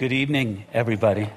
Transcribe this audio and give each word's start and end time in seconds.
Good 0.00 0.14
evening, 0.14 0.64
everybody. 0.72 1.28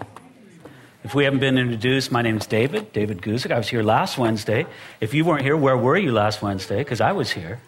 If 1.03 1.13
we 1.13 1.25
haven't 1.25 1.41
been 1.41 1.57
introduced, 1.57 2.13
my 2.13 2.21
name 2.21 2.37
is 2.37 2.47
David, 2.47 2.93
David 2.93 3.21
Guzik. 3.21 3.51
I 3.51 3.57
was 3.57 3.67
here 3.67 3.83
last 3.83 4.17
Wednesday. 4.17 4.65
If 5.01 5.13
you 5.13 5.25
weren't 5.25 5.41
here, 5.41 5.57
where 5.57 5.75
were 5.75 5.97
you 5.97 6.13
last 6.13 6.41
Wednesday? 6.41 6.77
Because 6.77 7.01
I 7.01 7.11
was 7.11 7.29
here. 7.29 7.59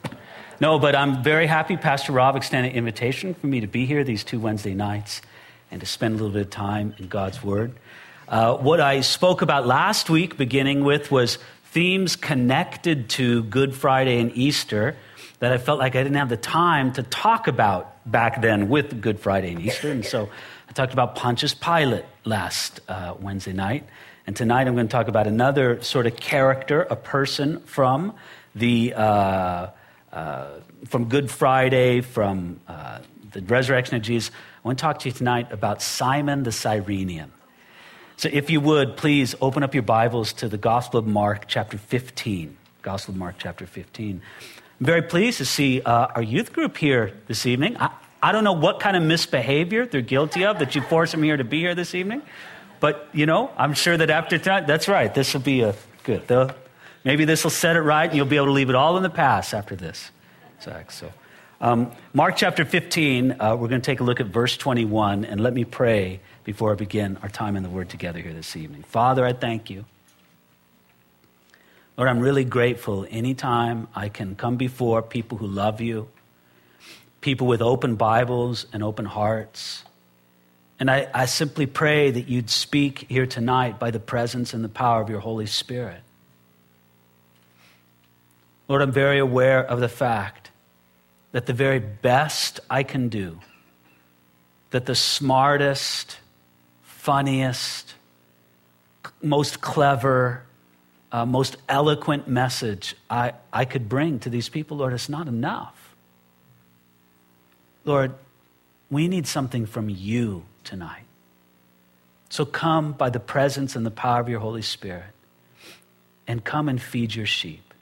No, 0.62 0.79
but 0.79 0.96
I'm 0.96 1.21
very 1.21 1.47
happy 1.47 1.76
Pastor 1.76 2.13
Rob 2.13 2.38
extended 2.38 2.71
an 2.71 2.78
invitation 2.78 3.34
for 3.34 3.47
me 3.47 3.60
to 3.60 3.68
be 3.68 3.86
here 3.86 4.05
these 4.05 4.23
two 4.23 4.39
Wednesday 4.39 4.73
nights 4.73 5.21
and 5.70 5.81
to 5.81 5.86
spend 5.86 6.13
a 6.13 6.18
little 6.23 6.31
bit 6.31 6.43
of 6.43 6.50
time 6.50 6.96
in 6.98 7.09
God's 7.09 7.43
Word. 7.43 7.73
Uh, 8.30 8.55
what 8.55 8.80
I 8.80 9.02
spoke 9.02 9.41
about 9.41 9.68
last 9.68 10.09
week, 10.09 10.38
beginning 10.38 10.86
with, 10.86 11.12
was 11.12 11.39
themes 11.66 12.16
connected 12.16 13.09
to 13.09 13.43
Good 13.43 13.75
Friday 13.75 14.21
and 14.21 14.32
Easter 14.34 14.96
that 15.39 15.52
I 15.52 15.57
felt 15.57 15.77
like 15.77 15.98
I 15.98 16.04
didn't 16.04 16.16
have 16.16 16.30
the 16.30 16.38
time 16.38 16.93
to 16.93 17.04
talk 17.04 17.50
about 17.50 17.91
back 18.09 18.41
then 18.41 18.70
with 18.70 19.02
Good 19.02 19.20
Friday 19.20 19.52
and 19.52 19.62
Easter. 19.62 19.91
And 19.91 20.05
so 20.05 20.30
talked 20.76 20.94
about 20.94 21.16
Pontius 21.16 21.54
Pilate 21.54 22.05
last 22.25 22.82
uh, 22.89 23.16
Wednesday 23.20 23.54
night. 23.54 23.88
And 24.28 24.36
tonight 24.36 24.68
I'm 24.68 24.75
going 24.75 24.88
to 24.88 24.92
talk 24.92 25.07
about 25.07 25.25
another 25.25 25.82
sort 25.82 26.06
of 26.06 26.18
character, 26.18 26.82
a 26.82 26.96
person 26.96 27.61
from 27.61 28.14
the. 28.54 28.93
Uh, 28.93 29.68
uh, 30.11 30.61
from 30.86 31.10
Good 31.10 31.30
Friday, 31.30 32.00
from 32.00 32.61
uh, 32.69 33.00
the 33.33 33.42
resurrection 33.42 33.97
of 33.97 34.02
Jesus. 34.02 34.31
I 34.64 34.67
want 34.67 34.78
to 34.78 34.81
talk 34.81 35.00
to 35.00 35.09
you 35.09 35.14
tonight 35.14 35.52
about 35.52 35.81
Simon 35.81 36.44
the 36.44 36.53
Cyrenian. 36.53 37.33
So, 38.16 38.30
if 38.31 38.50
you 38.50 38.61
would, 38.61 38.95
please 38.95 39.36
open 39.42 39.61
up 39.61 39.73
your 39.73 39.83
Bibles 39.83 40.31
to 40.33 40.47
the 40.47 40.58
Gospel 40.58 41.00
of 41.02 41.05
Mark, 41.05 41.50
chapter 41.50 41.78
15. 41.78 42.55
Gospel 42.81 43.14
of 43.14 43.17
Mark, 43.17 43.36
chapter 43.38 43.66
15. 43.66 44.22
I'm 44.80 44.86
very 44.86 45.02
pleased 45.02 45.39
to 45.39 45.45
see 45.45 45.81
uh, 45.81 46.08
our 46.16 46.23
youth 46.23 46.53
group 46.53 46.78
here 46.78 47.11
this 47.28 47.45
evening. 47.45 47.75
I, 47.75 47.89
I 48.22 48.31
don't 48.31 48.44
know 48.44 48.53
what 48.53 48.80
kind 48.80 48.97
of 48.97 49.03
misbehavior 49.03 49.86
they're 49.86 50.02
guilty 50.02 50.45
of 50.45 50.59
that 50.59 50.75
you 50.75 50.81
force 50.81 51.11
them 51.11 51.23
here 51.23 51.38
to 51.38 51.44
be 51.44 51.59
here 51.59 51.75
this 51.75 51.94
evening, 51.94 52.22
but 52.80 53.08
you 53.14 53.25
know, 53.25 53.52
I'm 53.58 53.73
sure 53.73 53.95
that 53.95 54.09
after 54.09 54.38
tonight, 54.38 54.67
that's 54.67 54.88
right. 54.88 55.13
This 55.13 55.33
will 55.33 55.41
be 55.41 55.61
a 55.61 55.75
good. 56.03 56.53
Maybe 57.03 57.25
this 57.25 57.43
will 57.43 57.52
set 57.52 57.75
it 57.75 57.81
right, 57.81 58.09
and 58.09 58.16
you'll 58.16 58.25
be 58.25 58.38
able 58.38 58.47
to 58.47 58.52
leave 58.52 58.69
it 58.69 58.75
all 58.75 58.97
in 58.97 59.03
the 59.03 59.11
past 59.11 59.53
after 59.53 59.75
this. 59.75 60.09
Zach. 60.61 60.91
So, 60.91 61.11
um, 61.61 61.91
Mark 62.13 62.36
chapter 62.36 62.66
15, 62.66 63.38
uh, 63.39 63.55
we're 63.55 63.67
going 63.67 63.81
to 63.81 63.86
take 63.86 63.99
a 63.99 64.03
look 64.03 64.19
at 64.19 64.25
verse 64.25 64.58
21, 64.58 65.23
and 65.23 65.39
let 65.39 65.53
me 65.53 65.63
pray 65.66 66.19
before 66.43 66.71
I 66.71 66.75
begin 66.75 67.17
our 67.21 67.30
time 67.30 67.55
in 67.55 67.63
the 67.63 67.69
Word 67.69 67.89
together 67.89 68.19
here 68.19 68.33
this 68.33 68.55
evening. 68.55 68.83
Father, 68.83 69.23
I 69.23 69.33
thank 69.33 69.69
you. 69.69 69.86
Lord, 71.97 72.09
I'm 72.09 72.19
really 72.19 72.43
grateful 72.43 73.05
anytime 73.09 73.88
I 73.95 74.09
can 74.09 74.36
come 74.36 74.58
before 74.58 75.02
people 75.02 75.38
who 75.38 75.47
love 75.47 75.80
you, 75.80 76.09
people 77.25 77.47
with 77.47 77.59
open 77.59 77.95
Bibles 77.95 78.67
and 78.71 78.83
open 78.83 79.03
hearts. 79.03 79.83
And 80.79 80.91
I, 80.91 81.09
I 81.11 81.25
simply 81.25 81.65
pray 81.65 82.11
that 82.11 82.27
you'd 82.27 82.51
speak 82.51 83.07
here 83.09 83.25
tonight 83.25 83.79
by 83.79 83.89
the 83.89 83.99
presence 83.99 84.53
and 84.53 84.63
the 84.63 84.69
power 84.69 85.01
of 85.01 85.09
your 85.09 85.21
Holy 85.21 85.47
Spirit. 85.47 86.01
Lord, 88.67 88.83
I'm 88.83 88.91
very 88.91 89.17
aware 89.17 89.65
of 89.65 89.79
the 89.79 89.89
fact 89.89 90.51
that 91.31 91.47
the 91.47 91.53
very 91.53 91.79
best 91.79 92.59
I 92.69 92.83
can 92.83 93.09
do, 93.09 93.39
that 94.69 94.85
the 94.85 94.93
smartest, 94.93 96.19
funniest, 96.83 97.95
most 99.23 99.61
clever, 99.61 100.43
uh, 101.11 101.25
most 101.25 101.57
eloquent 101.67 102.27
message 102.27 102.95
I, 103.09 103.33
I 103.51 103.65
could 103.65 103.89
bring 103.89 104.19
to 104.19 104.29
these 104.29 104.47
people, 104.47 104.77
Lord, 104.77 104.93
it's 104.93 105.09
not 105.09 105.27
enough. 105.27 105.74
Lord, 107.86 108.14
we 108.89 109.08
need 109.08 109.28
something 109.28 109.66
from 109.66 109.89
you 109.89 110.44
tonight. 110.64 111.03
So 112.30 112.44
come 112.45 112.92
by 112.92 113.09
the 113.09 113.19
presence 113.19 113.75
and 113.75 113.86
the 113.86 113.92
power 113.92 114.19
of 114.19 114.27
your 114.27 114.39
Holy 114.39 114.64
Spirit 114.64 115.05
and 116.27 116.44
come 116.44 116.67
and 116.67 116.81
feed 116.81 117.14
your 117.16 117.27
sheep. 117.27 117.73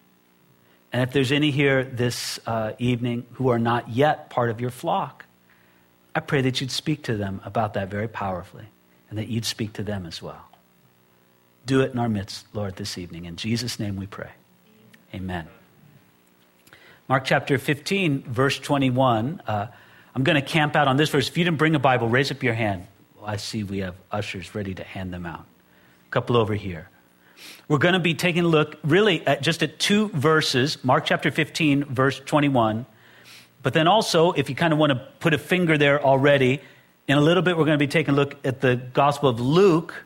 And 0.91 1.01
if 1.01 1.11
there's 1.11 1.31
any 1.31 1.49
here 1.49 1.83
this 1.83 2.39
uh, 2.45 2.73
evening 2.77 3.25
who 3.33 3.49
are 3.49 3.57
not 3.57 3.89
yet 3.89 4.29
part 4.29 4.49
of 4.49 4.61
your 4.61 4.69
flock, 4.69 5.25
I 6.13 6.19
pray 6.19 6.41
that 6.41 6.61
you'd 6.61 6.69
speak 6.69 7.03
to 7.03 7.17
them 7.17 7.41
about 7.43 7.73
that 7.73 7.89
very 7.89 8.07
powerfully 8.07 8.65
and 9.09 9.17
that 9.17 9.27
you'd 9.27 9.45
speak 9.45 9.73
to 9.73 9.83
them 9.83 10.05
as 10.05 10.21
well. 10.21 10.49
Do 11.65 11.81
it 11.81 11.93
in 11.93 11.99
our 11.99 12.09
midst, 12.09 12.45
Lord, 12.53 12.75
this 12.75 12.97
evening. 12.97 13.25
In 13.25 13.37
Jesus' 13.37 13.79
name 13.79 13.95
we 13.95 14.05
pray. 14.05 14.31
Amen. 15.15 15.47
Mark 17.07 17.25
chapter 17.25 17.57
15, 17.57 18.23
verse 18.23 18.59
21. 18.59 19.41
Uh, 19.47 19.67
I'm 20.15 20.23
going 20.23 20.35
to 20.35 20.47
camp 20.47 20.75
out 20.75 20.87
on 20.87 20.97
this 20.97 21.09
verse. 21.09 21.27
If 21.27 21.37
you 21.37 21.43
didn't 21.43 21.57
bring 21.57 21.75
a 21.75 21.79
Bible, 21.79 22.07
raise 22.07 22.31
up 22.31 22.43
your 22.43 22.53
hand. 22.53 22.87
I 23.23 23.37
see 23.37 23.63
we 23.63 23.79
have 23.79 23.95
ushers 24.11 24.53
ready 24.53 24.73
to 24.75 24.83
hand 24.83 25.13
them 25.13 25.25
out. 25.25 25.45
A 26.07 26.11
couple 26.11 26.37
over 26.37 26.53
here. 26.53 26.89
We're 27.67 27.77
going 27.77 27.93
to 27.93 27.99
be 27.99 28.13
taking 28.13 28.43
a 28.43 28.47
look 28.47 28.77
really 28.83 29.25
at 29.25 29.41
just 29.41 29.63
at 29.63 29.79
two 29.79 30.09
verses 30.09 30.83
Mark 30.83 31.05
chapter 31.05 31.31
15, 31.31 31.85
verse 31.85 32.19
21. 32.19 32.85
But 33.61 33.73
then 33.73 33.87
also, 33.87 34.33
if 34.33 34.49
you 34.49 34.55
kind 34.55 34.73
of 34.73 34.79
want 34.79 34.91
to 34.91 35.07
put 35.19 35.33
a 35.33 35.37
finger 35.37 35.77
there 35.77 36.03
already, 36.03 36.61
in 37.07 37.17
a 37.17 37.21
little 37.21 37.43
bit 37.43 37.57
we're 37.57 37.65
going 37.65 37.79
to 37.79 37.83
be 37.83 37.91
taking 37.91 38.13
a 38.13 38.17
look 38.17 38.35
at 38.45 38.61
the 38.61 38.75
Gospel 38.75 39.29
of 39.29 39.39
Luke, 39.39 40.03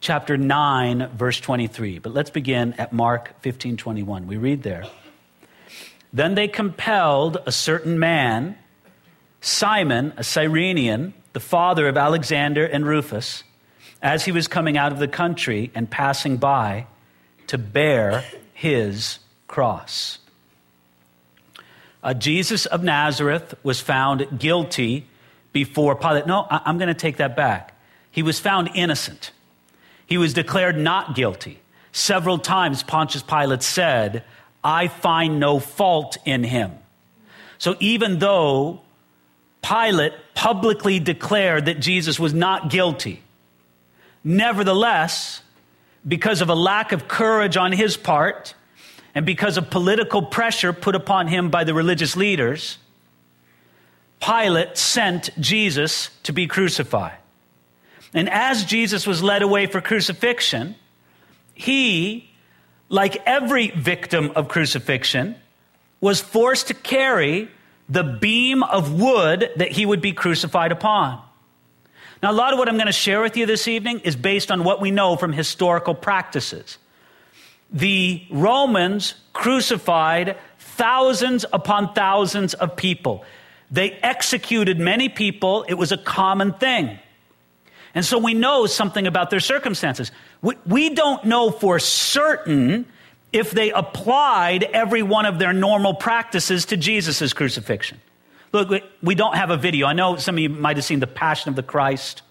chapter 0.00 0.36
9, 0.36 1.10
verse 1.14 1.38
23. 1.38 1.98
But 1.98 2.14
let's 2.14 2.30
begin 2.30 2.72
at 2.74 2.92
Mark 2.92 3.40
15, 3.42 3.76
21. 3.76 4.26
We 4.26 4.36
read 4.36 4.62
there. 4.62 4.84
Then 6.12 6.34
they 6.34 6.48
compelled 6.48 7.38
a 7.46 7.52
certain 7.52 7.98
man, 7.98 8.56
Simon, 9.44 10.14
a 10.16 10.24
Cyrenian, 10.24 11.12
the 11.34 11.40
father 11.40 11.86
of 11.86 11.98
Alexander 11.98 12.64
and 12.64 12.86
Rufus 12.86 13.44
as 14.00 14.24
he 14.24 14.32
was 14.32 14.48
coming 14.48 14.78
out 14.78 14.90
of 14.90 14.98
the 14.98 15.06
country 15.06 15.70
and 15.74 15.90
passing 15.90 16.38
by 16.38 16.86
to 17.48 17.58
bear 17.58 18.24
his 18.54 19.18
cross. 19.46 20.18
Uh, 22.02 22.14
Jesus 22.14 22.64
of 22.64 22.82
Nazareth 22.82 23.54
was 23.62 23.80
found 23.80 24.38
guilty 24.38 25.06
before 25.52 25.94
Pilate. 25.94 26.26
No, 26.26 26.46
I- 26.50 26.62
I'm 26.64 26.78
going 26.78 26.88
to 26.88 26.94
take 26.94 27.18
that 27.18 27.36
back. 27.36 27.78
He 28.10 28.22
was 28.22 28.40
found 28.40 28.70
innocent. 28.74 29.30
He 30.06 30.16
was 30.16 30.32
declared 30.32 30.78
not 30.78 31.14
guilty. 31.14 31.60
Several 31.92 32.38
times 32.38 32.82
Pontius 32.82 33.22
Pilate 33.22 33.62
said, 33.62 34.24
I 34.64 34.88
find 34.88 35.38
no 35.38 35.58
fault 35.58 36.16
in 36.24 36.44
him. 36.44 36.72
So 37.58 37.76
even 37.78 38.20
though 38.20 38.80
Pilate 39.66 40.12
publicly 40.34 41.00
declared 41.00 41.66
that 41.66 41.80
Jesus 41.80 42.20
was 42.20 42.34
not 42.34 42.70
guilty, 42.70 43.24
Nevertheless, 44.24 45.42
because 46.08 46.40
of 46.40 46.48
a 46.48 46.54
lack 46.54 46.92
of 46.92 47.06
courage 47.06 47.58
on 47.58 47.72
his 47.72 47.98
part 47.98 48.54
and 49.14 49.26
because 49.26 49.58
of 49.58 49.68
political 49.68 50.22
pressure 50.22 50.72
put 50.72 50.94
upon 50.94 51.28
him 51.28 51.50
by 51.50 51.64
the 51.64 51.74
religious 51.74 52.16
leaders, 52.16 52.78
Pilate 54.20 54.78
sent 54.78 55.28
Jesus 55.38 56.08
to 56.22 56.32
be 56.32 56.46
crucified. 56.46 57.18
And 58.14 58.30
as 58.30 58.64
Jesus 58.64 59.06
was 59.06 59.22
led 59.22 59.42
away 59.42 59.66
for 59.66 59.82
crucifixion, 59.82 60.74
he, 61.52 62.30
like 62.88 63.22
every 63.26 63.68
victim 63.70 64.32
of 64.34 64.48
crucifixion, 64.48 65.36
was 66.00 66.20
forced 66.20 66.68
to 66.68 66.74
carry 66.74 67.50
the 67.88 68.02
beam 68.02 68.62
of 68.62 69.00
wood 69.00 69.50
that 69.56 69.72
he 69.72 69.84
would 69.84 70.00
be 70.00 70.12
crucified 70.12 70.72
upon. 70.72 71.22
Now, 72.22 72.30
a 72.30 72.32
lot 72.32 72.52
of 72.52 72.58
what 72.58 72.68
I'm 72.68 72.76
going 72.76 72.86
to 72.86 72.92
share 72.92 73.20
with 73.20 73.36
you 73.36 73.44
this 73.44 73.68
evening 73.68 74.00
is 74.00 74.16
based 74.16 74.50
on 74.50 74.64
what 74.64 74.80
we 74.80 74.90
know 74.90 75.16
from 75.16 75.32
historical 75.32 75.94
practices. 75.94 76.78
The 77.70 78.22
Romans 78.30 79.14
crucified 79.32 80.38
thousands 80.58 81.44
upon 81.52 81.92
thousands 81.92 82.54
of 82.54 82.76
people. 82.76 83.24
They 83.70 83.90
executed 83.90 84.78
many 84.78 85.08
people. 85.08 85.64
It 85.68 85.74
was 85.74 85.92
a 85.92 85.98
common 85.98 86.52
thing. 86.54 86.98
And 87.94 88.04
so 88.04 88.18
we 88.18 88.34
know 88.34 88.66
something 88.66 89.06
about 89.06 89.30
their 89.30 89.40
circumstances. 89.40 90.10
We, 90.42 90.56
we 90.66 90.90
don't 90.90 91.24
know 91.24 91.50
for 91.50 91.78
certain 91.78 92.86
if 93.34 93.50
they 93.50 93.72
applied 93.72 94.62
every 94.62 95.02
one 95.02 95.26
of 95.26 95.40
their 95.40 95.52
normal 95.52 95.92
practices 95.92 96.66
to 96.66 96.76
Jesus' 96.76 97.32
crucifixion. 97.32 98.00
Look, 98.52 98.84
we 99.02 99.16
don't 99.16 99.36
have 99.36 99.50
a 99.50 99.56
video. 99.56 99.88
I 99.88 99.92
know 99.92 100.16
some 100.16 100.36
of 100.36 100.38
you 100.38 100.48
might 100.48 100.76
have 100.76 100.84
seen 100.84 101.00
The 101.00 101.08
Passion 101.08 101.48
of 101.48 101.56
the 101.56 101.62
Christ, 101.64 102.22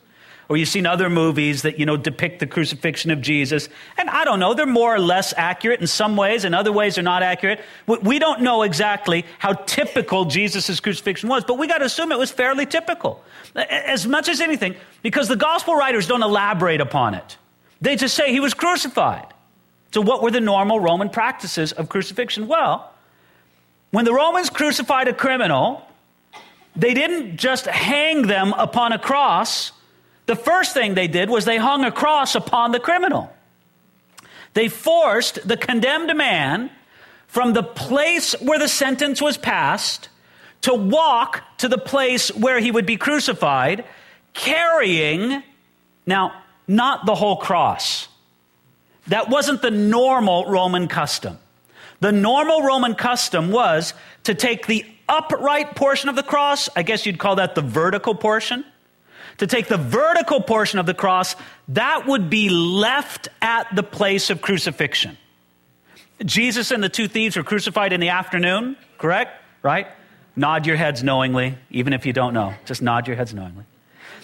or 0.48 0.56
you've 0.56 0.70
seen 0.70 0.86
other 0.86 1.10
movies 1.10 1.64
that, 1.64 1.78
you 1.78 1.86
know, 1.86 1.98
depict 1.98 2.40
the 2.40 2.48
crucifixion 2.48 3.12
of 3.12 3.20
Jesus. 3.20 3.68
And 3.98 4.10
I 4.10 4.24
don't 4.24 4.40
know, 4.40 4.54
they're 4.54 4.66
more 4.66 4.96
or 4.96 5.00
less 5.00 5.34
accurate 5.36 5.82
in 5.82 5.88
some 5.88 6.16
ways, 6.16 6.46
in 6.46 6.54
other 6.54 6.72
ways 6.72 6.96
they're 6.96 7.04
not 7.04 7.22
accurate. 7.22 7.60
We 7.86 8.18
don't 8.18 8.42
know 8.42 8.62
exactly 8.62 9.26
how 9.40 9.54
typical 9.54 10.24
Jesus' 10.24 10.80
crucifixion 10.80 11.28
was, 11.28 11.44
but 11.44 11.58
we 11.58 11.68
got 11.68 11.80
to 11.80 11.86
assume 11.86 12.14
it 12.14 12.18
was 12.18 12.32
fairly 12.32 12.66
typical. 12.66 13.22
As 13.56 14.08
much 14.08 14.30
as 14.30 14.40
anything, 14.40 14.76
because 15.02 15.28
the 15.28 15.36
gospel 15.36 15.76
writers 15.76 16.08
don't 16.08 16.24
elaborate 16.24 16.80
upon 16.80 17.14
it. 17.16 17.38
They 17.82 17.98
just 17.98 18.16
say 18.16 18.32
he 18.32 18.40
was 18.40 18.54
crucified. 18.54 19.33
So, 19.94 20.02
what 20.02 20.24
were 20.24 20.32
the 20.32 20.42
normal 20.42 20.80
Roman 20.80 21.10
practices 21.10 21.72
of 21.72 21.88
crucifixion? 21.88 22.48
Well, 22.48 22.92
when 23.92 24.06
the 24.06 24.14
Romans 24.14 24.50
crucified 24.50 25.08
a 25.08 25.14
criminal, 25.14 25.88
they 26.76 26.96
didn't 26.96 27.38
just 27.38 27.68
hang 27.68 28.24
them 28.24 28.54
upon 28.54 28.92
a 28.92 29.00
cross, 29.00 29.72
The 30.26 30.36
first 30.38 30.74
thing 30.74 30.94
they 30.94 31.10
did 31.10 31.30
was 31.30 31.44
they 31.44 31.58
hung 31.58 31.84
a 31.84 31.92
cross 31.92 32.34
upon 32.34 32.72
the 32.72 32.80
criminal. 32.80 33.30
They 34.54 34.70
forced 34.70 35.46
the 35.46 35.58
condemned 35.58 36.16
man 36.16 36.70
from 37.28 37.52
the 37.52 37.64
place 37.64 38.34
where 38.40 38.58
the 38.58 38.70
sentence 38.70 39.22
was 39.22 39.38
passed 39.38 40.08
to 40.62 40.74
walk 40.74 41.44
to 41.58 41.68
the 41.68 41.78
place 41.78 42.30
where 42.34 42.60
he 42.60 42.72
would 42.72 42.86
be 42.86 42.96
crucified, 42.96 43.84
carrying, 44.34 45.44
now, 46.06 46.32
not 46.70 47.06
the 47.06 47.16
whole 47.16 47.36
cross. 47.36 48.08
That 49.08 49.30
wasn't 49.30 49.62
the 49.62 49.72
normal 49.72 50.50
Roman 50.50 50.88
custom. 50.88 51.38
The 52.00 52.12
normal 52.12 52.62
Roman 52.62 52.96
custom 52.96 53.52
was 53.52 53.94
to 54.24 54.36
take 54.36 54.68
the 54.68 54.86
upright 55.08 55.76
portion 55.76 56.10
of 56.10 56.16
the 56.16 56.24
cross, 56.24 56.70
I 56.76 56.84
guess 56.84 57.06
you'd 57.06 57.20
call 57.20 57.38
that 57.38 57.56
the 57.56 57.62
vertical 57.62 58.16
portion. 58.16 58.66
To 59.38 59.48
take 59.48 59.68
the 59.68 59.78
vertical 59.78 60.42
portion 60.42 60.80
of 60.80 60.86
the 60.86 60.94
cross, 60.94 61.36
that 61.70 62.06
would 62.08 62.30
be 62.30 62.50
left 62.50 63.30
at 63.42 63.74
the 63.76 63.84
place 63.84 64.30
of 64.30 64.42
crucifixion. 64.42 65.18
Jesus 66.24 66.72
and 66.72 66.84
the 66.84 66.90
two 66.90 67.08
thieves 67.08 67.36
were 67.36 67.44
crucified 67.44 67.94
in 67.94 68.00
the 68.00 68.10
afternoon, 68.10 68.78
correct? 68.98 69.42
Right? 69.62 69.88
Nod 70.36 70.66
your 70.66 70.76
heads 70.76 71.04
knowingly, 71.04 71.58
even 71.72 71.94
if 71.94 72.06
you 72.06 72.14
don't 72.14 72.34
know. 72.34 72.54
Just 72.66 72.82
nod 72.82 73.08
your 73.08 73.16
heads 73.16 73.34
knowingly. 73.34 73.66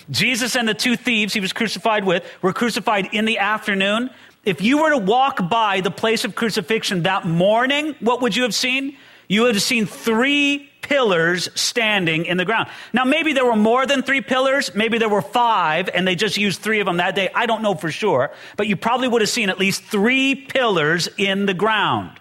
Jesus 0.09 0.55
and 0.55 0.67
the 0.67 0.73
two 0.73 0.95
thieves 0.95 1.33
he 1.33 1.39
was 1.39 1.53
crucified 1.53 2.03
with 2.03 2.23
were 2.41 2.53
crucified 2.53 3.09
in 3.13 3.25
the 3.25 3.37
afternoon. 3.37 4.09
If 4.45 4.61
you 4.61 4.81
were 4.81 4.91
to 4.91 4.97
walk 4.97 5.49
by 5.49 5.81
the 5.81 5.91
place 5.91 6.23
of 6.25 6.35
crucifixion 6.35 7.03
that 7.03 7.25
morning, 7.25 7.95
what 7.99 8.21
would 8.21 8.35
you 8.35 8.43
have 8.43 8.55
seen? 8.55 8.95
You 9.27 9.43
would 9.43 9.55
have 9.55 9.63
seen 9.63 9.85
three 9.85 10.69
pillars 10.81 11.49
standing 11.53 12.25
in 12.25 12.37
the 12.37 12.45
ground. 12.45 12.67
Now, 12.93 13.03
maybe 13.03 13.33
there 13.33 13.45
were 13.45 13.55
more 13.55 13.85
than 13.85 14.01
three 14.01 14.21
pillars. 14.21 14.73
Maybe 14.73 14.97
there 14.97 15.09
were 15.09 15.21
five, 15.21 15.87
and 15.93 16.07
they 16.07 16.15
just 16.15 16.37
used 16.37 16.61
three 16.61 16.79
of 16.79 16.87
them 16.87 16.97
that 16.97 17.15
day. 17.15 17.29
I 17.35 17.45
don't 17.45 17.61
know 17.61 17.75
for 17.75 17.91
sure. 17.91 18.31
But 18.57 18.67
you 18.67 18.75
probably 18.75 19.07
would 19.07 19.21
have 19.21 19.29
seen 19.29 19.49
at 19.49 19.59
least 19.59 19.83
three 19.83 20.35
pillars 20.35 21.07
in 21.17 21.45
the 21.45 21.53
ground. 21.53 22.19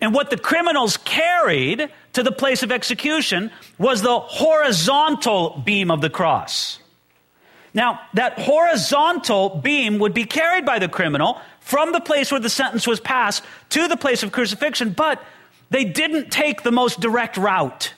And 0.00 0.12
what 0.12 0.30
the 0.30 0.36
criminals 0.36 0.96
carried 0.96 1.88
to 2.14 2.22
the 2.24 2.32
place 2.32 2.64
of 2.64 2.72
execution 2.72 3.52
was 3.78 4.02
the 4.02 4.18
horizontal 4.18 5.62
beam 5.64 5.92
of 5.92 6.00
the 6.00 6.10
cross. 6.10 6.80
Now, 7.74 8.00
that 8.14 8.38
horizontal 8.38 9.48
beam 9.48 9.98
would 9.98 10.12
be 10.12 10.24
carried 10.24 10.66
by 10.66 10.78
the 10.78 10.88
criminal 10.88 11.40
from 11.60 11.92
the 11.92 12.00
place 12.00 12.30
where 12.30 12.40
the 12.40 12.50
sentence 12.50 12.86
was 12.86 13.00
passed 13.00 13.42
to 13.70 13.88
the 13.88 13.96
place 13.96 14.22
of 14.22 14.32
crucifixion, 14.32 14.90
but 14.90 15.22
they 15.70 15.84
didn't 15.84 16.30
take 16.30 16.62
the 16.62 16.72
most 16.72 17.00
direct 17.00 17.38
route. 17.38 17.94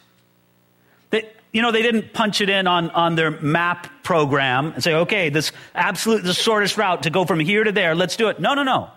They, 1.11 1.29
you 1.53 1.61
know, 1.61 1.73
they 1.73 1.82
didn't 1.82 2.12
punch 2.12 2.41
it 2.41 2.49
in 2.49 2.69
on, 2.69 2.91
on 2.91 3.17
their 3.17 3.32
map 3.32 3.88
program 4.05 4.73
and 4.73 4.85
say, 4.85 4.94
okay, 4.94 5.29
this 5.29 5.50
absolute, 5.75 6.23
the 6.23 6.35
shortest 6.35 6.77
route 6.77 7.03
to 7.03 7.11
go 7.11 7.25
from 7.25 7.41
here 7.41 7.65
to 7.65 7.73
there, 7.73 7.97
let's 7.97 8.17
do 8.17 8.29
it. 8.29 8.38
No, 8.38 8.55
no, 8.55 8.62
no. 8.62 8.91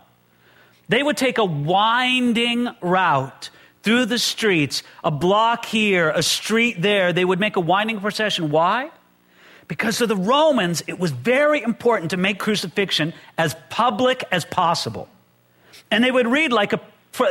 They 0.90 1.02
would 1.02 1.18
take 1.18 1.40
a 1.40 1.46
winding 1.46 2.70
route 2.82 3.50
through 3.82 4.06
the 4.06 4.20
streets, 4.20 4.84
a 5.04 5.10
block 5.10 5.66
here, 5.66 6.10
a 6.10 6.22
street 6.22 6.82
there. 6.82 7.14
They 7.14 7.26
would 7.26 7.40
make 7.40 7.56
a 7.56 7.62
winding 7.62 8.00
procession. 8.00 8.52
Why? 8.52 8.92
Because 9.68 9.98
to 9.98 10.08
the 10.08 10.16
Romans, 10.16 10.82
it 10.88 10.98
was 10.98 11.12
very 11.12 11.62
important 11.62 12.12
to 12.12 12.18
make 12.18 12.40
crucifixion 12.40 13.14
as 13.38 13.56
public 13.70 14.24
as 14.32 14.46
possible. 14.46 15.10
And 15.92 16.04
they 16.04 16.12
would 16.12 16.28
read 16.28 16.54
like 16.54 16.74
a, 16.74 16.82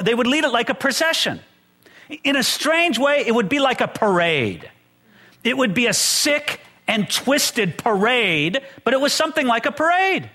they 0.02 0.14
would 0.14 0.26
lead 0.26 0.44
it 0.44 0.50
like 0.50 0.68
a 0.68 0.74
procession. 0.74 1.40
In 2.24 2.36
a 2.36 2.42
strange 2.42 2.98
way, 2.98 3.24
it 3.26 3.34
would 3.34 3.48
be 3.48 3.58
like 3.58 3.80
a 3.80 3.88
parade. 3.88 4.70
It 5.44 5.56
would 5.56 5.74
be 5.74 5.86
a 5.86 5.94
sick 5.94 6.60
and 6.86 7.10
twisted 7.10 7.78
parade, 7.78 8.60
but 8.84 8.94
it 8.94 9.00
was 9.00 9.12
something 9.12 9.46
like 9.46 9.66
a 9.66 9.72
parade. 9.72 10.30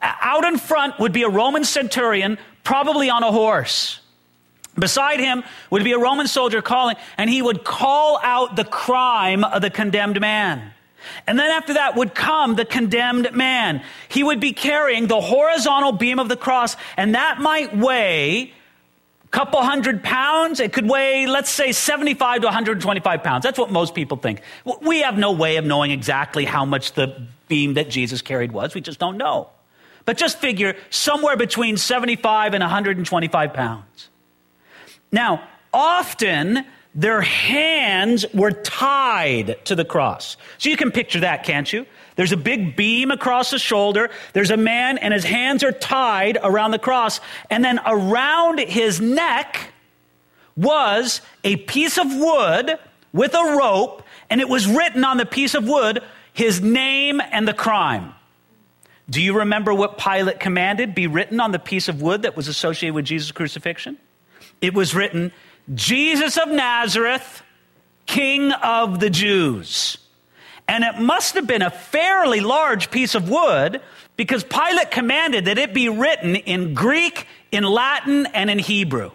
Out 0.00 0.44
in 0.44 0.58
front 0.58 0.98
would 0.98 1.12
be 1.12 1.22
a 1.22 1.28
Roman 1.28 1.64
centurion, 1.64 2.38
probably 2.64 3.10
on 3.10 3.22
a 3.22 3.32
horse. 3.32 4.00
Beside 4.78 5.20
him 5.20 5.42
would 5.68 5.84
be 5.84 5.92
a 5.92 5.98
Roman 5.98 6.26
soldier 6.26 6.62
calling, 6.62 6.96
and 7.18 7.28
he 7.28 7.42
would 7.42 7.64
call 7.64 8.18
out 8.22 8.56
the 8.56 8.64
crime 8.64 9.44
of 9.44 9.60
the 9.60 9.70
condemned 9.70 10.20
man. 10.20 10.72
And 11.26 11.38
then 11.38 11.50
after 11.50 11.74
that 11.74 11.96
would 11.96 12.14
come 12.14 12.56
the 12.56 12.64
condemned 12.64 13.32
man. 13.32 13.82
He 14.08 14.22
would 14.22 14.40
be 14.40 14.52
carrying 14.52 15.06
the 15.06 15.20
horizontal 15.20 15.92
beam 15.92 16.18
of 16.18 16.28
the 16.28 16.36
cross, 16.36 16.76
and 16.96 17.14
that 17.14 17.40
might 17.40 17.76
weigh 17.76 18.52
a 19.24 19.28
couple 19.30 19.62
hundred 19.62 20.02
pounds. 20.02 20.60
It 20.60 20.72
could 20.72 20.88
weigh, 20.88 21.26
let's 21.26 21.50
say, 21.50 21.72
75 21.72 22.42
to 22.42 22.46
125 22.46 23.22
pounds. 23.22 23.42
That's 23.42 23.58
what 23.58 23.70
most 23.70 23.94
people 23.94 24.16
think. 24.16 24.42
We 24.82 25.02
have 25.02 25.16
no 25.16 25.32
way 25.32 25.56
of 25.56 25.64
knowing 25.64 25.90
exactly 25.90 26.44
how 26.44 26.64
much 26.64 26.92
the 26.92 27.26
beam 27.48 27.74
that 27.74 27.90
Jesus 27.90 28.22
carried 28.22 28.52
was. 28.52 28.74
We 28.74 28.80
just 28.80 28.98
don't 28.98 29.16
know. 29.16 29.50
But 30.04 30.16
just 30.16 30.38
figure 30.38 30.76
somewhere 30.88 31.36
between 31.36 31.76
75 31.76 32.54
and 32.54 32.62
125 32.62 33.52
pounds. 33.52 34.08
Now, 35.12 35.46
often 35.72 36.64
their 36.94 37.20
hands 37.20 38.26
were 38.34 38.50
tied 38.50 39.64
to 39.66 39.74
the 39.74 39.84
cross. 39.84 40.36
So 40.58 40.68
you 40.68 40.76
can 40.76 40.90
picture 40.90 41.20
that, 41.20 41.44
can't 41.44 41.72
you? 41.72 41.86
There's 42.16 42.32
a 42.32 42.36
big 42.36 42.76
beam 42.76 43.10
across 43.10 43.50
the 43.50 43.58
shoulder. 43.58 44.10
There's 44.32 44.50
a 44.50 44.56
man, 44.56 44.98
and 44.98 45.14
his 45.14 45.24
hands 45.24 45.62
are 45.62 45.72
tied 45.72 46.38
around 46.42 46.72
the 46.72 46.78
cross. 46.78 47.20
And 47.48 47.64
then 47.64 47.80
around 47.86 48.58
his 48.58 49.00
neck 49.00 49.72
was 50.56 51.20
a 51.44 51.56
piece 51.56 51.96
of 51.96 52.06
wood 52.14 52.78
with 53.12 53.34
a 53.34 53.56
rope, 53.56 54.02
and 54.28 54.40
it 54.40 54.48
was 54.48 54.66
written 54.66 55.04
on 55.04 55.16
the 55.16 55.26
piece 55.26 55.54
of 55.54 55.66
wood 55.66 56.02
his 56.32 56.60
name 56.60 57.20
and 57.20 57.46
the 57.46 57.54
crime. 57.54 58.14
Do 59.08 59.20
you 59.20 59.38
remember 59.38 59.74
what 59.74 59.98
Pilate 59.98 60.38
commanded 60.38 60.94
be 60.94 61.06
written 61.06 61.40
on 61.40 61.50
the 61.50 61.58
piece 61.58 61.88
of 61.88 62.00
wood 62.00 62.22
that 62.22 62.36
was 62.36 62.46
associated 62.48 62.94
with 62.94 63.04
Jesus' 63.04 63.32
crucifixion? 63.32 63.98
It 64.60 64.74
was 64.74 64.94
written, 64.94 65.32
Jesus 65.74 66.36
of 66.36 66.48
Nazareth, 66.48 67.42
King 68.06 68.52
of 68.52 68.98
the 68.98 69.10
Jews. 69.10 69.98
And 70.66 70.84
it 70.84 70.98
must 71.00 71.34
have 71.34 71.46
been 71.46 71.62
a 71.62 71.70
fairly 71.70 72.40
large 72.40 72.90
piece 72.90 73.14
of 73.14 73.28
wood 73.28 73.80
because 74.16 74.44
Pilate 74.44 74.90
commanded 74.90 75.46
that 75.46 75.58
it 75.58 75.72
be 75.74 75.88
written 75.88 76.36
in 76.36 76.74
Greek, 76.74 77.26
in 77.50 77.64
Latin, 77.64 78.26
and 78.26 78.50
in 78.50 78.58
Hebrew. 78.58 79.12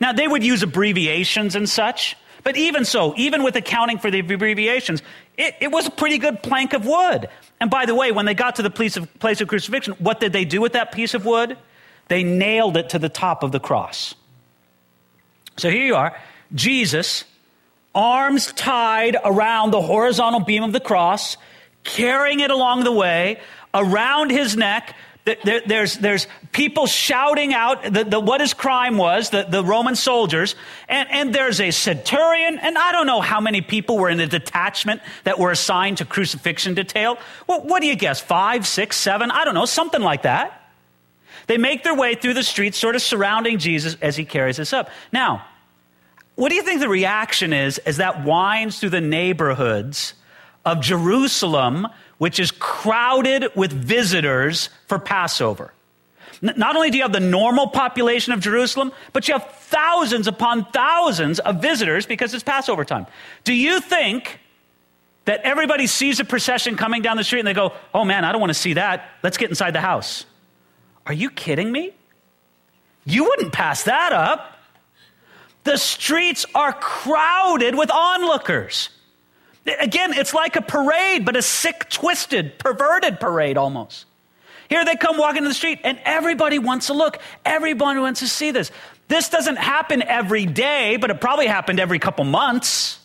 Now, 0.00 0.12
they 0.12 0.26
would 0.26 0.42
use 0.42 0.62
abbreviations 0.62 1.54
and 1.54 1.68
such, 1.68 2.16
but 2.42 2.56
even 2.56 2.84
so, 2.84 3.14
even 3.16 3.42
with 3.42 3.54
accounting 3.56 3.98
for 3.98 4.10
the 4.10 4.20
abbreviations, 4.20 5.02
it, 5.36 5.54
it 5.60 5.68
was 5.70 5.86
a 5.86 5.90
pretty 5.90 6.18
good 6.18 6.42
plank 6.42 6.72
of 6.72 6.86
wood. 6.86 7.28
And 7.60 7.70
by 7.70 7.86
the 7.86 7.94
way, 7.94 8.12
when 8.12 8.26
they 8.26 8.34
got 8.34 8.56
to 8.56 8.62
the 8.62 8.70
place 8.70 8.96
of, 8.96 9.12
place 9.18 9.40
of 9.40 9.48
crucifixion, 9.48 9.94
what 9.98 10.20
did 10.20 10.32
they 10.32 10.44
do 10.44 10.60
with 10.60 10.72
that 10.72 10.92
piece 10.92 11.14
of 11.14 11.26
wood? 11.26 11.56
They 12.08 12.22
nailed 12.24 12.76
it 12.76 12.90
to 12.90 12.98
the 12.98 13.08
top 13.08 13.42
of 13.42 13.52
the 13.52 13.60
cross. 13.60 14.14
So 15.60 15.68
here 15.68 15.84
you 15.84 15.94
are, 15.94 16.16
Jesus, 16.54 17.24
arms 17.94 18.50
tied 18.52 19.16
around 19.22 19.72
the 19.72 19.82
horizontal 19.82 20.40
beam 20.40 20.62
of 20.62 20.72
the 20.72 20.80
cross, 20.80 21.36
carrying 21.84 22.40
it 22.40 22.50
along 22.50 22.84
the 22.84 22.92
way, 22.92 23.38
around 23.74 24.30
his 24.30 24.56
neck, 24.56 24.96
there, 25.44 25.60
there's, 25.66 25.98
there's 25.98 26.26
people 26.52 26.86
shouting 26.86 27.52
out 27.52 27.82
the, 27.82 28.04
the, 28.04 28.18
what 28.18 28.40
his 28.40 28.54
crime 28.54 28.96
was, 28.96 29.28
the, 29.28 29.44
the 29.48 29.62
Roman 29.62 29.94
soldiers, 29.94 30.56
and, 30.88 31.10
and 31.10 31.34
there's 31.34 31.60
a 31.60 31.70
centurion, 31.72 32.58
and 32.58 32.78
I 32.78 32.90
don't 32.92 33.06
know 33.06 33.20
how 33.20 33.38
many 33.40 33.60
people 33.60 33.98
were 33.98 34.08
in 34.08 34.16
the 34.16 34.26
detachment 34.26 35.02
that 35.24 35.38
were 35.38 35.50
assigned 35.50 35.98
to 35.98 36.06
crucifixion 36.06 36.72
detail. 36.72 37.18
Well, 37.46 37.60
what 37.60 37.82
do 37.82 37.86
you 37.86 37.96
guess? 37.96 38.18
Five, 38.18 38.66
six, 38.66 38.96
seven? 38.96 39.30
I 39.30 39.44
don't 39.44 39.54
know, 39.54 39.66
something 39.66 40.00
like 40.00 40.22
that. 40.22 40.56
They 41.46 41.58
make 41.58 41.82
their 41.82 41.94
way 41.94 42.14
through 42.14 42.34
the 42.34 42.44
streets, 42.44 42.78
sort 42.78 42.94
of 42.94 43.02
surrounding 43.02 43.58
Jesus 43.58 43.96
as 44.00 44.16
he 44.16 44.24
carries 44.24 44.56
this 44.56 44.72
up. 44.72 44.88
Now, 45.12 45.46
what 46.40 46.48
do 46.48 46.54
you 46.54 46.62
think 46.62 46.80
the 46.80 46.88
reaction 46.88 47.52
is 47.52 47.78
as 47.78 47.98
that 47.98 48.24
winds 48.24 48.80
through 48.80 48.90
the 48.90 49.00
neighborhoods 49.00 50.14
of 50.64 50.80
Jerusalem 50.80 51.86
which 52.20 52.38
is 52.38 52.50
crowded 52.50 53.46
with 53.54 53.72
visitors 53.72 54.68
for 54.86 54.98
Passover. 54.98 55.72
Not 56.42 56.76
only 56.76 56.90
do 56.90 56.98
you 56.98 57.02
have 57.02 57.14
the 57.14 57.18
normal 57.18 57.68
population 57.68 58.34
of 58.34 58.40
Jerusalem, 58.40 58.92
but 59.14 59.26
you 59.26 59.32
have 59.32 59.50
thousands 59.52 60.26
upon 60.26 60.66
thousands 60.66 61.38
of 61.40 61.62
visitors 61.62 62.04
because 62.04 62.34
it's 62.34 62.44
Passover 62.44 62.84
time. 62.84 63.06
Do 63.44 63.54
you 63.54 63.80
think 63.80 64.38
that 65.24 65.40
everybody 65.44 65.86
sees 65.86 66.20
a 66.20 66.24
procession 66.26 66.76
coming 66.76 67.00
down 67.00 67.16
the 67.16 67.24
street 67.24 67.40
and 67.40 67.48
they 67.48 67.54
go, 67.54 67.72
oh 67.94 68.04
man, 68.04 68.24
I 68.24 68.32
don't 68.32 68.40
want 68.40 68.50
to 68.50 68.58
see 68.58 68.74
that. 68.74 69.08
Let's 69.22 69.38
get 69.38 69.48
inside 69.48 69.74
the 69.74 69.80
house? 69.80 70.26
Are 71.06 71.14
you 71.14 71.30
kidding 71.30 71.72
me? 71.72 71.92
You 73.06 73.24
wouldn't 73.24 73.52
pass 73.54 73.84
that 73.84 74.12
up. 74.12 74.59
The 75.64 75.76
streets 75.76 76.46
are 76.54 76.72
crowded 76.72 77.74
with 77.74 77.90
onlookers. 77.90 78.90
Again, 79.80 80.14
it's 80.14 80.32
like 80.32 80.56
a 80.56 80.62
parade, 80.62 81.24
but 81.24 81.36
a 81.36 81.42
sick, 81.42 81.88
twisted, 81.90 82.58
perverted 82.58 83.20
parade 83.20 83.56
almost. 83.56 84.06
Here 84.68 84.84
they 84.84 84.96
come 84.96 85.18
walking 85.18 85.42
in 85.42 85.48
the 85.48 85.54
street, 85.54 85.80
and 85.84 86.00
everybody 86.04 86.58
wants 86.58 86.86
to 86.86 86.94
look. 86.94 87.18
Everybody 87.44 88.00
wants 88.00 88.20
to 88.20 88.28
see 88.28 88.52
this. 88.52 88.70
This 89.08 89.28
doesn't 89.28 89.56
happen 89.56 90.02
every 90.02 90.46
day, 90.46 90.96
but 90.96 91.10
it 91.10 91.20
probably 91.20 91.46
happened 91.46 91.80
every 91.80 91.98
couple 91.98 92.24
months. 92.24 93.00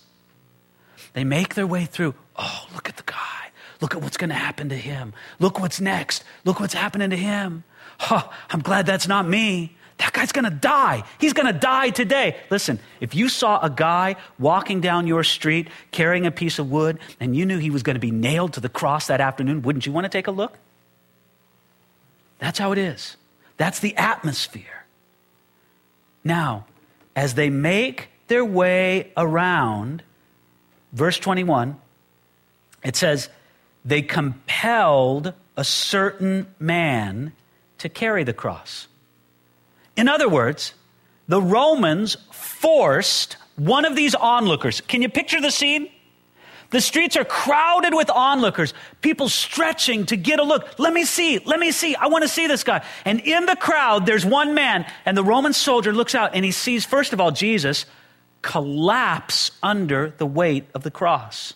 They 1.14 1.24
make 1.24 1.56
their 1.56 1.68
way 1.68 1.86
through. 1.86 2.14
Oh, 2.36 2.68
look 2.74 2.88
at 2.88 2.98
the 2.98 3.04
guy. 3.04 3.52
Look 3.82 3.96
at 3.96 4.02
what's 4.02 4.18
going 4.18 4.30
to 4.30 4.36
happen 4.36 4.70
to 4.70 4.76
him. 4.76 5.14
Look 5.40 5.60
what's 5.60 5.82
next. 5.82 6.24
Look 6.46 6.60
what's 6.60 6.74
happening 6.74 7.10
to 7.10 7.18
him. 7.18 7.64
Oh, 8.12 8.32
I'm 8.50 8.62
glad 8.62 8.86
that's 8.86 9.08
not 9.08 9.28
me. 9.28 9.75
That 9.98 10.12
guy's 10.12 10.32
to 10.46 10.52
die. 10.52 11.04
He's 11.20 11.34
to 11.52 11.58
die 11.58 11.90
today. 11.90 12.36
Listen, 12.50 12.80
if 13.00 13.16
you 13.16 13.30
saw 13.30 13.60
a 13.62 13.70
guy 13.70 14.18
walking 14.38 14.82
down 14.82 15.08
your 15.08 15.24
street 15.24 15.70
carrying 15.92 16.26
a 16.26 16.32
piece 16.32 16.60
of 16.60 16.70
wood 16.70 17.00
and 17.20 17.36
you 17.36 17.46
knew 17.46 17.58
he 17.60 17.70
was 17.70 17.82
to 17.96 18.00
be 18.00 18.12
nailed 18.12 18.54
to 18.54 18.60
the 18.60 18.70
cross 18.70 19.08
that 19.08 19.22
afternoon, 19.22 19.62
wouldn't 19.62 19.86
you 19.86 19.92
want 19.92 20.06
to 20.06 20.10
take 20.10 20.28
a 20.28 20.32
look? 20.32 20.58
That's 22.40 22.60
how 22.60 22.74
it 22.74 22.78
is. 22.78 23.16
That's 23.58 23.80
the 23.80 23.96
atmosphere. 23.96 24.86
Now, 26.24 26.66
as 27.16 27.36
they 27.36 27.50
make 27.50 28.10
their 28.28 28.44
way 28.44 29.12
around, 29.16 30.04
verse 30.92 31.18
21, 31.20 31.80
it 32.84 32.96
says, 32.96 33.30
they 33.86 34.02
compelled 34.02 35.34
a 35.56 35.64
certain 35.64 36.48
man 36.60 37.32
to 37.78 37.88
carry 37.88 38.24
the 38.24 38.34
cross. 38.34 38.88
In 39.96 40.08
other 40.08 40.30
words, 40.30 40.74
the 41.28 41.42
Romans 41.42 42.18
forced 42.32 43.38
one 43.56 43.86
of 43.86 43.96
these 43.96 44.16
onlookers. 44.16 44.82
Can 44.82 45.02
you 45.02 45.10
picture 45.10 45.42
the 45.42 45.52
scene? 45.52 45.90
The 46.72 46.82
streets 46.82 47.16
are 47.16 47.24
crowded 47.24 47.94
with 47.94 48.10
onlookers, 48.10 48.74
people 49.02 49.30
stretching 49.30 50.08
to 50.08 50.18
get 50.18 50.40
a 50.40 50.44
look. 50.44 50.80
Let 50.80 50.94
me 50.94 51.06
see, 51.06 51.40
let 51.40 51.60
me 51.60 51.72
see, 51.72 51.96
I 51.96 52.08
want 52.08 52.24
to 52.24 52.28
see 52.28 52.48
this 52.48 52.64
guy. 52.64 52.84
And 53.06 53.22
in 53.22 53.46
the 53.46 53.56
crowd, 53.56 54.06
there's 54.06 54.26
one 54.26 54.56
man, 54.56 54.86
and 55.06 55.16
the 55.16 55.24
Roman 55.24 55.54
soldier 55.54 55.94
looks 55.94 56.16
out 56.16 56.36
and 56.36 56.44
he 56.44 56.52
sees, 56.52 56.84
first 56.84 57.14
of 57.14 57.22
all, 57.22 57.32
Jesus 57.32 57.86
collapse 58.42 59.52
under 59.64 60.14
the 60.18 60.26
weight 60.26 60.66
of 60.74 60.84
the 60.84 60.92
cross. 60.92 61.54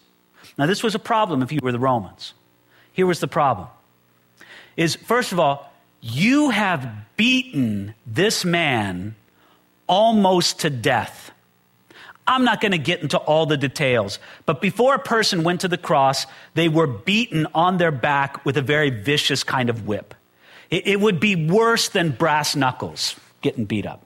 Now, 0.57 0.67
this 0.67 0.83
was 0.83 0.95
a 0.95 0.99
problem 0.99 1.41
if 1.41 1.51
you 1.51 1.59
were 1.61 1.71
the 1.71 1.79
Romans. 1.79 2.33
Here 2.93 3.07
was 3.07 3.19
the 3.19 3.27
problem 3.27 3.67
is 4.79 4.95
first 4.95 5.33
of 5.33 5.39
all, 5.39 5.73
you 6.01 6.49
have 6.49 6.89
beaten 7.17 7.93
this 8.05 8.45
man 8.45 9.15
almost 9.87 10.59
to 10.59 10.69
death. 10.69 11.31
I'm 12.27 12.45
not 12.45 12.61
going 12.61 12.73
to 12.73 12.77
get 12.77 13.01
into 13.01 13.17
all 13.17 13.47
the 13.47 13.57
details, 13.57 14.19
but 14.45 14.61
before 14.61 14.93
a 14.93 14.99
person 14.99 15.43
went 15.43 15.61
to 15.61 15.67
the 15.67 15.79
cross, 15.79 16.27
they 16.53 16.69
were 16.69 16.85
beaten 16.85 17.47
on 17.55 17.77
their 17.77 17.91
back 17.91 18.45
with 18.45 18.55
a 18.55 18.61
very 18.61 18.91
vicious 18.91 19.43
kind 19.43 19.69
of 19.69 19.87
whip. 19.87 20.13
It, 20.69 20.99
would 20.99 21.19
be 21.19 21.35
worse 21.35 21.89
than 21.89 22.11
brass 22.11 22.55
knuckles 22.55 23.15
getting 23.41 23.65
beat 23.65 23.87
up. 23.87 24.05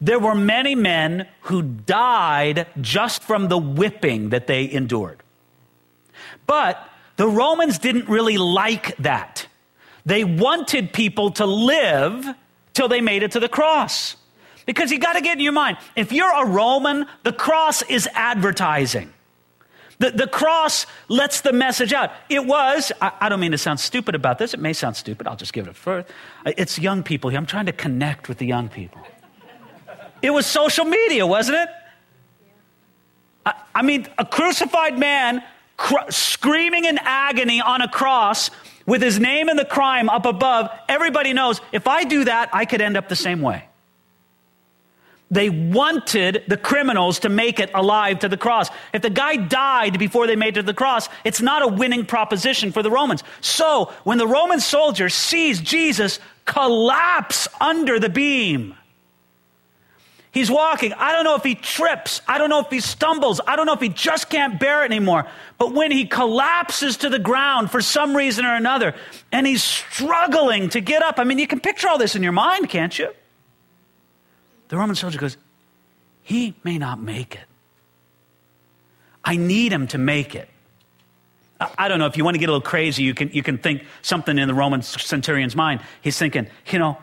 There 0.00 0.18
were 0.18 0.34
many 0.34 0.74
men 0.74 1.28
who 1.42 1.62
died 1.62 2.66
just 2.80 3.22
from 3.22 3.46
the 3.46 3.58
whipping 3.58 4.30
that 4.30 4.48
they 4.48 4.68
endured. 4.68 5.22
But 6.48 6.84
the 7.16 7.28
Romans 7.28 7.78
didn't 7.78 8.08
really 8.08 8.38
like 8.38 8.96
that. 8.96 9.46
They 10.04 10.24
wanted 10.24 10.92
people 10.92 11.30
to 11.32 11.46
live 11.46 12.26
till 12.74 12.88
they 12.88 13.00
made 13.00 13.22
it 13.22 13.32
to 13.32 13.40
the 13.40 13.48
cross. 13.48 14.16
Because 14.66 14.90
you 14.90 14.98
got 14.98 15.14
to 15.14 15.20
get 15.20 15.38
in 15.38 15.44
your 15.44 15.52
mind 15.52 15.78
if 15.96 16.12
you're 16.12 16.32
a 16.32 16.46
Roman, 16.46 17.06
the 17.24 17.32
cross 17.32 17.82
is 17.82 18.08
advertising. 18.14 19.12
The, 19.98 20.10
the 20.10 20.26
cross 20.26 20.86
lets 21.08 21.42
the 21.42 21.52
message 21.52 21.92
out. 21.92 22.10
It 22.28 22.44
was, 22.44 22.90
I, 23.00 23.12
I, 23.20 23.28
don't 23.28 23.38
mean 23.38 23.52
to 23.52 23.58
sound 23.58 23.78
stupid 23.78 24.16
about 24.16 24.38
this, 24.38 24.52
it 24.52 24.58
may 24.58 24.72
sound 24.72 24.96
stupid, 24.96 25.28
I'll 25.28 25.36
just 25.36 25.52
give 25.52 25.68
it 25.68 25.70
a 25.70 25.74
first. 25.74 26.08
Uh, 26.44 26.52
it's 26.56 26.76
young 26.76 27.04
people 27.04 27.30
here. 27.30 27.38
I'm 27.38 27.46
trying 27.46 27.66
to 27.66 27.72
connect 27.72 28.28
with 28.28 28.38
the 28.38 28.46
young 28.46 28.68
people. 28.68 29.00
It 30.20 30.30
was 30.30 30.46
social 30.46 30.84
media, 30.84 31.24
wasn't 31.24 31.58
it? 31.58 31.68
I, 33.46 33.54
I 33.76 33.82
mean, 33.82 34.08
a 34.18 34.24
crucified 34.24 34.98
man 34.98 35.42
cr- 35.76 36.10
screaming 36.10 36.84
in 36.84 36.98
agony 36.98 37.60
on 37.60 37.80
a 37.80 37.88
cross 37.88 38.50
with 38.86 39.02
his 39.02 39.18
name 39.18 39.48
and 39.48 39.58
the 39.58 39.64
crime 39.64 40.08
up 40.08 40.26
above, 40.26 40.70
everybody 40.88 41.32
knows 41.32 41.60
if 41.72 41.86
I 41.86 42.04
do 42.04 42.24
that, 42.24 42.50
I 42.52 42.64
could 42.64 42.80
end 42.80 42.96
up 42.96 43.08
the 43.08 43.16
same 43.16 43.40
way. 43.40 43.64
They 45.30 45.48
wanted 45.48 46.44
the 46.46 46.58
criminals 46.58 47.20
to 47.20 47.30
make 47.30 47.58
it 47.58 47.70
alive 47.72 48.18
to 48.18 48.28
the 48.28 48.36
cross. 48.36 48.68
If 48.92 49.00
the 49.00 49.08
guy 49.08 49.36
died 49.36 49.98
before 49.98 50.26
they 50.26 50.36
made 50.36 50.58
it 50.58 50.60
to 50.60 50.66
the 50.66 50.74
cross, 50.74 51.08
it's 51.24 51.40
not 51.40 51.62
a 51.62 51.68
winning 51.68 52.04
proposition 52.04 52.70
for 52.70 52.82
the 52.82 52.90
Romans. 52.90 53.24
So 53.40 53.90
when 54.04 54.18
the 54.18 54.26
Roman 54.26 54.60
soldier 54.60 55.08
sees 55.08 55.58
Jesus 55.58 56.20
collapse 56.44 57.48
under 57.62 57.98
the 57.98 58.10
beam, 58.10 58.74
He's 60.32 60.50
walking. 60.50 60.94
I 60.94 61.12
don't 61.12 61.24
know 61.24 61.36
if 61.36 61.44
he 61.44 61.54
trips. 61.54 62.22
I 62.26 62.38
don't 62.38 62.48
know 62.48 62.60
if 62.60 62.70
he 62.70 62.80
stumbles. 62.80 63.38
I 63.46 63.54
don't 63.54 63.66
know 63.66 63.74
if 63.74 63.80
he 63.80 63.90
just 63.90 64.30
can't 64.30 64.58
bear 64.58 64.82
it 64.82 64.86
anymore. 64.86 65.26
But 65.58 65.74
when 65.74 65.92
he 65.92 66.06
collapses 66.06 66.96
to 66.98 67.10
the 67.10 67.18
ground 67.18 67.70
for 67.70 67.82
some 67.82 68.16
reason 68.16 68.46
or 68.46 68.54
another, 68.54 68.94
and 69.30 69.46
he's 69.46 69.62
struggling 69.62 70.70
to 70.70 70.80
get 70.80 71.02
up, 71.02 71.18
I 71.18 71.24
mean, 71.24 71.38
you 71.38 71.46
can 71.46 71.60
picture 71.60 71.86
all 71.86 71.98
this 71.98 72.16
in 72.16 72.22
your 72.22 72.32
mind, 72.32 72.70
can't 72.70 72.98
you? 72.98 73.10
The 74.68 74.78
Roman 74.78 74.96
soldier 74.96 75.18
goes, 75.18 75.36
He 76.22 76.54
may 76.64 76.78
not 76.78 76.98
make 76.98 77.34
it. 77.34 77.44
I 79.22 79.36
need 79.36 79.70
him 79.70 79.86
to 79.88 79.98
make 79.98 80.34
it. 80.34 80.48
I 81.78 81.88
don't 81.88 81.98
know 81.98 82.06
if 82.06 82.16
you 82.16 82.24
want 82.24 82.36
to 82.36 82.38
get 82.38 82.48
a 82.48 82.52
little 82.52 82.66
crazy, 82.66 83.02
you 83.02 83.14
can, 83.14 83.28
you 83.28 83.42
can 83.42 83.58
think 83.58 83.84
something 84.00 84.38
in 84.38 84.48
the 84.48 84.54
Roman 84.54 84.80
centurion's 84.80 85.54
mind. 85.54 85.80
He's 86.00 86.18
thinking, 86.18 86.48
you 86.70 86.78
know, 86.78 86.96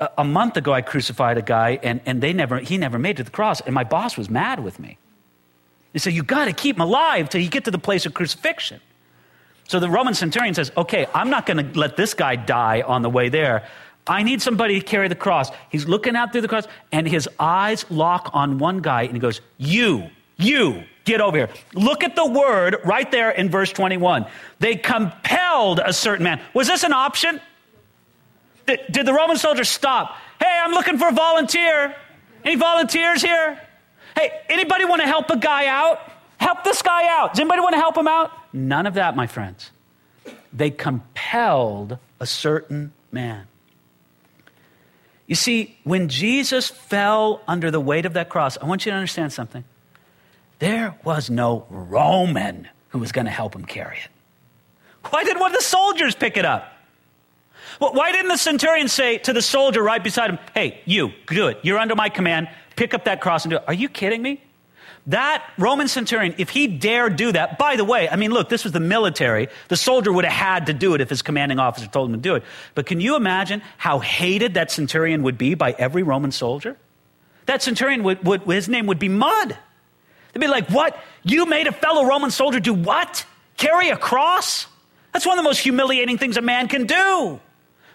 a 0.00 0.24
month 0.24 0.56
ago 0.56 0.72
I 0.72 0.82
crucified 0.82 1.38
a 1.38 1.42
guy 1.42 1.78
and, 1.82 2.00
and 2.06 2.20
they 2.20 2.32
never, 2.32 2.58
he 2.58 2.78
never 2.78 2.98
made 2.98 3.10
it 3.10 3.16
to 3.18 3.24
the 3.24 3.30
cross. 3.30 3.60
And 3.60 3.74
my 3.74 3.84
boss 3.84 4.16
was 4.16 4.28
mad 4.28 4.62
with 4.62 4.78
me. 4.78 4.98
He 5.92 5.98
said, 5.98 6.12
You 6.12 6.22
got 6.22 6.46
to 6.46 6.52
keep 6.52 6.76
him 6.76 6.82
alive 6.82 7.28
till 7.28 7.40
you 7.40 7.48
get 7.48 7.64
to 7.64 7.70
the 7.70 7.78
place 7.78 8.04
of 8.04 8.14
crucifixion. 8.14 8.80
So 9.68 9.80
the 9.80 9.88
Roman 9.88 10.14
centurion 10.14 10.54
says, 10.54 10.70
Okay, 10.76 11.06
I'm 11.14 11.30
not 11.30 11.46
going 11.46 11.72
to 11.72 11.78
let 11.78 11.96
this 11.96 12.14
guy 12.14 12.36
die 12.36 12.82
on 12.82 13.02
the 13.02 13.10
way 13.10 13.28
there. 13.28 13.66
I 14.06 14.22
need 14.22 14.40
somebody 14.40 14.78
to 14.78 14.84
carry 14.84 15.08
the 15.08 15.16
cross. 15.16 15.50
He's 15.70 15.88
looking 15.88 16.14
out 16.14 16.30
through 16.32 16.42
the 16.42 16.48
cross 16.48 16.66
and 16.92 17.08
his 17.08 17.28
eyes 17.40 17.84
lock 17.90 18.30
on 18.34 18.58
one 18.58 18.80
guy 18.80 19.02
and 19.02 19.12
he 19.12 19.18
goes, 19.18 19.40
You, 19.56 20.10
you, 20.36 20.84
get 21.04 21.20
over 21.20 21.38
here. 21.38 21.48
Look 21.72 22.04
at 22.04 22.14
the 22.14 22.26
word 22.26 22.76
right 22.84 23.10
there 23.10 23.30
in 23.30 23.48
verse 23.48 23.72
21. 23.72 24.26
They 24.58 24.76
compelled 24.76 25.80
a 25.82 25.92
certain 25.92 26.24
man. 26.24 26.40
Was 26.52 26.66
this 26.66 26.82
an 26.82 26.92
option? 26.92 27.40
Did, 28.66 29.06
the 29.06 29.12
Roman 29.12 29.36
soldier 29.36 29.64
stop? 29.64 30.16
Hey, 30.40 30.60
I'm 30.62 30.72
looking 30.72 30.98
for 30.98 31.08
a 31.08 31.12
volunteer. 31.12 31.94
Any 32.44 32.56
volunteers 32.56 33.22
here? 33.22 33.60
Hey, 34.16 34.30
anybody 34.48 34.84
want 34.84 35.02
to 35.02 35.06
help 35.06 35.30
a 35.30 35.36
guy 35.36 35.66
out? 35.66 36.00
Help 36.38 36.64
this 36.64 36.82
guy 36.82 37.06
out. 37.08 37.32
Does 37.32 37.40
anybody 37.40 37.60
want 37.60 37.74
to 37.74 37.78
help 37.78 37.96
him 37.96 38.08
out? 38.08 38.30
None 38.52 38.86
of 38.86 38.94
that, 38.94 39.16
my 39.16 39.26
friends. 39.26 39.70
They 40.52 40.70
compelled 40.70 41.98
a 42.20 42.26
certain 42.26 42.92
man. 43.12 43.46
You 45.26 45.34
see, 45.34 45.76
when 45.84 46.08
Jesus 46.08 46.68
fell 46.68 47.42
under 47.48 47.70
the 47.70 47.80
weight 47.80 48.06
of 48.06 48.12
that 48.14 48.28
cross, 48.28 48.56
I 48.60 48.66
want 48.66 48.86
you 48.86 48.92
to 48.92 48.96
understand 48.96 49.32
something. 49.32 49.64
There 50.58 50.94
was 51.04 51.28
no 51.30 51.66
Roman 51.68 52.68
who 52.88 52.98
was 52.98 53.12
going 53.12 53.26
to 53.26 53.30
help 53.30 53.54
him 53.54 53.64
carry 53.64 53.98
it. 53.98 54.08
Why 55.10 55.24
did 55.24 55.38
one 55.38 55.50
of 55.50 55.56
the 55.56 55.62
soldiers 55.62 56.14
pick 56.14 56.36
it 56.36 56.44
up? 56.44 56.75
Why 57.78 58.12
didn't 58.12 58.28
the 58.28 58.36
centurion 58.36 58.88
say 58.88 59.18
to 59.18 59.32
the 59.32 59.42
soldier 59.42 59.82
right 59.82 60.02
beside 60.02 60.30
him, 60.30 60.38
Hey, 60.54 60.80
you, 60.84 61.12
do 61.28 61.48
it. 61.48 61.58
You're 61.62 61.78
under 61.78 61.94
my 61.94 62.08
command. 62.08 62.48
Pick 62.76 62.94
up 62.94 63.04
that 63.04 63.20
cross 63.20 63.44
and 63.44 63.50
do 63.50 63.56
it. 63.56 63.64
Are 63.66 63.74
you 63.74 63.88
kidding 63.88 64.22
me? 64.22 64.42
That 65.08 65.44
Roman 65.56 65.86
centurion, 65.86 66.34
if 66.36 66.50
he 66.50 66.66
dared 66.66 67.14
do 67.14 67.30
that, 67.30 67.58
by 67.58 67.76
the 67.76 67.84
way, 67.84 68.08
I 68.08 68.16
mean, 68.16 68.32
look, 68.32 68.48
this 68.48 68.64
was 68.64 68.72
the 68.72 68.80
military. 68.80 69.48
The 69.68 69.76
soldier 69.76 70.12
would 70.12 70.24
have 70.24 70.34
had 70.34 70.66
to 70.66 70.72
do 70.72 70.94
it 70.94 71.00
if 71.00 71.08
his 71.08 71.22
commanding 71.22 71.60
officer 71.60 71.86
told 71.86 72.10
him 72.10 72.16
to 72.16 72.20
do 72.20 72.34
it. 72.34 72.42
But 72.74 72.86
can 72.86 73.00
you 73.00 73.14
imagine 73.14 73.62
how 73.76 74.00
hated 74.00 74.54
that 74.54 74.72
centurion 74.72 75.22
would 75.22 75.38
be 75.38 75.54
by 75.54 75.76
every 75.78 76.02
Roman 76.02 76.32
soldier? 76.32 76.76
That 77.46 77.62
centurion 77.62 78.02
would, 78.02 78.24
would 78.26 78.42
his 78.42 78.68
name 78.68 78.86
would 78.86 78.98
be 78.98 79.08
mud. 79.08 79.56
They'd 80.32 80.40
be 80.40 80.48
like, 80.48 80.68
What? 80.70 80.98
You 81.22 81.46
made 81.46 81.68
a 81.68 81.72
fellow 81.72 82.04
Roman 82.04 82.32
soldier 82.32 82.58
do 82.58 82.74
what? 82.74 83.24
Carry 83.56 83.90
a 83.90 83.96
cross? 83.96 84.66
That's 85.12 85.24
one 85.24 85.38
of 85.38 85.44
the 85.44 85.48
most 85.48 85.60
humiliating 85.60 86.18
things 86.18 86.36
a 86.36 86.42
man 86.42 86.66
can 86.66 86.84
do. 86.84 87.40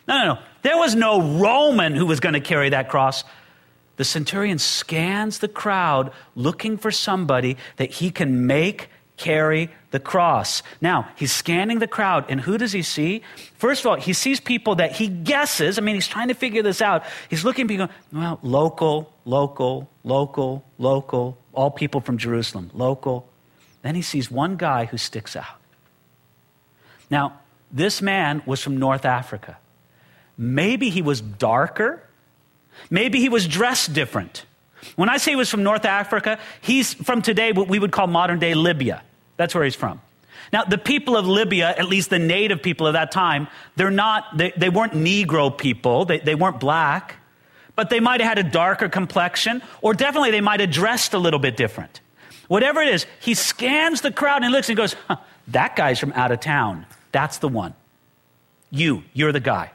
No, 0.07 0.17
no, 0.17 0.33
no. 0.33 0.39
There 0.61 0.77
was 0.77 0.95
no 0.95 1.21
Roman 1.39 1.95
who 1.95 2.05
was 2.05 2.19
going 2.19 2.33
to 2.33 2.41
carry 2.41 2.69
that 2.69 2.89
cross. 2.89 3.23
The 3.97 4.03
centurion 4.03 4.57
scans 4.57 5.39
the 5.39 5.47
crowd 5.47 6.11
looking 6.35 6.77
for 6.77 6.91
somebody 6.91 7.57
that 7.77 7.91
he 7.91 8.11
can 8.11 8.47
make 8.47 8.89
carry 9.21 9.69
the 9.91 9.99
cross. 9.99 10.63
Now, 10.81 11.07
he's 11.15 11.31
scanning 11.31 11.77
the 11.77 11.87
crowd, 11.87 12.25
and 12.27 12.41
who 12.41 12.57
does 12.57 12.71
he 12.71 12.81
see? 12.81 13.21
First 13.57 13.81
of 13.81 13.91
all, 13.91 13.97
he 13.97 14.13
sees 14.13 14.39
people 14.39 14.75
that 14.75 14.93
he 14.93 15.07
guesses. 15.07 15.77
I 15.77 15.81
mean, 15.81 15.93
he's 15.95 16.07
trying 16.07 16.29
to 16.29 16.33
figure 16.33 16.63
this 16.63 16.81
out. 16.81 17.03
He's 17.29 17.45
looking 17.45 17.67
people, 17.67 17.89
well, 18.11 18.39
local, 18.41 19.13
local, 19.25 19.87
local, 20.03 20.65
local, 20.79 21.37
all 21.53 21.69
people 21.69 22.01
from 22.01 22.17
Jerusalem, 22.17 22.71
local. 22.73 23.29
Then 23.83 23.93
he 23.93 24.01
sees 24.01 24.31
one 24.31 24.57
guy 24.57 24.85
who 24.85 24.97
sticks 24.97 25.35
out. 25.35 25.61
Now, 27.11 27.39
this 27.71 28.01
man 28.01 28.41
was 28.47 28.61
from 28.61 28.77
North 28.77 29.05
Africa. 29.05 29.57
Maybe 30.37 30.89
he 30.89 31.01
was 31.01 31.21
darker. 31.21 32.01
Maybe 32.89 33.19
he 33.19 33.29
was 33.29 33.47
dressed 33.47 33.93
different. 33.93 34.45
When 34.95 35.09
I 35.09 35.17
say 35.17 35.31
he 35.31 35.35
was 35.35 35.49
from 35.49 35.63
North 35.63 35.85
Africa, 35.85 36.39
he's 36.61 36.93
from 36.93 37.21
today 37.21 37.51
what 37.51 37.67
we 37.67 37.79
would 37.79 37.91
call 37.91 38.07
modern 38.07 38.39
day 38.39 38.53
Libya. 38.53 39.03
That's 39.37 39.53
where 39.53 39.63
he's 39.63 39.75
from. 39.75 40.01
Now, 40.51 40.63
the 40.63 40.77
people 40.77 41.15
of 41.15 41.27
Libya, 41.27 41.69
at 41.69 41.85
least 41.85 42.09
the 42.09 42.19
native 42.19 42.61
people 42.61 42.87
of 42.87 42.93
that 42.93 43.11
time, 43.11 43.47
they're 43.75 43.91
not, 43.91 44.37
they, 44.37 44.51
they 44.57 44.69
weren't 44.69 44.93
Negro 44.93 45.55
people, 45.55 46.05
they, 46.05 46.19
they 46.19 46.35
weren't 46.35 46.59
black, 46.59 47.15
but 47.75 47.89
they 47.89 47.99
might 47.99 48.21
have 48.21 48.37
had 48.37 48.45
a 48.45 48.49
darker 48.49 48.89
complexion, 48.89 49.61
or 49.81 49.93
definitely 49.93 50.31
they 50.31 50.41
might 50.41 50.59
have 50.59 50.71
dressed 50.71 51.13
a 51.13 51.19
little 51.19 51.39
bit 51.39 51.55
different. 51.55 52.01
Whatever 52.47 52.81
it 52.81 52.89
is, 52.89 53.05
he 53.21 53.33
scans 53.33 54.01
the 54.01 54.11
crowd 54.11 54.37
and 54.37 54.45
he 54.45 54.51
looks 54.51 54.67
and 54.67 54.75
goes, 54.75 54.95
huh, 55.07 55.17
That 55.49 55.75
guy's 55.75 55.99
from 55.99 56.11
out 56.13 56.31
of 56.31 56.41
town. 56.41 56.85
That's 57.11 57.37
the 57.37 57.47
one. 57.47 57.73
You, 58.69 59.03
you're 59.13 59.31
the 59.31 59.39
guy. 59.39 59.71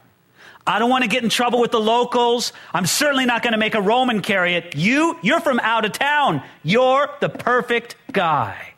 I 0.67 0.81
don't 0.81 0.91
want 0.91 1.05
to 1.05 1.09
get 1.09 1.23
in 1.23 1.31
trouble 1.31 1.61
with 1.61 1.71
the 1.71 1.81
locals. 1.81 2.53
I'm 2.75 2.87
certainly 2.87 3.25
not 3.25 3.43
going 3.43 3.53
to 3.53 3.59
make 3.59 3.75
a 3.75 3.81
Roman 3.81 4.21
carry 4.21 4.55
it. 4.55 4.75
You, 4.75 5.17
you're 5.23 5.41
from 5.41 5.61
out 5.61 5.85
of 5.85 5.93
town. 5.93 6.43
You're 6.65 7.09
the 7.21 7.29
perfect 7.29 7.97
guy. 8.11 8.75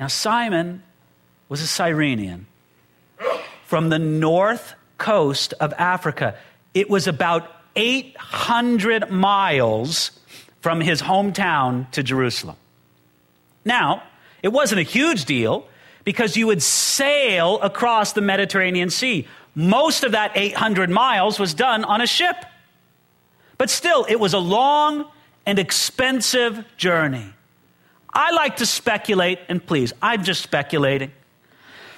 Now, 0.00 0.08
Simon 0.08 0.82
was 1.48 1.60
a 1.60 1.66
Cyrenian 1.66 2.46
from 3.66 3.88
the 3.88 3.98
north 3.98 4.74
coast 4.98 5.54
of 5.60 5.72
Africa. 5.74 6.36
It 6.74 6.90
was 6.90 7.06
about 7.06 7.50
800 7.76 9.10
miles 9.10 10.10
from 10.60 10.80
his 10.80 11.02
hometown 11.02 11.90
to 11.92 12.02
Jerusalem. 12.02 12.56
Now, 13.64 14.02
it 14.42 14.48
wasn't 14.48 14.80
a 14.80 14.84
huge 14.84 15.24
deal 15.24 15.66
because 16.04 16.36
you 16.36 16.46
would 16.46 16.62
sail 16.62 17.60
across 17.60 18.12
the 18.14 18.20
Mediterranean 18.20 18.90
Sea 18.90 19.28
most 19.54 20.04
of 20.04 20.12
that 20.12 20.32
800 20.34 20.90
miles 20.90 21.38
was 21.38 21.54
done 21.54 21.84
on 21.84 22.00
a 22.00 22.06
ship. 22.06 22.36
But 23.58 23.70
still, 23.70 24.06
it 24.08 24.18
was 24.18 24.32
a 24.32 24.38
long 24.38 25.06
and 25.46 25.58
expensive 25.58 26.64
journey. 26.76 27.26
I 28.12 28.32
like 28.32 28.56
to 28.56 28.66
speculate, 28.66 29.38
and 29.48 29.64
please, 29.64 29.92
I'm 30.02 30.24
just 30.24 30.42
speculating, 30.42 31.12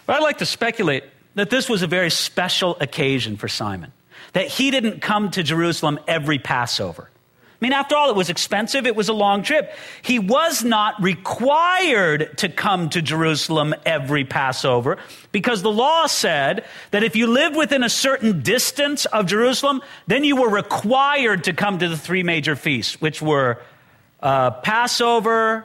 but 0.07 0.17
I 0.17 0.19
like 0.21 0.39
to 0.39 0.47
speculate 0.47 1.05
that 1.35 1.51
this 1.51 1.69
was 1.69 1.83
a 1.83 1.87
very 1.87 2.11
special 2.11 2.77
occasion 2.81 3.37
for 3.37 3.49
Simon, 3.49 3.93
that 4.35 4.49
he 4.49 4.71
didn't 4.71 5.01
come 5.01 5.31
to 5.31 5.43
Jerusalem 5.43 5.99
every 6.07 6.39
Passover. 6.39 7.09
I 7.63 7.65
mean, 7.65 7.75
after 7.75 7.95
all, 7.95 8.11
it 8.11 8.17
was 8.17 8.29
expensive. 8.29 8.89
It 8.89 8.97
was 8.97 9.09
a 9.09 9.13
long 9.13 9.45
trip. 9.45 9.73
He 10.03 10.19
was 10.19 10.65
not 10.65 11.01
required 11.01 12.37
to 12.39 12.49
come 12.49 12.91
to 12.91 13.01
Jerusalem 13.01 13.73
every 13.87 14.25
Passover 14.25 14.99
because 15.31 15.63
the 15.63 15.71
law 15.71 16.09
said 16.09 16.65
that 16.91 17.05
if 17.05 17.15
you 17.15 17.29
lived 17.29 17.55
within 17.55 17.85
a 17.85 17.89
certain 17.89 18.43
distance 18.43 19.07
of 19.07 19.27
Jerusalem, 19.27 19.81
then 20.09 20.25
you 20.25 20.35
were 20.35 20.49
required 20.49 21.45
to 21.45 21.53
come 21.53 21.79
to 21.79 21.89
the 21.89 21.97
three 21.97 22.25
major 22.25 22.57
feasts, 22.57 23.01
which 23.01 23.23
were 23.23 23.63
uh, 24.21 24.51
Passover, 24.51 25.65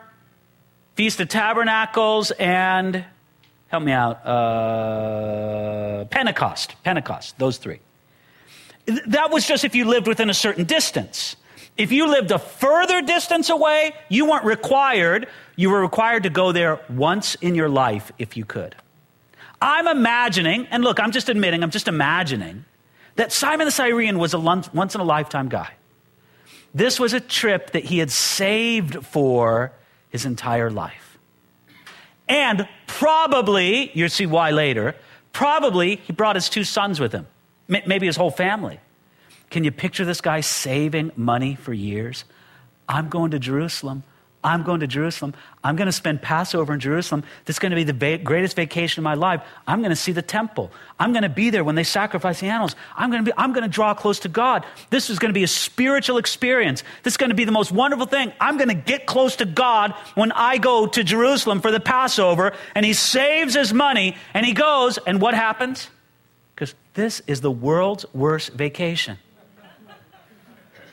Feast 0.94 1.18
of 1.18 1.28
Tabernacles, 1.28 2.30
and 2.30 3.04
help 3.66 3.82
me 3.82 3.90
out, 3.90 4.24
uh, 4.24 6.04
Pentecost. 6.04 6.76
Pentecost, 6.84 7.36
those 7.40 7.58
three. 7.58 7.80
That 9.08 9.32
was 9.32 9.48
just 9.48 9.64
if 9.64 9.74
you 9.74 9.84
lived 9.84 10.06
within 10.06 10.30
a 10.30 10.34
certain 10.34 10.62
distance. 10.62 11.34
If 11.78 11.92
you 11.92 12.08
lived 12.08 12.32
a 12.32 12.40
further 12.40 13.00
distance 13.00 13.48
away, 13.48 13.92
you 14.08 14.26
weren't 14.26 14.44
required. 14.44 15.28
You 15.54 15.70
were 15.70 15.80
required 15.80 16.24
to 16.24 16.30
go 16.30 16.50
there 16.50 16.80
once 16.90 17.36
in 17.36 17.54
your 17.54 17.68
life 17.68 18.10
if 18.18 18.36
you 18.36 18.44
could. 18.44 18.74
I'm 19.62 19.86
imagining, 19.86 20.66
and 20.72 20.82
look, 20.82 20.98
I'm 21.00 21.12
just 21.12 21.28
admitting, 21.28 21.62
I'm 21.62 21.70
just 21.70 21.86
imagining 21.86 22.64
that 23.14 23.32
Simon 23.32 23.64
the 23.64 23.70
Cyrene 23.70 24.18
was 24.18 24.34
a 24.34 24.40
once 24.40 24.94
in 24.94 25.00
a 25.00 25.04
lifetime 25.04 25.48
guy. 25.48 25.70
This 26.74 26.98
was 27.00 27.12
a 27.12 27.20
trip 27.20 27.70
that 27.70 27.84
he 27.84 27.98
had 27.98 28.10
saved 28.10 29.06
for 29.06 29.72
his 30.10 30.24
entire 30.24 30.70
life. 30.70 31.18
And 32.28 32.68
probably, 32.86 33.90
you'll 33.94 34.08
see 34.08 34.26
why 34.26 34.50
later, 34.50 34.94
probably 35.32 35.96
he 35.96 36.12
brought 36.12 36.34
his 36.36 36.48
two 36.48 36.64
sons 36.64 37.00
with 37.00 37.12
him, 37.12 37.26
maybe 37.68 38.06
his 38.06 38.16
whole 38.16 38.30
family. 38.30 38.80
Can 39.50 39.64
you 39.64 39.72
picture 39.72 40.04
this 40.04 40.20
guy 40.20 40.40
saving 40.40 41.12
money 41.16 41.54
for 41.54 41.72
years? 41.72 42.24
I'm 42.88 43.08
going 43.08 43.30
to 43.32 43.38
Jerusalem. 43.38 44.02
I'm 44.44 44.62
going 44.62 44.80
to 44.80 44.86
Jerusalem. 44.86 45.34
I'm 45.64 45.74
going 45.74 45.86
to 45.86 45.92
spend 45.92 46.22
Passover 46.22 46.72
in 46.72 46.78
Jerusalem. 46.78 47.24
This 47.44 47.56
is 47.56 47.60
going 47.60 47.70
to 47.70 47.76
be 47.76 47.82
the 47.84 47.92
va- 47.92 48.22
greatest 48.22 48.54
vacation 48.54 49.00
of 49.00 49.04
my 49.04 49.14
life. 49.14 49.42
I'm 49.66 49.80
going 49.80 49.90
to 49.90 49.96
see 49.96 50.12
the 50.12 50.22
temple. 50.22 50.70
I'm 50.98 51.12
going 51.12 51.24
to 51.24 51.28
be 51.28 51.50
there 51.50 51.64
when 51.64 51.74
they 51.74 51.82
sacrifice 51.82 52.38
the 52.38 52.46
animals. 52.46 52.76
I'm 52.96 53.10
going 53.10 53.24
to 53.24 53.30
be, 53.30 53.34
I'm 53.36 53.52
going 53.52 53.64
to 53.64 53.68
draw 53.68 53.94
close 53.94 54.20
to 54.20 54.28
God. 54.28 54.64
This 54.90 55.10
is 55.10 55.18
going 55.18 55.30
to 55.30 55.34
be 55.34 55.42
a 55.42 55.48
spiritual 55.48 56.18
experience. 56.18 56.84
This 57.02 57.14
is 57.14 57.16
going 57.16 57.30
to 57.30 57.36
be 57.36 57.46
the 57.46 57.52
most 57.52 57.72
wonderful 57.72 58.06
thing. 58.06 58.32
I'm 58.40 58.58
going 58.58 58.68
to 58.68 58.74
get 58.74 59.06
close 59.06 59.36
to 59.36 59.44
God 59.44 59.92
when 60.14 60.30
I 60.30 60.58
go 60.58 60.86
to 60.86 61.02
Jerusalem 61.02 61.60
for 61.60 61.72
the 61.72 61.80
Passover. 61.80 62.52
And 62.76 62.86
he 62.86 62.92
saves 62.92 63.54
his 63.54 63.74
money 63.74 64.16
and 64.34 64.46
he 64.46 64.52
goes. 64.52 64.98
And 64.98 65.20
what 65.20 65.34
happens? 65.34 65.90
Because 66.54 66.76
this 66.94 67.22
is 67.26 67.40
the 67.40 67.50
world's 67.50 68.06
worst 68.14 68.52
vacation. 68.52 69.18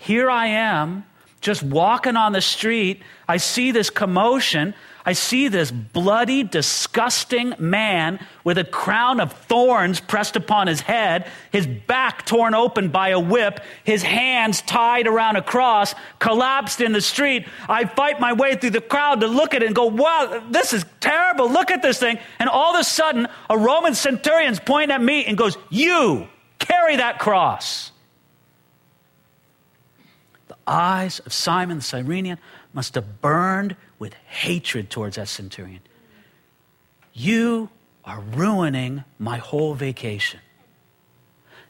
Here 0.05 0.29
I 0.29 0.45
am, 0.45 1.03
just 1.41 1.63
walking 1.63 2.15
on 2.15 2.31
the 2.31 2.39
street. 2.39 3.01
I 3.27 3.37
see 3.37 3.71
this 3.71 3.89
commotion. 3.89 4.75
I 5.03 5.13
see 5.13 5.47
this 5.47 5.71
bloody, 5.71 6.43
disgusting 6.43 7.55
man 7.57 8.19
with 8.43 8.59
a 8.59 8.63
crown 8.63 9.19
of 9.19 9.33
thorns 9.33 9.99
pressed 9.99 10.35
upon 10.35 10.67
his 10.67 10.81
head, 10.81 11.27
his 11.51 11.65
back 11.65 12.23
torn 12.27 12.53
open 12.53 12.89
by 12.89 13.09
a 13.09 13.19
whip, 13.19 13.61
his 13.83 14.03
hands 14.03 14.61
tied 14.61 15.07
around 15.07 15.37
a 15.37 15.41
cross, 15.41 15.95
collapsed 16.19 16.81
in 16.81 16.91
the 16.91 17.01
street. 17.01 17.47
I 17.67 17.85
fight 17.85 18.19
my 18.19 18.33
way 18.33 18.57
through 18.57 18.69
the 18.69 18.81
crowd 18.81 19.21
to 19.21 19.27
look 19.27 19.55
at 19.55 19.63
it 19.63 19.65
and 19.65 19.75
go, 19.75 19.87
wow, 19.87 20.43
this 20.51 20.71
is 20.71 20.85
terrible. 20.99 21.49
Look 21.49 21.71
at 21.71 21.81
this 21.81 21.97
thing. 21.97 22.19
And 22.37 22.47
all 22.47 22.75
of 22.75 22.79
a 22.79 22.83
sudden, 22.83 23.27
a 23.49 23.57
Roman 23.57 23.95
centurion's 23.95 24.59
pointing 24.59 24.93
at 24.93 25.01
me 25.01 25.25
and 25.25 25.35
goes, 25.35 25.57
You 25.71 26.27
carry 26.59 26.97
that 26.97 27.17
cross 27.17 27.91
eyes 30.67 31.19
of 31.19 31.33
Simon 31.33 31.77
the 31.77 31.83
Cyrenian 31.83 32.37
must 32.73 32.95
have 32.95 33.21
burned 33.21 33.75
with 33.99 34.13
hatred 34.13 34.89
towards 34.89 35.15
that 35.15 35.27
centurion. 35.27 35.81
You 37.13 37.69
are 38.03 38.19
ruining 38.19 39.03
my 39.17 39.37
whole 39.37 39.73
vacation. 39.73 40.39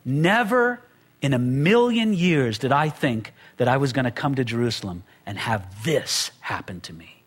Never 0.03 0.81
in 1.21 1.34
a 1.34 1.39
million 1.39 2.13
years 2.13 2.58
did 2.58 2.71
I 2.71 2.89
think 2.89 3.34
that 3.58 3.67
I 3.67 3.77
was 3.77 3.93
going 3.93 4.05
to 4.05 4.12
come 4.12 4.36
to 4.36 4.43
Jerusalem 4.43 5.03
and 5.25 5.38
have 5.38 5.84
this 5.84 6.31
happen 6.41 6.81
to 6.81 6.93
me. 6.93 7.23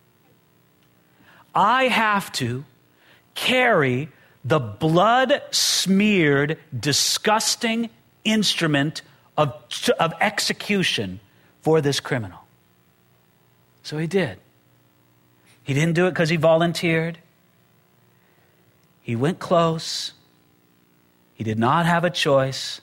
I 1.55 1.85
have 1.85 2.31
to 2.33 2.65
carry 3.35 4.09
the 4.45 4.59
blood 4.59 5.43
smeared, 5.51 6.59
disgusting 6.79 7.91
instrument 8.25 9.03
of, 9.37 9.55
of 9.99 10.13
execution 10.21 11.21
for 11.69 11.83
this 11.83 12.01
criminal. 12.01 12.39
So 13.83 13.99
he 13.99 14.07
did. 14.07 14.39
He 15.63 15.75
didn't 15.75 15.93
do 15.93 16.07
it 16.07 16.13
because 16.13 16.31
he 16.31 16.37
volunteered. 16.37 17.19
He 19.03 19.15
went 19.15 19.39
close. 19.39 20.15
He 21.35 21.45
did 21.45 21.59
not 21.59 21.85
have 21.85 22.05
a 22.05 22.11
choice. 22.11 22.81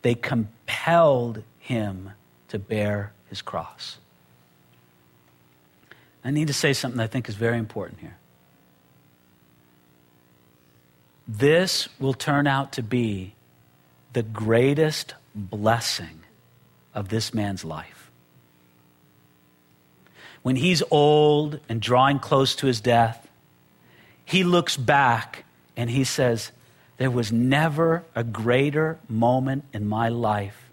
They 0.00 0.14
compelled 0.14 1.42
him 1.58 2.12
to 2.48 2.58
bear 2.58 3.12
his 3.28 3.42
cross. 3.42 3.98
I 6.24 6.30
need 6.30 6.46
to 6.46 6.54
say 6.54 6.72
something 6.72 6.98
I 6.98 7.08
think 7.08 7.28
is 7.28 7.34
very 7.34 7.58
important 7.58 8.00
here. 8.00 8.16
This 11.28 11.90
will 12.00 12.14
turn 12.14 12.46
out 12.46 12.72
to 12.72 12.82
be 12.82 13.34
the 14.14 14.22
greatest 14.22 15.12
blessing 15.34 16.20
of 16.94 17.10
this 17.10 17.34
man's 17.34 17.62
life 17.62 17.95
when 20.46 20.54
he's 20.54 20.80
old 20.92 21.58
and 21.68 21.80
drawing 21.80 22.20
close 22.20 22.54
to 22.54 22.68
his 22.68 22.80
death, 22.80 23.26
he 24.24 24.44
looks 24.44 24.76
back 24.76 25.44
and 25.76 25.90
he 25.90 26.04
says, 26.04 26.52
There 26.98 27.10
was 27.10 27.32
never 27.32 28.04
a 28.14 28.22
greater 28.22 29.00
moment 29.08 29.64
in 29.72 29.88
my 29.88 30.08
life 30.08 30.70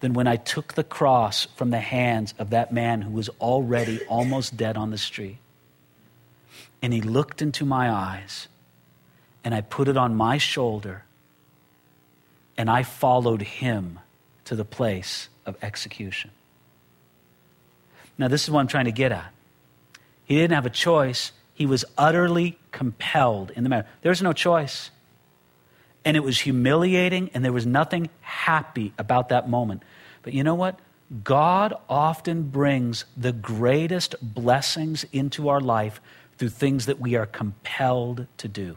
than 0.00 0.12
when 0.12 0.26
I 0.26 0.34
took 0.34 0.74
the 0.74 0.82
cross 0.82 1.44
from 1.54 1.70
the 1.70 1.78
hands 1.78 2.34
of 2.36 2.50
that 2.50 2.72
man 2.72 3.02
who 3.02 3.12
was 3.12 3.28
already 3.40 4.04
almost 4.06 4.56
dead 4.56 4.76
on 4.76 4.90
the 4.90 4.98
street. 4.98 5.38
And 6.82 6.92
he 6.92 7.00
looked 7.00 7.40
into 7.40 7.64
my 7.64 7.88
eyes, 7.88 8.48
and 9.44 9.54
I 9.54 9.60
put 9.60 9.86
it 9.86 9.96
on 9.96 10.16
my 10.16 10.36
shoulder, 10.36 11.04
and 12.56 12.68
I 12.68 12.82
followed 12.82 13.42
him 13.42 14.00
to 14.46 14.56
the 14.56 14.64
place 14.64 15.28
of 15.46 15.56
execution. 15.62 16.32
Now, 18.18 18.28
this 18.28 18.44
is 18.44 18.50
what 18.50 18.60
I'm 18.60 18.66
trying 18.66 18.86
to 18.86 18.92
get 18.92 19.12
at. 19.12 19.32
He 20.24 20.36
didn't 20.36 20.54
have 20.54 20.66
a 20.66 20.70
choice, 20.70 21.32
he 21.54 21.64
was 21.66 21.84
utterly 21.96 22.58
compelled 22.70 23.50
in 23.52 23.62
the 23.64 23.70
matter. 23.70 23.88
There's 24.02 24.22
no 24.22 24.32
choice. 24.32 24.90
And 26.04 26.16
it 26.16 26.20
was 26.20 26.40
humiliating, 26.40 27.30
and 27.34 27.44
there 27.44 27.52
was 27.52 27.66
nothing 27.66 28.10
happy 28.20 28.92
about 28.98 29.30
that 29.30 29.48
moment. 29.48 29.82
But 30.22 30.32
you 30.32 30.44
know 30.44 30.54
what? 30.54 30.78
God 31.24 31.74
often 31.88 32.44
brings 32.44 33.04
the 33.16 33.32
greatest 33.32 34.14
blessings 34.22 35.04
into 35.12 35.48
our 35.48 35.60
life 35.60 36.00
through 36.36 36.50
things 36.50 36.86
that 36.86 37.00
we 37.00 37.16
are 37.16 37.26
compelled 37.26 38.26
to 38.38 38.48
do. 38.48 38.76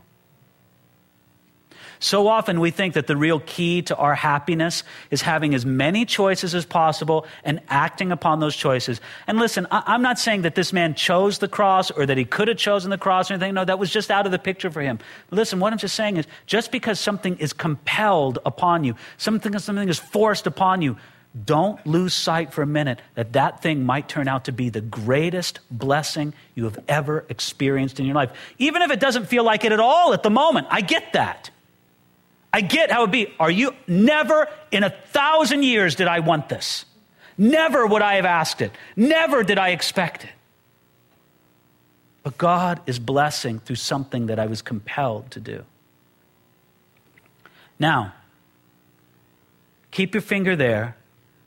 So 2.01 2.27
often 2.27 2.59
we 2.59 2.71
think 2.71 2.95
that 2.95 3.05
the 3.05 3.15
real 3.15 3.39
key 3.41 3.83
to 3.83 3.95
our 3.95 4.15
happiness 4.15 4.83
is 5.11 5.21
having 5.21 5.53
as 5.53 5.67
many 5.67 6.03
choices 6.03 6.55
as 6.55 6.65
possible 6.65 7.27
and 7.43 7.61
acting 7.69 8.11
upon 8.11 8.39
those 8.39 8.55
choices. 8.55 8.99
And 9.27 9.37
listen, 9.37 9.67
I- 9.69 9.93
am 9.93 10.01
not 10.01 10.17
saying 10.17 10.41
that 10.41 10.55
this 10.55 10.73
man 10.73 10.95
chose 10.95 11.37
the 11.37 11.47
cross 11.47 11.91
or 11.91 12.07
that 12.07 12.17
he 12.17 12.25
could 12.25 12.47
have 12.47 12.57
chosen 12.57 12.89
the 12.89 12.97
cross 12.97 13.29
or 13.29 13.35
anything. 13.35 13.53
No, 13.53 13.63
that 13.65 13.77
was 13.77 13.91
just 13.91 14.09
out 14.09 14.25
of 14.25 14.31
the 14.31 14.39
picture 14.39 14.71
for 14.71 14.81
him. 14.81 14.97
Listen, 15.29 15.59
what 15.59 15.73
I'm 15.73 15.77
just 15.77 15.93
saying 15.93 16.17
is 16.17 16.25
just 16.47 16.71
because 16.71 16.99
something 16.99 17.37
is 17.37 17.53
compelled 17.53 18.39
upon 18.47 18.83
you, 18.83 18.95
something, 19.17 19.57
something 19.59 19.87
is 19.87 19.99
forced 19.99 20.47
upon 20.47 20.81
you, 20.81 20.97
don't 21.45 21.85
lose 21.85 22.15
sight 22.15 22.51
for 22.51 22.63
a 22.63 22.67
minute 22.67 22.99
that 23.13 23.33
that 23.33 23.61
thing 23.61 23.85
might 23.85 24.09
turn 24.09 24.27
out 24.27 24.45
to 24.45 24.51
be 24.51 24.69
the 24.69 24.81
greatest 24.81 25.59
blessing 25.69 26.33
you 26.55 26.63
have 26.63 26.79
ever 26.87 27.25
experienced 27.29 27.99
in 27.99 28.07
your 28.07 28.15
life. 28.15 28.31
Even 28.57 28.81
if 28.81 28.89
it 28.89 28.99
doesn't 28.99 29.27
feel 29.27 29.43
like 29.43 29.63
it 29.63 29.71
at 29.71 29.79
all 29.79 30.13
at 30.13 30.23
the 30.23 30.31
moment. 30.31 30.65
I 30.71 30.81
get 30.81 31.13
that. 31.13 31.51
I 32.53 32.61
get 32.61 32.91
how 32.91 33.05
it 33.05 33.11
be. 33.11 33.33
Are 33.39 33.51
you 33.51 33.73
never 33.87 34.47
in 34.71 34.83
a 34.83 34.89
thousand 34.89 35.63
years 35.63 35.95
did 35.95 36.07
I 36.07 36.19
want 36.19 36.49
this? 36.49 36.85
Never 37.37 37.87
would 37.87 38.01
I 38.01 38.15
have 38.15 38.25
asked 38.25 38.61
it. 38.61 38.71
Never 38.95 39.43
did 39.43 39.57
I 39.57 39.69
expect 39.69 40.25
it. 40.25 40.29
But 42.23 42.37
God 42.37 42.81
is 42.85 42.99
blessing 42.99 43.59
through 43.59 43.77
something 43.77 44.27
that 44.27 44.37
I 44.37 44.45
was 44.45 44.61
compelled 44.61 45.31
to 45.31 45.39
do. 45.39 45.65
Now, 47.79 48.13
keep 49.89 50.13
your 50.13 50.21
finger 50.21 50.55
there, 50.55 50.95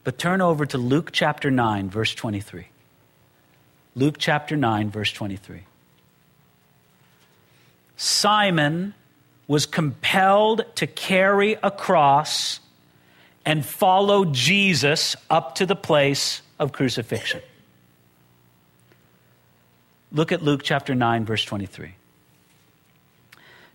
but 0.02 0.18
turn 0.18 0.40
over 0.40 0.66
to 0.66 0.78
Luke 0.78 1.10
chapter 1.12 1.50
9, 1.50 1.90
verse 1.90 2.14
23. 2.14 2.66
Luke 3.94 4.16
chapter 4.18 4.56
9, 4.56 4.90
verse 4.90 5.12
23. 5.12 5.62
Simon 7.96 8.94
was 9.46 9.66
compelled 9.66 10.64
to 10.76 10.87
carry 10.87 11.57
a 11.62 11.70
cross 11.70 12.61
and 13.44 13.64
follow 13.64 14.24
Jesus 14.24 15.16
up 15.28 15.57
to 15.57 15.66
the 15.66 15.76
place 15.76 16.42
of 16.59 16.72
crucifixion. 16.72 17.42
Look 20.12 20.33
at 20.33 20.42
Luke 20.42 20.62
chapter 20.62 20.94
9, 20.94 21.24
verse 21.24 21.44
23. 21.44 21.94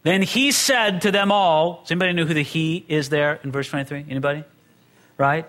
Then 0.03 0.21
he 0.21 0.51
said 0.51 1.01
to 1.01 1.11
them 1.11 1.31
all, 1.31 1.81
does 1.81 1.91
anybody 1.91 2.13
know 2.13 2.25
who 2.25 2.33
the 2.33 2.43
he 2.43 2.85
is 2.87 3.09
there 3.09 3.39
in 3.43 3.51
verse 3.51 3.67
23? 3.67 4.05
Anybody? 4.09 4.45
Right? 5.17 5.45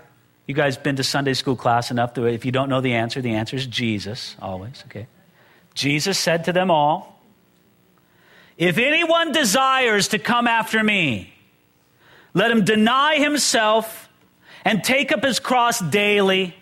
You 0.46 0.54
guys 0.54 0.76
been 0.76 0.96
to 0.96 1.04
Sunday 1.04 1.34
school 1.34 1.54
class 1.54 1.92
enough 1.92 2.14
that 2.14 2.26
if 2.26 2.44
you 2.44 2.50
don't 2.50 2.68
know 2.68 2.80
the 2.80 2.94
answer, 2.94 3.22
the 3.22 3.34
answer 3.34 3.54
is 3.54 3.66
Jesus, 3.66 4.34
always, 4.42 4.82
okay? 4.86 5.06
Jesus 5.74 6.18
said 6.18 6.44
to 6.46 6.52
them 6.52 6.72
all, 6.72 7.19
if 8.60 8.76
anyone 8.76 9.32
desires 9.32 10.08
to 10.08 10.18
come 10.18 10.46
after 10.46 10.84
me, 10.84 11.32
let 12.34 12.50
him 12.50 12.62
deny 12.62 13.16
himself 13.16 14.06
and 14.66 14.84
take 14.84 15.10
up 15.12 15.24
his 15.24 15.40
cross 15.40 15.80
daily 15.80 16.54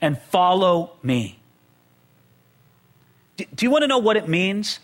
and 0.00 0.16
follow 0.16 0.92
me. 1.02 1.40
Do 3.36 3.66
you 3.66 3.70
want 3.70 3.82
to 3.82 3.88
know 3.88 3.98
what 3.98 4.16
it 4.16 4.28
means 4.28 4.78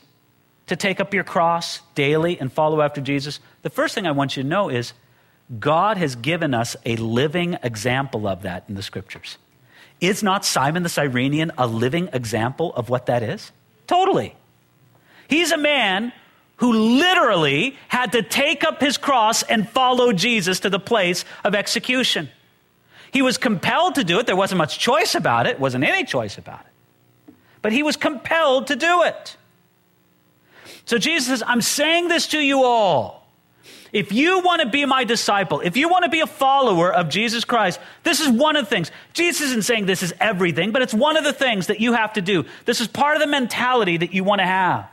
to 0.66 0.74
take 0.74 0.98
up 0.98 1.14
your 1.14 1.22
cross 1.22 1.82
daily 1.94 2.38
and 2.40 2.52
follow 2.52 2.80
after 2.80 3.00
Jesus? 3.00 3.38
The 3.62 3.70
first 3.70 3.94
thing 3.94 4.08
I 4.08 4.10
want 4.10 4.36
you 4.36 4.42
to 4.42 4.48
know 4.48 4.70
is 4.70 4.92
God 5.60 5.98
has 5.98 6.16
given 6.16 6.52
us 6.52 6.74
a 6.84 6.96
living 6.96 7.58
example 7.62 8.26
of 8.26 8.42
that 8.42 8.64
in 8.68 8.74
the 8.74 8.82
scriptures. 8.82 9.38
Is 10.00 10.20
not 10.24 10.44
Simon 10.44 10.82
the 10.82 10.88
Cyrenian 10.88 11.52
a 11.56 11.68
living 11.68 12.08
example 12.12 12.74
of 12.74 12.88
what 12.88 13.06
that 13.06 13.22
is? 13.22 13.52
Totally. 13.86 14.34
He's 15.28 15.52
a 15.52 15.56
man 15.56 16.12
who 16.60 16.72
literally 16.72 17.76
had 17.88 18.12
to 18.12 18.22
take 18.22 18.64
up 18.64 18.80
his 18.80 18.96
cross 18.96 19.42
and 19.42 19.68
follow 19.68 20.12
Jesus 20.12 20.60
to 20.60 20.70
the 20.70 20.78
place 20.78 21.24
of 21.42 21.54
execution. 21.54 22.28
He 23.12 23.22
was 23.22 23.38
compelled 23.38 23.96
to 23.96 24.04
do 24.04 24.18
it. 24.20 24.26
There 24.26 24.36
wasn't 24.36 24.58
much 24.58 24.78
choice 24.78 25.14
about 25.14 25.46
it, 25.46 25.58
wasn't 25.58 25.84
any 25.84 26.04
choice 26.04 26.38
about 26.38 26.60
it. 26.60 27.34
But 27.62 27.72
he 27.72 27.82
was 27.82 27.96
compelled 27.96 28.68
to 28.68 28.76
do 28.76 29.02
it. 29.02 29.36
So 30.84 30.98
Jesus 30.98 31.28
says, 31.28 31.42
I'm 31.46 31.62
saying 31.62 32.08
this 32.08 32.28
to 32.28 32.38
you 32.38 32.62
all. 32.62 33.26
If 33.92 34.12
you 34.12 34.40
want 34.40 34.62
to 34.62 34.68
be 34.68 34.84
my 34.84 35.04
disciple, 35.04 35.60
if 35.60 35.76
you 35.76 35.88
want 35.88 36.04
to 36.04 36.10
be 36.10 36.20
a 36.20 36.26
follower 36.26 36.92
of 36.92 37.08
Jesus 37.08 37.44
Christ, 37.44 37.80
this 38.04 38.20
is 38.20 38.28
one 38.28 38.54
of 38.54 38.66
the 38.66 38.70
things. 38.70 38.92
Jesus 39.14 39.48
isn't 39.48 39.62
saying 39.62 39.86
this 39.86 40.02
is 40.02 40.14
everything, 40.20 40.70
but 40.70 40.82
it's 40.82 40.94
one 40.94 41.16
of 41.16 41.24
the 41.24 41.32
things 41.32 41.66
that 41.68 41.80
you 41.80 41.94
have 41.94 42.12
to 42.12 42.22
do. 42.22 42.44
This 42.66 42.80
is 42.80 42.86
part 42.86 43.16
of 43.16 43.20
the 43.20 43.26
mentality 43.26 43.96
that 43.96 44.12
you 44.14 44.22
want 44.24 44.40
to 44.40 44.46
have. 44.46 44.88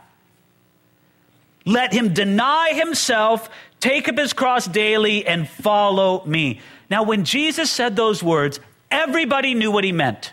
Let 1.68 1.92
him 1.92 2.14
deny 2.14 2.72
himself, 2.72 3.50
take 3.78 4.08
up 4.08 4.16
his 4.16 4.32
cross 4.32 4.66
daily, 4.66 5.26
and 5.26 5.46
follow 5.46 6.24
me. 6.24 6.60
Now, 6.88 7.02
when 7.02 7.26
Jesus 7.26 7.70
said 7.70 7.94
those 7.94 8.22
words, 8.22 8.58
everybody 8.90 9.52
knew 9.52 9.70
what 9.70 9.84
he 9.84 9.92
meant. 9.92 10.32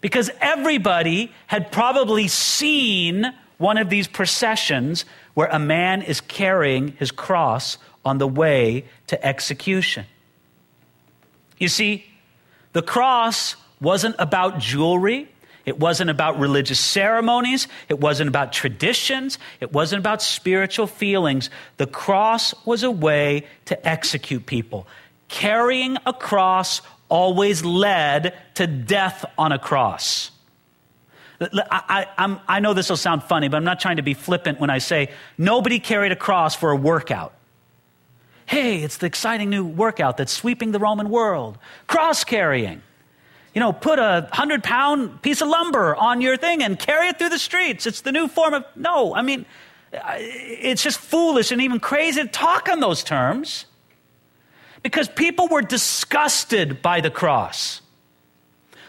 Because 0.00 0.30
everybody 0.40 1.32
had 1.48 1.72
probably 1.72 2.28
seen 2.28 3.34
one 3.58 3.78
of 3.78 3.90
these 3.90 4.06
processions 4.06 5.04
where 5.34 5.48
a 5.48 5.58
man 5.58 6.02
is 6.02 6.20
carrying 6.20 6.92
his 6.98 7.10
cross 7.10 7.76
on 8.04 8.18
the 8.18 8.28
way 8.28 8.84
to 9.08 9.26
execution. 9.26 10.06
You 11.58 11.66
see, 11.66 12.06
the 12.74 12.82
cross 12.82 13.56
wasn't 13.80 14.14
about 14.20 14.60
jewelry. 14.60 15.28
It 15.64 15.78
wasn't 15.78 16.10
about 16.10 16.38
religious 16.38 16.78
ceremonies. 16.78 17.68
It 17.88 17.98
wasn't 17.98 18.28
about 18.28 18.52
traditions. 18.52 19.38
It 19.60 19.72
wasn't 19.72 20.00
about 20.00 20.20
spiritual 20.20 20.86
feelings. 20.86 21.48
The 21.78 21.86
cross 21.86 22.54
was 22.66 22.82
a 22.82 22.90
way 22.90 23.46
to 23.66 23.88
execute 23.88 24.44
people. 24.46 24.86
Carrying 25.28 25.96
a 26.04 26.12
cross 26.12 26.82
always 27.08 27.64
led 27.64 28.34
to 28.54 28.66
death 28.66 29.24
on 29.38 29.52
a 29.52 29.58
cross. 29.58 30.30
I, 31.40 32.06
I, 32.16 32.40
I, 32.46 32.60
know 32.60 32.74
this 32.74 32.88
will 32.88 32.96
sound 32.96 33.24
funny, 33.24 33.48
but 33.48 33.56
I'm 33.56 33.64
not 33.64 33.80
trying 33.80 33.96
to 33.96 34.02
be 34.02 34.14
flippant 34.14 34.60
when 34.60 34.70
I 34.70 34.78
say 34.78 35.10
nobody 35.36 35.78
carried 35.78 36.12
a 36.12 36.16
cross 36.16 36.54
for 36.54 36.70
a 36.70 36.76
workout. 36.76 37.32
Hey, 38.46 38.82
it's 38.82 38.98
the 38.98 39.06
exciting 39.06 39.50
new 39.50 39.64
workout 39.64 40.16
that's 40.16 40.32
sweeping 40.32 40.72
the 40.72 40.78
Roman 40.78 41.10
world. 41.10 41.58
Cross 41.86 42.24
carrying 42.24 42.82
you 43.54 43.60
know, 43.60 43.72
put 43.72 43.98
a 43.98 44.28
hundred 44.32 44.64
pound 44.64 45.22
piece 45.22 45.40
of 45.40 45.48
lumber 45.48 45.94
on 45.94 46.20
your 46.20 46.36
thing 46.36 46.62
and 46.62 46.78
carry 46.78 47.08
it 47.08 47.18
through 47.18 47.28
the 47.28 47.38
streets. 47.38 47.86
It's 47.86 48.00
the 48.00 48.12
new 48.12 48.26
form 48.26 48.54
of, 48.54 48.64
no, 48.74 49.14
I 49.14 49.22
mean, 49.22 49.46
it's 49.92 50.82
just 50.82 50.98
foolish 50.98 51.52
and 51.52 51.62
even 51.62 51.78
crazy 51.78 52.20
to 52.20 52.28
talk 52.28 52.68
on 52.68 52.80
those 52.80 53.04
terms 53.04 53.66
because 54.82 55.08
people 55.08 55.46
were 55.46 55.62
disgusted 55.62 56.82
by 56.82 57.00
the 57.00 57.10
cross. 57.10 57.80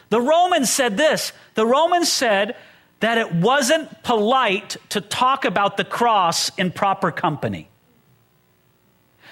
The 0.10 0.20
Romans 0.20 0.72
said 0.72 0.98
this 0.98 1.32
the 1.54 1.66
Romans 1.66 2.12
said 2.12 2.56
that 3.02 3.18
it 3.18 3.34
wasn't 3.34 4.04
polite 4.04 4.78
to 4.90 5.02
talk 5.02 5.46
about 5.46 5.78
the 5.78 5.84
cross 5.84 6.50
in 6.58 6.72
proper 6.72 7.12
company. 7.12 7.70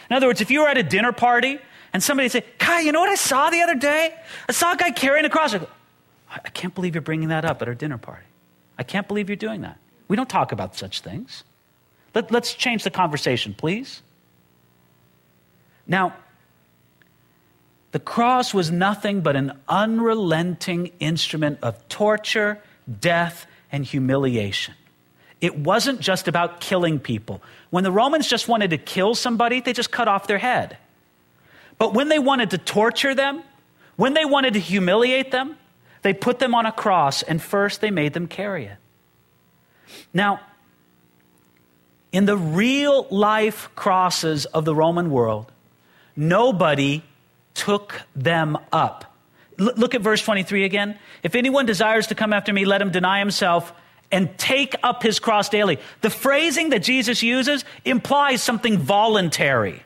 In 0.09 0.15
other 0.15 0.27
words, 0.27 0.41
if 0.41 0.51
you 0.51 0.61
were 0.61 0.67
at 0.67 0.77
a 0.77 0.83
dinner 0.83 1.11
party 1.11 1.59
and 1.93 2.01
somebody 2.01 2.27
say, 2.27 2.43
Kai, 2.57 2.81
you 2.81 2.91
know 2.91 2.99
what 2.99 3.09
I 3.09 3.15
saw 3.15 3.49
the 3.49 3.61
other 3.61 3.75
day? 3.75 4.13
I 4.49 4.51
saw 4.51 4.73
a 4.73 4.75
guy 4.75 4.91
carrying 4.91 5.25
a 5.25 5.29
cross. 5.29 5.53
I, 5.53 5.59
go, 5.59 5.67
I 6.29 6.49
can't 6.49 6.73
believe 6.73 6.95
you're 6.95 7.03
bringing 7.03 7.29
that 7.29 7.45
up 7.45 7.61
at 7.61 7.67
our 7.67 7.75
dinner 7.75 7.99
party. 7.99 8.25
I 8.77 8.83
can't 8.83 9.07
believe 9.07 9.29
you're 9.29 9.35
doing 9.35 9.61
that. 9.61 9.77
We 10.07 10.15
don't 10.15 10.29
talk 10.29 10.51
about 10.51 10.75
such 10.75 11.01
things. 11.01 11.43
Let, 12.15 12.31
let's 12.31 12.53
change 12.53 12.83
the 12.83 12.89
conversation, 12.89 13.53
please. 13.53 14.01
Now, 15.85 16.15
the 17.91 17.99
cross 17.99 18.53
was 18.53 18.71
nothing 18.71 19.21
but 19.21 19.35
an 19.35 19.59
unrelenting 19.69 20.91
instrument 20.99 21.59
of 21.61 21.87
torture, 21.89 22.59
death, 22.99 23.45
and 23.71 23.85
humiliation. 23.85 24.73
It 25.41 25.59
wasn't 25.59 25.99
just 25.99 26.27
about 26.27 26.59
killing 26.59 26.99
people. 26.99 27.43
When 27.69 27.83
the 27.83 27.91
Romans 27.91 28.27
just 28.27 28.47
wanted 28.47 28.71
to 28.71 28.77
kill 28.77 29.13
somebody, 29.13 29.61
they 29.61 29.73
just 29.73 29.91
cut 29.91 30.07
off 30.07 30.25
their 30.25 30.37
head. 30.39 30.77
But 31.77 31.93
when 31.93 32.09
they 32.09 32.19
wanted 32.19 32.51
to 32.51 32.57
torture 32.57 33.15
them, 33.15 33.43
when 33.95 34.13
they 34.13 34.25
wanted 34.25 34.53
to 34.53 34.59
humiliate 34.59 35.31
them, 35.31 35.57
they 36.01 36.13
put 36.13 36.39
them 36.39 36.53
on 36.53 36.65
a 36.65 36.71
cross 36.71 37.23
and 37.23 37.41
first 37.41 37.81
they 37.81 37.91
made 37.91 38.13
them 38.13 38.27
carry 38.27 38.65
it. 38.65 38.77
Now, 40.13 40.41
in 42.11 42.25
the 42.25 42.37
real 42.37 43.07
life 43.09 43.69
crosses 43.75 44.45
of 44.45 44.65
the 44.65 44.75
Roman 44.75 45.09
world, 45.09 45.51
nobody 46.15 47.03
took 47.53 48.01
them 48.15 48.57
up. 48.71 49.15
L- 49.59 49.73
look 49.75 49.95
at 49.95 50.01
verse 50.01 50.21
23 50.21 50.63
again. 50.63 50.97
If 51.23 51.35
anyone 51.35 51.65
desires 51.65 52.07
to 52.07 52.15
come 52.15 52.33
after 52.33 52.53
me, 52.53 52.65
let 52.65 52.81
him 52.81 52.91
deny 52.91 53.19
himself 53.19 53.73
and 54.11 54.37
take 54.37 54.75
up 54.83 55.01
his 55.01 55.19
cross 55.19 55.49
daily. 55.49 55.79
The 56.01 56.09
phrasing 56.09 56.69
that 56.69 56.83
Jesus 56.83 57.23
uses 57.23 57.65
implies 57.83 58.43
something 58.43 58.77
voluntary. 58.77 59.83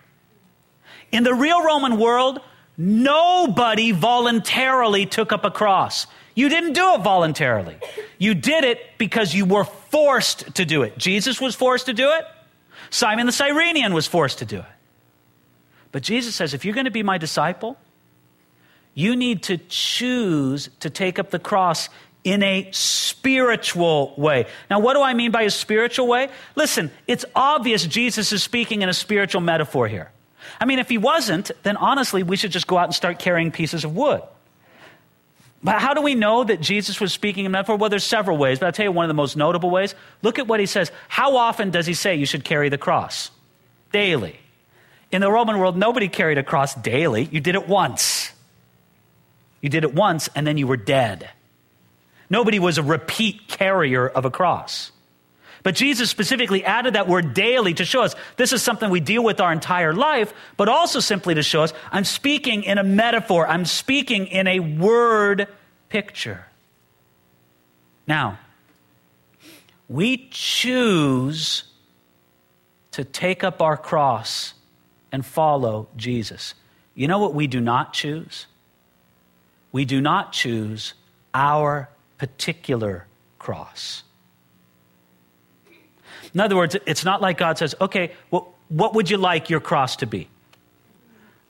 In 1.11 1.23
the 1.23 1.33
real 1.33 1.63
Roman 1.63 1.97
world, 1.97 2.39
nobody 2.77 3.91
voluntarily 3.91 5.05
took 5.05 5.31
up 5.31 5.45
a 5.45 5.51
cross. 5.51 6.07
You 6.35 6.49
didn't 6.49 6.73
do 6.73 6.93
it 6.93 7.01
voluntarily. 7.01 7.77
You 8.17 8.35
did 8.35 8.63
it 8.63 8.79
because 8.97 9.33
you 9.33 9.45
were 9.45 9.63
forced 9.63 10.55
to 10.55 10.65
do 10.65 10.83
it. 10.83 10.97
Jesus 10.97 11.41
was 11.41 11.55
forced 11.55 11.87
to 11.87 11.93
do 11.93 12.11
it. 12.11 12.25
Simon 12.89 13.25
the 13.25 13.31
Cyrenian 13.31 13.93
was 13.93 14.05
forced 14.05 14.39
to 14.39 14.45
do 14.45 14.59
it. 14.59 14.65
But 15.91 16.03
Jesus 16.03 16.35
says, 16.35 16.53
if 16.53 16.63
you're 16.63 16.75
going 16.75 16.85
to 16.85 16.91
be 16.91 17.03
my 17.03 17.17
disciple, 17.17 17.77
you 18.93 19.15
need 19.15 19.43
to 19.43 19.57
choose 19.57 20.69
to 20.79 20.89
take 20.89 21.17
up 21.17 21.31
the 21.31 21.39
cross 21.39 21.89
in 22.23 22.43
a 22.43 22.69
spiritual 22.71 24.13
way. 24.17 24.47
Now, 24.69 24.79
what 24.79 24.95
do 24.95 25.01
I 25.01 25.13
mean 25.13 25.31
by 25.31 25.43
a 25.43 25.49
spiritual 25.49 26.07
way? 26.07 26.29
Listen, 26.55 26.91
it's 27.07 27.23
obvious 27.35 27.85
Jesus 27.85 28.31
is 28.31 28.43
speaking 28.43 28.81
in 28.81 28.89
a 28.89 28.93
spiritual 28.93 29.41
metaphor 29.41 29.87
here. 29.87 30.11
I 30.59 30.65
mean, 30.65 30.79
if 30.79 30.89
he 30.89 30.97
wasn't, 30.97 31.51
then 31.63 31.77
honestly, 31.77 32.23
we 32.23 32.35
should 32.35 32.51
just 32.51 32.67
go 32.67 32.77
out 32.77 32.85
and 32.85 32.95
start 32.95 33.19
carrying 33.19 33.51
pieces 33.51 33.83
of 33.83 33.95
wood. 33.95 34.21
But 35.63 35.81
how 35.81 35.93
do 35.93 36.01
we 36.01 36.15
know 36.15 36.43
that 36.43 36.61
Jesus 36.61 37.01
was 37.01 37.11
speaking 37.11 37.45
in 37.45 37.51
metaphor? 37.51 37.77
Well, 37.77 37.89
there's 37.89 38.03
several 38.03 38.37
ways, 38.37 38.59
but 38.59 38.67
I'll 38.67 38.71
tell 38.71 38.85
you 38.85 38.91
one 38.91 39.05
of 39.05 39.09
the 39.09 39.15
most 39.15 39.35
notable 39.35 39.69
ways. 39.69 39.95
Look 40.21 40.39
at 40.39 40.47
what 40.47 40.59
he 40.59 40.65
says. 40.65 40.91
How 41.07 41.37
often 41.37 41.71
does 41.71 41.85
he 41.85 41.93
say 41.93 42.15
you 42.15 42.25
should 42.25 42.43
carry 42.43 42.69
the 42.69 42.77
cross? 42.77 43.31
Daily. 43.91 44.39
In 45.11 45.21
the 45.21 45.31
Roman 45.31 45.57
world, 45.57 45.77
nobody 45.77 46.09
carried 46.09 46.37
a 46.37 46.43
cross 46.43 46.75
daily. 46.75 47.23
You 47.31 47.39
did 47.39 47.55
it 47.55 47.67
once. 47.67 48.31
You 49.61 49.69
did 49.69 49.83
it 49.83 49.93
once, 49.93 50.29
and 50.35 50.45
then 50.45 50.57
you 50.57 50.67
were 50.67 50.77
dead. 50.77 51.29
Nobody 52.29 52.59
was 52.59 52.77
a 52.77 52.83
repeat 52.83 53.47
carrier 53.47 54.07
of 54.07 54.25
a 54.25 54.31
cross. 54.31 54.91
But 55.67 55.75
Jesus 55.75 56.09
specifically 56.09 56.63
added 56.63 56.93
that 56.93 57.09
word 57.09 57.33
daily 57.33 57.73
to 57.73 57.83
show 57.83 58.01
us 58.01 58.15
this 58.37 58.53
is 58.53 58.63
something 58.63 58.89
we 58.89 59.01
deal 59.01 59.21
with 59.21 59.41
our 59.41 59.51
entire 59.51 59.91
life, 59.91 60.33
but 60.55 60.69
also 60.69 61.01
simply 61.01 61.35
to 61.35 61.43
show 61.43 61.61
us 61.61 61.73
I'm 61.91 62.05
speaking 62.05 62.63
in 62.63 62.77
a 62.77 62.85
metaphor, 62.85 63.45
I'm 63.45 63.65
speaking 63.65 64.27
in 64.27 64.47
a 64.47 64.61
word 64.61 65.49
picture. 65.89 66.45
Now, 68.07 68.39
we 69.89 70.29
choose 70.31 71.65
to 72.91 73.03
take 73.03 73.43
up 73.43 73.61
our 73.61 73.75
cross 73.75 74.53
and 75.11 75.25
follow 75.25 75.89
Jesus. 75.97 76.53
You 76.95 77.09
know 77.09 77.19
what 77.19 77.33
we 77.33 77.45
do 77.45 77.59
not 77.59 77.91
choose? 77.91 78.47
We 79.73 79.83
do 79.83 79.99
not 79.99 80.31
choose 80.31 80.93
our 81.33 81.89
particular 82.17 83.05
cross. 83.37 84.03
In 86.33 86.39
other 86.39 86.55
words, 86.55 86.75
it's 86.85 87.05
not 87.05 87.21
like 87.21 87.37
God 87.37 87.57
says, 87.57 87.75
okay, 87.79 88.11
well, 88.31 88.53
what 88.69 88.93
would 88.93 89.09
you 89.09 89.17
like 89.17 89.49
your 89.49 89.59
cross 89.59 89.97
to 89.97 90.05
be? 90.05 90.27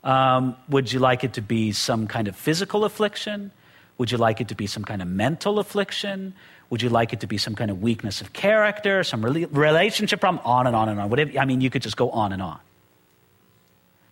Um, 0.03 0.55
would 0.69 0.91
you 0.91 0.99
like 0.99 1.23
it 1.23 1.33
to 1.33 1.41
be 1.41 1.71
some 1.71 2.07
kind 2.07 2.27
of 2.27 2.35
physical 2.35 2.85
affliction? 2.85 3.51
Would 3.97 4.11
you 4.11 4.17
like 4.17 4.39
it 4.39 4.49
to 4.49 4.55
be 4.55 4.67
some 4.67 4.83
kind 4.83 5.01
of 5.01 5.07
mental 5.07 5.59
affliction? 5.59 6.33
Would 6.69 6.81
you 6.81 6.89
like 6.89 7.13
it 7.13 7.21
to 7.21 7.27
be 7.27 7.37
some 7.37 7.55
kind 7.55 7.71
of 7.71 7.81
weakness 7.81 8.21
of 8.21 8.33
character, 8.33 9.03
some 9.03 9.23
relationship 9.23 10.19
problem? 10.19 10.41
On 10.45 10.67
and 10.67 10.75
on 10.75 10.89
and 10.89 10.99
on. 10.99 11.09
Whatever, 11.09 11.37
I 11.39 11.45
mean, 11.45 11.61
you 11.61 11.69
could 11.69 11.81
just 11.81 11.97
go 11.97 12.09
on 12.11 12.31
and 12.31 12.41
on. 12.41 12.59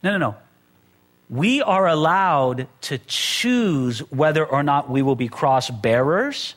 No, 0.04 0.12
no, 0.12 0.17
no. 0.17 0.36
We 1.30 1.62
are 1.62 1.88
allowed 1.88 2.67
to 2.82 2.97
choose 3.08 3.99
whether 4.12 4.45
or 4.45 4.63
not 4.63 4.89
we 4.89 5.01
will 5.01 5.15
be 5.15 5.28
cross 5.28 5.69
bearers, 5.69 6.56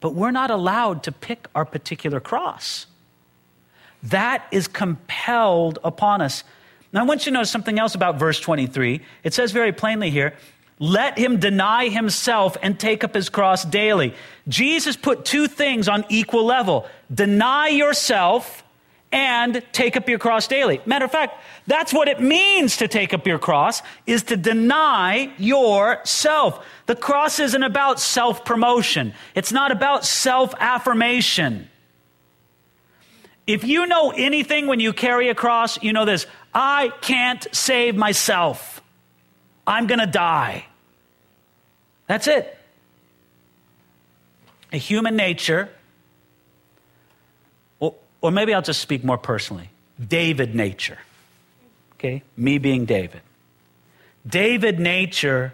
but 0.00 0.14
we're 0.14 0.30
not 0.30 0.50
allowed 0.50 1.04
to 1.04 1.12
pick 1.12 1.48
our 1.54 1.64
particular 1.64 2.20
cross. 2.20 2.86
That 4.04 4.46
is 4.50 4.68
compelled 4.68 5.78
upon 5.84 6.20
us. 6.20 6.44
Now, 6.92 7.00
I 7.00 7.04
want 7.04 7.24
you 7.24 7.32
to 7.32 7.38
know 7.38 7.44
something 7.44 7.78
else 7.78 7.94
about 7.94 8.18
verse 8.18 8.38
23. 8.40 9.00
It 9.24 9.32
says 9.32 9.52
very 9.52 9.72
plainly 9.72 10.10
here 10.10 10.34
let 10.78 11.16
him 11.16 11.38
deny 11.38 11.88
himself 11.88 12.56
and 12.60 12.78
take 12.78 13.04
up 13.04 13.14
his 13.14 13.28
cross 13.28 13.64
daily. 13.64 14.14
Jesus 14.48 14.96
put 14.96 15.24
two 15.24 15.46
things 15.46 15.88
on 15.88 16.04
equal 16.08 16.44
level 16.44 16.86
deny 17.14 17.68
yourself 17.68 18.64
and 19.12 19.62
take 19.72 19.96
up 19.96 20.08
your 20.08 20.18
cross 20.18 20.48
daily. 20.48 20.80
Matter 20.84 21.04
of 21.04 21.12
fact, 21.12 21.40
that's 21.66 21.92
what 21.92 22.08
it 22.08 22.20
means 22.20 22.78
to 22.78 22.88
take 22.88 23.14
up 23.14 23.26
your 23.26 23.38
cross 23.38 23.82
is 24.06 24.24
to 24.24 24.36
deny 24.36 25.32
yourself. 25.38 26.66
The 26.86 26.96
cross 26.96 27.38
isn't 27.38 27.62
about 27.62 28.00
self 28.00 28.44
promotion. 28.44 29.14
It's 29.36 29.52
not 29.52 29.70
about 29.70 30.04
self 30.04 30.52
affirmation. 30.58 31.68
If 33.46 33.64
you 33.64 33.86
know 33.86 34.10
anything 34.10 34.66
when 34.66 34.80
you 34.80 34.92
carry 34.92 35.28
a 35.28 35.34
cross, 35.34 35.82
you 35.82 35.92
know 35.92 36.04
this 36.04 36.26
I 36.54 36.92
can't 37.00 37.46
save 37.52 37.96
myself. 37.96 38.80
I'm 39.66 39.86
going 39.86 40.00
to 40.00 40.06
die. 40.06 40.66
That's 42.06 42.26
it. 42.26 42.58
A 44.72 44.76
human 44.76 45.16
nature, 45.16 45.68
or, 47.78 47.94
or 48.20 48.30
maybe 48.30 48.54
I'll 48.54 48.62
just 48.62 48.80
speak 48.80 49.04
more 49.04 49.18
personally 49.18 49.70
David 50.08 50.54
nature. 50.54 50.98
Okay? 51.94 52.22
Me 52.36 52.58
being 52.58 52.84
David. 52.84 53.20
David 54.26 54.78
nature 54.78 55.52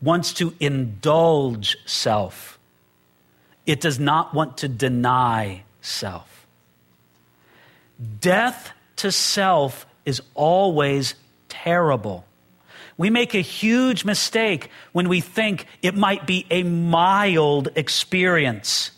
wants 0.00 0.32
to 0.34 0.54
indulge 0.60 1.76
self, 1.86 2.58
it 3.66 3.80
does 3.80 3.98
not 3.98 4.34
want 4.34 4.58
to 4.58 4.68
deny 4.68 5.62
self. 5.80 6.31
Death 8.20 8.72
to 8.96 9.12
self 9.12 9.86
is 10.04 10.22
always 10.34 11.14
terrible. 11.48 12.24
We 12.96 13.10
make 13.10 13.34
a 13.34 13.40
huge 13.40 14.04
mistake 14.04 14.70
when 14.92 15.08
we 15.08 15.20
think 15.20 15.66
it 15.82 15.94
might 15.94 16.26
be 16.26 16.46
a 16.50 16.62
mild 16.62 17.68
experience. 17.74 18.90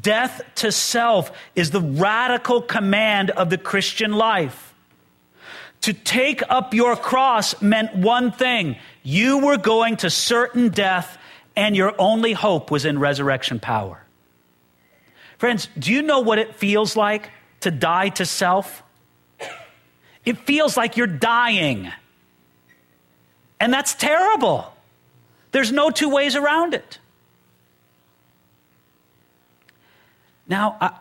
Death 0.00 0.42
to 0.56 0.70
self 0.70 1.32
is 1.54 1.70
the 1.70 1.80
radical 1.80 2.60
command 2.60 3.30
of 3.30 3.50
the 3.50 3.58
Christian 3.58 4.12
life. 4.12 4.74
To 5.82 5.92
take 5.92 6.42
up 6.48 6.74
your 6.74 6.96
cross 6.96 7.60
meant 7.62 7.94
one 7.96 8.32
thing 8.32 8.76
you 9.02 9.38
were 9.38 9.56
going 9.56 9.96
to 9.98 10.10
certain 10.10 10.68
death, 10.68 11.16
and 11.56 11.74
your 11.74 11.94
only 11.98 12.34
hope 12.34 12.70
was 12.70 12.84
in 12.84 12.98
resurrection 12.98 13.58
power. 13.58 14.04
Friends, 15.38 15.68
do 15.78 15.92
you 15.92 16.02
know 16.02 16.20
what 16.20 16.38
it 16.38 16.56
feels 16.56 16.94
like 16.94 17.30
to 17.60 17.70
die 17.70 18.08
to 18.10 18.24
self, 18.24 18.82
it 20.24 20.38
feels 20.38 20.76
like 20.76 20.96
you're 20.96 21.06
dying. 21.06 21.90
And 23.60 23.72
that's 23.72 23.94
terrible. 23.94 24.72
There's 25.52 25.72
no 25.72 25.90
two 25.90 26.08
ways 26.08 26.36
around 26.36 26.74
it. 26.74 26.98
Now, 30.46 30.76
I, 30.80 30.92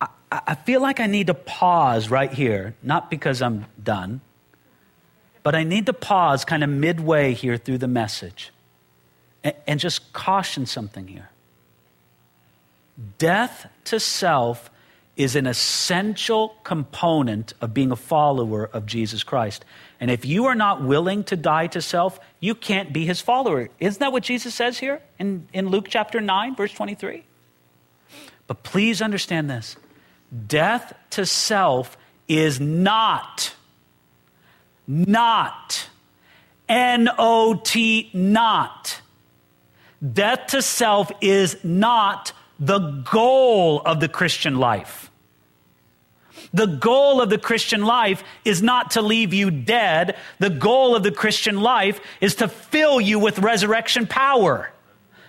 I, 0.00 0.08
I, 0.30 0.54
feel 0.54 0.80
like 0.80 1.00
I 1.00 1.06
need 1.06 1.26
to 1.26 1.34
pause 1.34 2.08
right 2.08 2.32
here, 2.32 2.74
not 2.82 3.10
because 3.10 3.42
I'm 3.42 3.66
done, 3.82 4.20
but 5.42 5.54
I 5.54 5.64
need 5.64 5.86
to 5.86 5.92
pause 5.92 6.44
kind 6.44 6.62
of 6.62 6.70
midway 6.70 7.34
here 7.34 7.56
through 7.56 7.78
the 7.78 7.88
message 7.88 8.52
and, 9.42 9.54
and 9.66 9.80
just 9.80 10.12
caution 10.12 10.66
something 10.66 11.08
here. 11.08 11.30
Death 13.18 13.66
to 13.84 13.98
self 13.98 14.70
is 15.16 15.36
an 15.36 15.46
essential 15.46 16.56
component 16.64 17.52
of 17.60 17.74
being 17.74 17.90
a 17.90 17.96
follower 17.96 18.64
of 18.72 18.86
Jesus 18.86 19.22
Christ. 19.22 19.64
And 20.00 20.10
if 20.10 20.24
you 20.24 20.46
are 20.46 20.54
not 20.54 20.82
willing 20.82 21.22
to 21.24 21.36
die 21.36 21.66
to 21.68 21.82
self, 21.82 22.18
you 22.40 22.54
can't 22.54 22.92
be 22.92 23.04
his 23.04 23.20
follower. 23.20 23.68
Isn't 23.78 24.00
that 24.00 24.12
what 24.12 24.22
Jesus 24.22 24.54
says 24.54 24.78
here 24.78 25.02
in, 25.18 25.48
in 25.52 25.68
Luke 25.68 25.86
chapter 25.88 26.20
9, 26.20 26.56
verse 26.56 26.72
23? 26.72 27.24
But 28.46 28.62
please 28.62 29.02
understand 29.02 29.50
this 29.50 29.76
death 30.46 30.94
to 31.10 31.26
self 31.26 31.96
is 32.26 32.58
not, 32.58 33.54
not, 34.86 35.88
N 36.68 37.08
O 37.18 37.60
T, 37.62 38.10
not. 38.14 39.02
Death 40.02 40.48
to 40.48 40.62
self 40.62 41.12
is 41.20 41.62
not 41.62 42.32
the 42.62 42.78
goal 43.10 43.82
of 43.84 43.98
the 43.98 44.08
Christian 44.08 44.56
life. 44.56 45.10
The 46.54 46.66
goal 46.66 47.20
of 47.20 47.28
the 47.28 47.38
Christian 47.38 47.82
life 47.82 48.22
is 48.44 48.62
not 48.62 48.92
to 48.92 49.02
leave 49.02 49.34
you 49.34 49.50
dead. 49.50 50.16
The 50.38 50.48
goal 50.50 50.94
of 50.94 51.02
the 51.02 51.10
Christian 51.10 51.60
life 51.60 52.00
is 52.20 52.36
to 52.36 52.46
fill 52.46 53.00
you 53.00 53.18
with 53.18 53.40
resurrection 53.40 54.06
power. 54.06 54.70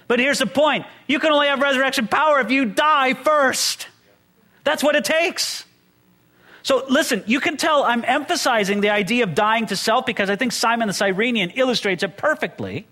But 0.07 0.19
here's 0.19 0.39
the 0.39 0.45
point 0.45 0.85
you 1.07 1.19
can 1.19 1.31
only 1.31 1.47
have 1.47 1.59
resurrection 1.59 2.07
power 2.07 2.39
if 2.39 2.51
you 2.51 2.65
die 2.65 3.15
first. 3.15 3.87
That's 4.63 4.83
what 4.83 4.95
it 4.95 5.03
takes. 5.03 5.65
So 6.61 6.85
listen, 6.87 7.23
you 7.25 7.39
can 7.39 7.57
tell 7.57 7.83
I'm 7.83 8.05
emphasizing 8.05 8.81
the 8.81 8.91
idea 8.91 9.23
of 9.23 9.33
dying 9.33 9.65
to 9.67 9.75
self 9.75 10.05
because 10.05 10.29
I 10.29 10.35
think 10.35 10.51
Simon 10.51 10.87
the 10.87 10.93
Cyrenian 10.93 11.49
illustrates 11.51 12.03
it 12.03 12.15
perfectly. 12.15 12.85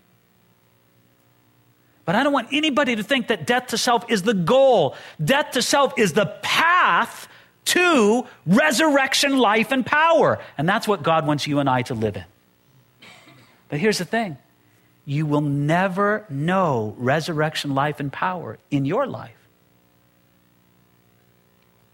But 2.12 2.18
I 2.18 2.24
don't 2.24 2.34
want 2.34 2.50
anybody 2.52 2.98
to 2.98 3.04
think 3.04 3.30
that 3.30 3.48
death 3.48 3.68
to 3.68 3.78
self 3.78 4.12
is 4.12 4.24
the 4.24 4.34
goal. 4.34 4.98
Death 5.24 5.52
to 5.52 5.62
self 5.62 5.98
is 5.98 6.12
the 6.12 6.26
path 6.42 7.30
to 7.64 8.28
resurrection, 8.46 9.38
life, 9.38 9.72
and 9.72 9.86
power. 9.86 10.38
And 10.58 10.68
that's 10.68 10.90
what 10.90 11.04
God 11.04 11.26
wants 11.26 11.48
you 11.48 11.60
and 11.60 11.70
I 11.70 11.84
to 11.84 11.94
live 11.94 12.18
in. 12.18 12.26
But 13.70 13.80
here's 13.80 13.98
the 13.98 14.04
thing 14.04 14.38
you 15.06 15.26
will 15.26 15.40
never 15.40 16.26
know 16.28 16.96
resurrection 16.98 17.76
life 17.76 18.02
and 18.02 18.12
power 18.12 18.60
in 18.70 18.84
your 18.84 19.08
life 19.08 19.48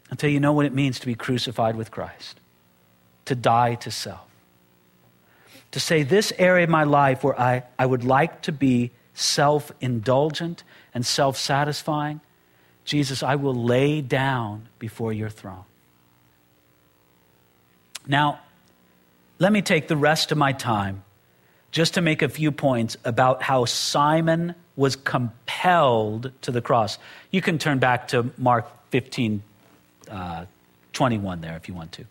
until 0.10 0.32
you 0.32 0.39
know 0.39 0.53
what 0.53 0.65
it 0.65 0.73
means 0.73 0.99
to 1.01 1.06
be 1.06 1.13
crucified 1.13 1.75
with 1.75 1.91
Christ, 1.91 2.39
to 3.25 3.36
die 3.36 3.75
to 3.75 3.91
self. 3.91 4.25
To 5.73 5.80
say, 5.80 6.01
this 6.01 6.34
area 6.39 6.63
of 6.63 6.71
my 6.71 6.86
life 6.86 7.23
where 7.23 7.39
I, 7.39 7.62
I 7.77 7.86
would 7.86 8.03
like 8.03 8.41
to 8.41 8.51
be 8.51 8.89
self 9.17 9.71
indulgent 9.82 10.63
and 10.93 11.06
self 11.06 11.38
satisfying, 11.38 12.21
Jesus, 12.86 13.23
I 13.23 13.36
will 13.36 13.56
lay 13.56 14.01
down 14.01 14.67
before 14.80 15.12
your 15.12 15.30
throne. 15.30 15.65
Now, 18.08 18.39
let 19.39 19.51
me 19.51 19.62
take 19.62 19.88
the 19.88 19.97
rest 19.97 20.32
of 20.32 20.38
my 20.38 20.53
time 20.53 21.03
just 21.71 21.95
to 21.95 22.01
make 22.01 22.21
a 22.21 22.30
few 22.30 22.51
points 22.51 22.95
about 23.03 23.41
how 23.41 23.65
Simon 23.65 24.56
was 24.75 24.95
compelled 24.95 26.32
to 26.41 26.51
the 26.51 26.62
cross. 26.62 26.97
You 27.32 27.41
can 27.41 27.58
turn 27.58 27.80
back 27.80 28.08
to 28.10 28.32
Mark 28.38 28.67
15 28.91 29.43
uh, 30.10 30.45
21 30.93 31.41
there 31.41 31.58
if 31.58 31.67
you 31.67 31.73
want 31.73 31.91
to. 31.93 32.06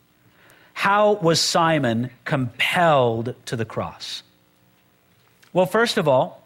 How 0.74 1.14
was 1.14 1.40
Simon 1.40 2.10
compelled 2.24 3.34
to 3.46 3.56
the 3.56 3.64
cross? 3.64 4.22
Well, 5.54 5.64
first 5.64 5.96
of 5.96 6.06
all, 6.06 6.45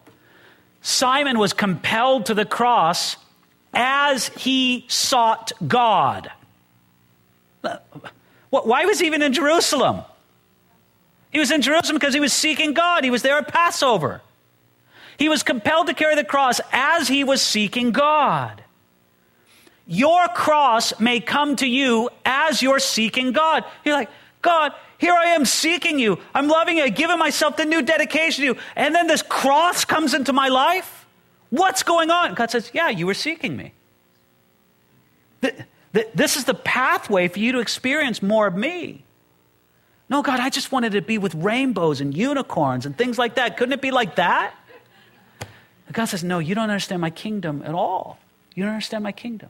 Simon 0.82 1.38
was 1.38 1.52
compelled 1.52 2.26
to 2.26 2.34
the 2.34 2.44
cross 2.44 3.16
as 3.74 4.28
he 4.28 4.84
sought 4.88 5.52
God. 5.66 6.30
Why 8.50 8.84
was 8.84 8.98
he 8.98 9.06
even 9.06 9.22
in 9.22 9.32
Jerusalem? 9.32 10.02
He 11.30 11.38
was 11.38 11.50
in 11.50 11.62
Jerusalem 11.62 11.96
because 11.96 12.14
he 12.14 12.20
was 12.20 12.32
seeking 12.32 12.72
God. 12.72 13.04
He 13.04 13.10
was 13.10 13.22
there 13.22 13.38
at 13.38 13.48
Passover. 13.48 14.22
He 15.18 15.28
was 15.28 15.42
compelled 15.42 15.86
to 15.86 15.94
carry 15.94 16.16
the 16.16 16.24
cross 16.24 16.60
as 16.72 17.06
he 17.06 17.22
was 17.22 17.42
seeking 17.42 17.92
God. 17.92 18.64
Your 19.86 20.28
cross 20.28 20.98
may 20.98 21.20
come 21.20 21.56
to 21.56 21.66
you 21.66 22.10
as 22.24 22.62
you're 22.62 22.78
seeking 22.78 23.32
God. 23.32 23.64
You're 23.84 23.96
like, 23.96 24.10
God, 24.40 24.72
here 25.00 25.14
I 25.14 25.30
am 25.30 25.46
seeking 25.46 25.98
you. 25.98 26.18
I'm 26.34 26.46
loving 26.46 26.76
you. 26.76 26.84
I'm 26.84 26.92
giving 26.92 27.18
myself 27.18 27.56
the 27.56 27.64
new 27.64 27.80
dedication 27.80 28.42
to 28.42 28.46
you. 28.48 28.56
And 28.76 28.94
then 28.94 29.06
this 29.06 29.22
cross 29.22 29.86
comes 29.86 30.12
into 30.12 30.34
my 30.34 30.48
life. 30.48 31.06
What's 31.48 31.82
going 31.82 32.10
on? 32.10 32.34
God 32.34 32.50
says, 32.50 32.70
Yeah, 32.74 32.90
you 32.90 33.06
were 33.06 33.14
seeking 33.14 33.56
me. 33.56 33.72
This 35.92 36.36
is 36.36 36.44
the 36.44 36.54
pathway 36.54 37.28
for 37.28 37.38
you 37.38 37.52
to 37.52 37.60
experience 37.60 38.22
more 38.22 38.46
of 38.46 38.54
me. 38.54 39.02
No, 40.10 40.20
God, 40.20 40.38
I 40.38 40.50
just 40.50 40.70
wanted 40.70 40.92
to 40.92 41.00
be 41.00 41.16
with 41.16 41.34
rainbows 41.34 42.02
and 42.02 42.14
unicorns 42.14 42.84
and 42.84 42.94
things 42.96 43.16
like 43.16 43.36
that. 43.36 43.56
Couldn't 43.56 43.72
it 43.72 43.80
be 43.80 43.90
like 43.90 44.16
that? 44.16 44.54
God 45.92 46.04
says, 46.04 46.22
No, 46.22 46.40
you 46.40 46.54
don't 46.54 46.64
understand 46.64 47.00
my 47.00 47.10
kingdom 47.10 47.62
at 47.64 47.74
all. 47.74 48.18
You 48.54 48.64
don't 48.64 48.74
understand 48.74 49.02
my 49.02 49.12
kingdom. 49.12 49.48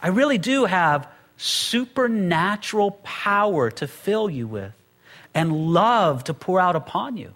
I 0.00 0.08
really 0.08 0.38
do 0.38 0.66
have 0.66 1.08
supernatural 1.36 2.92
power 3.02 3.70
to 3.70 3.86
fill 3.86 4.30
you 4.30 4.46
with 4.46 4.72
and 5.34 5.72
love 5.72 6.24
to 6.24 6.34
pour 6.34 6.60
out 6.60 6.76
upon 6.76 7.16
you. 7.16 7.32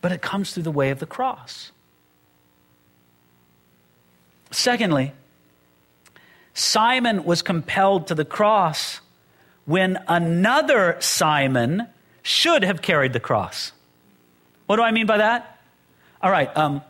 But 0.00 0.12
it 0.12 0.22
comes 0.22 0.52
through 0.52 0.62
the 0.62 0.70
way 0.70 0.90
of 0.90 0.98
the 0.98 1.06
cross. 1.06 1.72
Secondly, 4.50 5.12
Simon 6.54 7.24
was 7.24 7.42
compelled 7.42 8.08
to 8.08 8.14
the 8.14 8.24
cross 8.24 9.00
when 9.64 9.98
another 10.08 10.96
Simon 11.00 11.86
should 12.22 12.64
have 12.64 12.82
carried 12.82 13.12
the 13.12 13.20
cross. 13.20 13.72
What 14.66 14.76
do 14.76 14.82
I 14.82 14.90
mean 14.90 15.06
by 15.06 15.18
that? 15.18 15.58
All 16.22 16.30
right. 16.30 16.54
Um, 16.56 16.82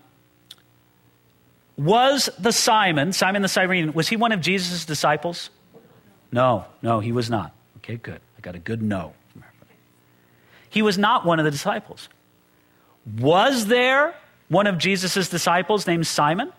was 1.76 2.28
the 2.38 2.52
Simon, 2.52 3.12
Simon 3.12 3.42
the 3.42 3.48
Cyrene, 3.48 3.92
was 3.92 4.08
he 4.08 4.16
one 4.16 4.32
of 4.32 4.40
Jesus' 4.40 4.84
disciples? 4.84 5.50
No, 6.32 6.64
no, 6.82 7.00
he 7.00 7.12
was 7.12 7.28
not. 7.28 7.54
Okay, 7.78 7.96
good. 7.96 8.20
I 8.38 8.40
got 8.40 8.54
a 8.54 8.58
good 8.58 8.82
no. 8.82 9.14
He 10.68 10.82
was 10.82 10.96
not 10.96 11.26
one 11.26 11.38
of 11.38 11.44
the 11.44 11.50
disciples. 11.50 12.08
Was 13.18 13.66
there 13.66 14.14
one 14.48 14.66
of 14.66 14.78
Jesus' 14.78 15.28
disciples 15.28 15.86
named 15.86 16.06
Simon? 16.06 16.52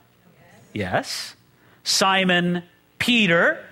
Yes. 0.73 0.93
yes. 0.93 1.36
Simon 1.84 2.63
Peter. 2.99 3.63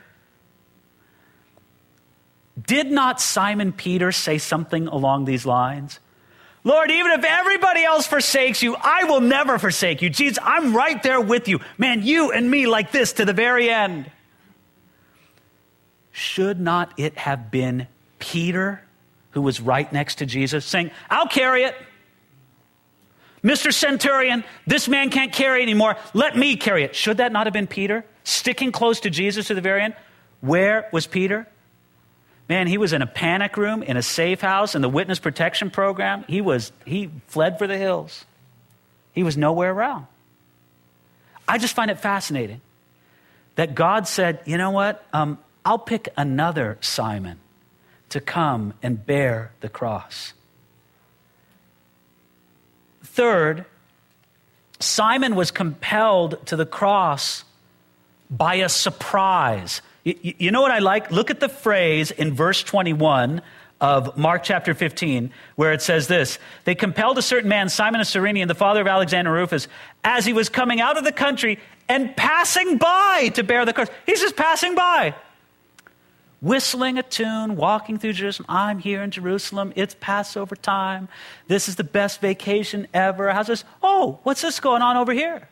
Did 2.65 2.91
not 2.91 3.19
Simon 3.19 3.73
Peter 3.73 4.12
say 4.12 4.38
something 4.38 4.88
along 4.88 5.25
these 5.25 5.45
lines? 5.45 5.99
Lord, 6.63 6.91
even 6.91 7.12
if 7.13 7.23
everybody 7.23 7.83
else 7.83 8.05
forsakes 8.05 8.62
you, 8.62 8.75
I 8.75 9.05
will 9.05 9.21
never 9.21 9.57
forsake 9.57 10.01
you. 10.01 10.09
Jesus, 10.09 10.38
I'm 10.41 10.75
right 10.75 11.01
there 11.01 11.21
with 11.21 11.47
you. 11.47 11.59
Man, 11.77 12.03
you 12.03 12.31
and 12.31 12.49
me 12.49 12.67
like 12.67 12.91
this 12.91 13.13
to 13.13 13.25
the 13.25 13.33
very 13.33 13.69
end. 13.69 14.12
Should 16.11 16.59
not 16.59 16.93
it 16.97 17.17
have 17.17 17.51
been 17.51 17.87
Peter 18.19 18.81
who 19.31 19.41
was 19.41 19.61
right 19.61 19.91
next 19.91 20.15
to 20.15 20.25
Jesus 20.25 20.65
saying, 20.65 20.91
I'll 21.09 21.27
carry 21.27 21.63
it. 21.63 21.75
Mr. 23.43 23.73
Centurion, 23.73 24.43
this 24.67 24.87
man 24.87 25.09
can't 25.09 25.31
carry 25.31 25.61
anymore. 25.61 25.95
Let 26.13 26.35
me 26.35 26.57
carry 26.57 26.83
it. 26.83 26.95
Should 26.95 27.17
that 27.17 27.31
not 27.31 27.47
have 27.47 27.53
been 27.53 27.67
Peter 27.67 28.03
sticking 28.23 28.71
close 28.71 28.99
to 29.01 29.09
Jesus 29.09 29.47
to 29.47 29.53
the 29.53 29.61
very 29.61 29.81
end? 29.81 29.95
Where 30.41 30.89
was 30.91 31.07
Peter? 31.07 31.47
Man, 32.49 32.67
he 32.67 32.77
was 32.77 32.93
in 32.93 33.01
a 33.01 33.07
panic 33.07 33.55
room, 33.57 33.83
in 33.83 33.95
a 33.95 34.01
safe 34.01 34.41
house, 34.41 34.75
in 34.75 34.81
the 34.81 34.89
witness 34.89 35.19
protection 35.19 35.69
program. 35.69 36.25
He 36.27 36.41
was 36.41 36.71
he 36.85 37.11
fled 37.27 37.59
for 37.59 37.67
the 37.67 37.77
hills. 37.77 38.25
He 39.13 39.23
was 39.23 39.37
nowhere 39.37 39.71
around. 39.71 40.07
I 41.47 41.59
just 41.59 41.75
find 41.75 41.91
it 41.91 41.99
fascinating 41.99 42.61
that 43.55 43.75
God 43.75 44.07
said, 44.07 44.39
you 44.45 44.57
know 44.57 44.71
what? 44.71 45.05
Um, 45.13 45.37
I'll 45.69 45.77
pick 45.77 46.10
another 46.17 46.79
Simon 46.82 47.38
to 48.10 48.19
come 48.19 48.73
and 48.82 49.05
bear 49.05 49.51
the 49.60 49.69
cross. 49.69 50.34
Third, 53.03 53.65
Simon 54.79 55.36
was 55.36 55.51
compelled 55.51 56.43
to 56.47 56.55
the 56.55 56.65
cross 56.65 57.43
by 58.32 58.55
a 58.55 58.67
surprise. 58.67 59.84
You 60.03 60.49
know 60.49 60.62
what 60.62 60.71
I 60.71 60.79
like? 60.79 61.12
Look 61.12 61.29
at 61.29 61.39
the 61.39 61.49
phrase 61.49 62.10
in 62.10 62.34
verse 62.34 62.63
21 62.63 63.39
of 63.79 64.17
Mark 64.17 64.41
chapter 64.41 64.73
15, 64.73 65.32
where 65.55 65.71
it 65.71 65.84
says 65.84 66.08
this 66.08 66.39
They 66.63 66.73
compelled 66.73 67.19
a 67.19 67.21
certain 67.21 67.47
man, 67.47 67.69
Simon 67.69 68.01
of 68.01 68.08
Cyrene, 68.08 68.47
the 68.47 68.55
father 68.55 68.82
of 68.82 68.88
Alexander 68.88 69.32
Rufus, 69.32 69.67
as 70.03 70.25
he 70.25 70.34
was 70.34 70.49
coming 70.49 70.82
out 70.82 70.97
of 70.97 71.03
the 71.03 71.12
country 71.12 71.60
and 71.88 72.17
passing 72.17 72.79
by 72.79 73.29
to 73.36 73.43
bear 73.43 73.65
the 73.65 73.73
cross. 73.73 73.89
He's 74.08 74.19
just 74.19 74.36
passing 74.36 74.73
by, 74.73 75.13
whistling 76.41 76.97
a 76.97 77.04
tune, 77.04 77.56
walking 77.56 77.97
through 77.97 78.13
Jerusalem. 78.13 78.45
I'm 78.49 78.80
here 78.80 79.04
in 79.04 79.12
Jerusalem. 79.12 79.73
It's 79.75 79.95
Passover 79.99 80.56
time. 80.56 81.10
This 81.47 81.67
is 81.67 81.75
the 81.75 81.84
best 81.84 82.21
vacation 82.21 82.88
ever. 82.93 83.32
How's 83.32 83.47
this? 83.47 83.63
Oh, 83.84 84.19
what's 84.23 84.41
this 84.41 84.60
going 84.60 84.82
on 84.82 84.97
over 84.97 85.13
here? 85.13 85.49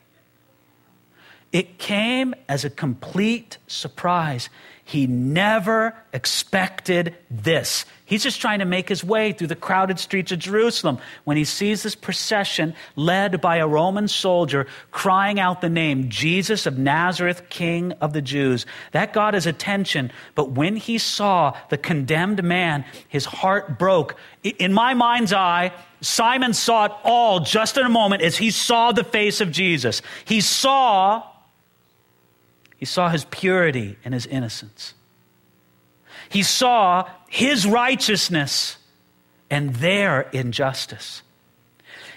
It 1.52 1.78
came 1.78 2.36
as 2.50 2.66
a 2.66 2.70
complete 2.70 3.58
surprise. 3.68 4.50
He 4.84 5.08
never 5.08 5.96
expected 6.14 7.16
this. 7.30 7.86
He's 8.08 8.24
just 8.24 8.40
trying 8.40 8.60
to 8.60 8.66
make 8.66 8.88
his 8.88 9.04
way 9.04 9.34
through 9.34 9.48
the 9.48 9.56
crowded 9.56 10.00
streets 10.00 10.32
of 10.32 10.40
Jerusalem 10.40 10.98
when 11.26 11.36
he 11.36 11.44
sees 11.44 11.84
this 11.84 11.94
procession 11.94 12.74
led 12.96 13.42
by 13.42 13.58
a 13.58 13.68
Roman 13.68 14.08
soldier 14.08 14.66
crying 14.92 15.42
out 15.42 15.60
the 15.60 15.70
name 15.70 16.08
Jesus 16.08 16.66
of 16.66 16.78
Nazareth, 16.78 17.50
King 17.50 17.92
of 18.00 18.14
the 18.14 18.22
Jews. 18.22 18.66
That 18.94 19.12
got 19.12 19.34
his 19.34 19.46
attention, 19.46 20.10
but 20.36 20.52
when 20.52 20.78
he 20.78 20.98
saw 20.98 21.58
the 21.68 21.78
condemned 21.78 22.42
man, 22.46 22.86
his 23.10 23.26
heart 23.26 23.78
broke. 23.78 24.16
In 24.42 24.72
my 24.72 24.94
mind's 24.94 25.34
eye, 25.34 25.74
Simon 26.00 26.54
saw 26.54 26.86
it 26.86 26.94
all 27.04 27.42
just 27.42 27.78
in 27.78 27.86
a 27.86 27.90
moment 27.90 28.22
as 28.22 28.38
he 28.38 28.52
saw 28.52 28.94
the 28.94 29.04
face 29.04 29.42
of 29.42 29.52
Jesus. 29.52 30.02
He 30.24 30.40
saw 30.40 31.24
he 32.78 32.86
saw 32.86 33.10
his 33.10 33.26
purity 33.26 33.98
and 34.06 34.14
his 34.14 34.26
innocence. 34.28 34.94
He 36.30 36.44
saw 36.44 37.10
his 37.28 37.66
righteousness 37.66 38.78
and 39.50 39.76
their 39.76 40.22
injustice. 40.32 41.22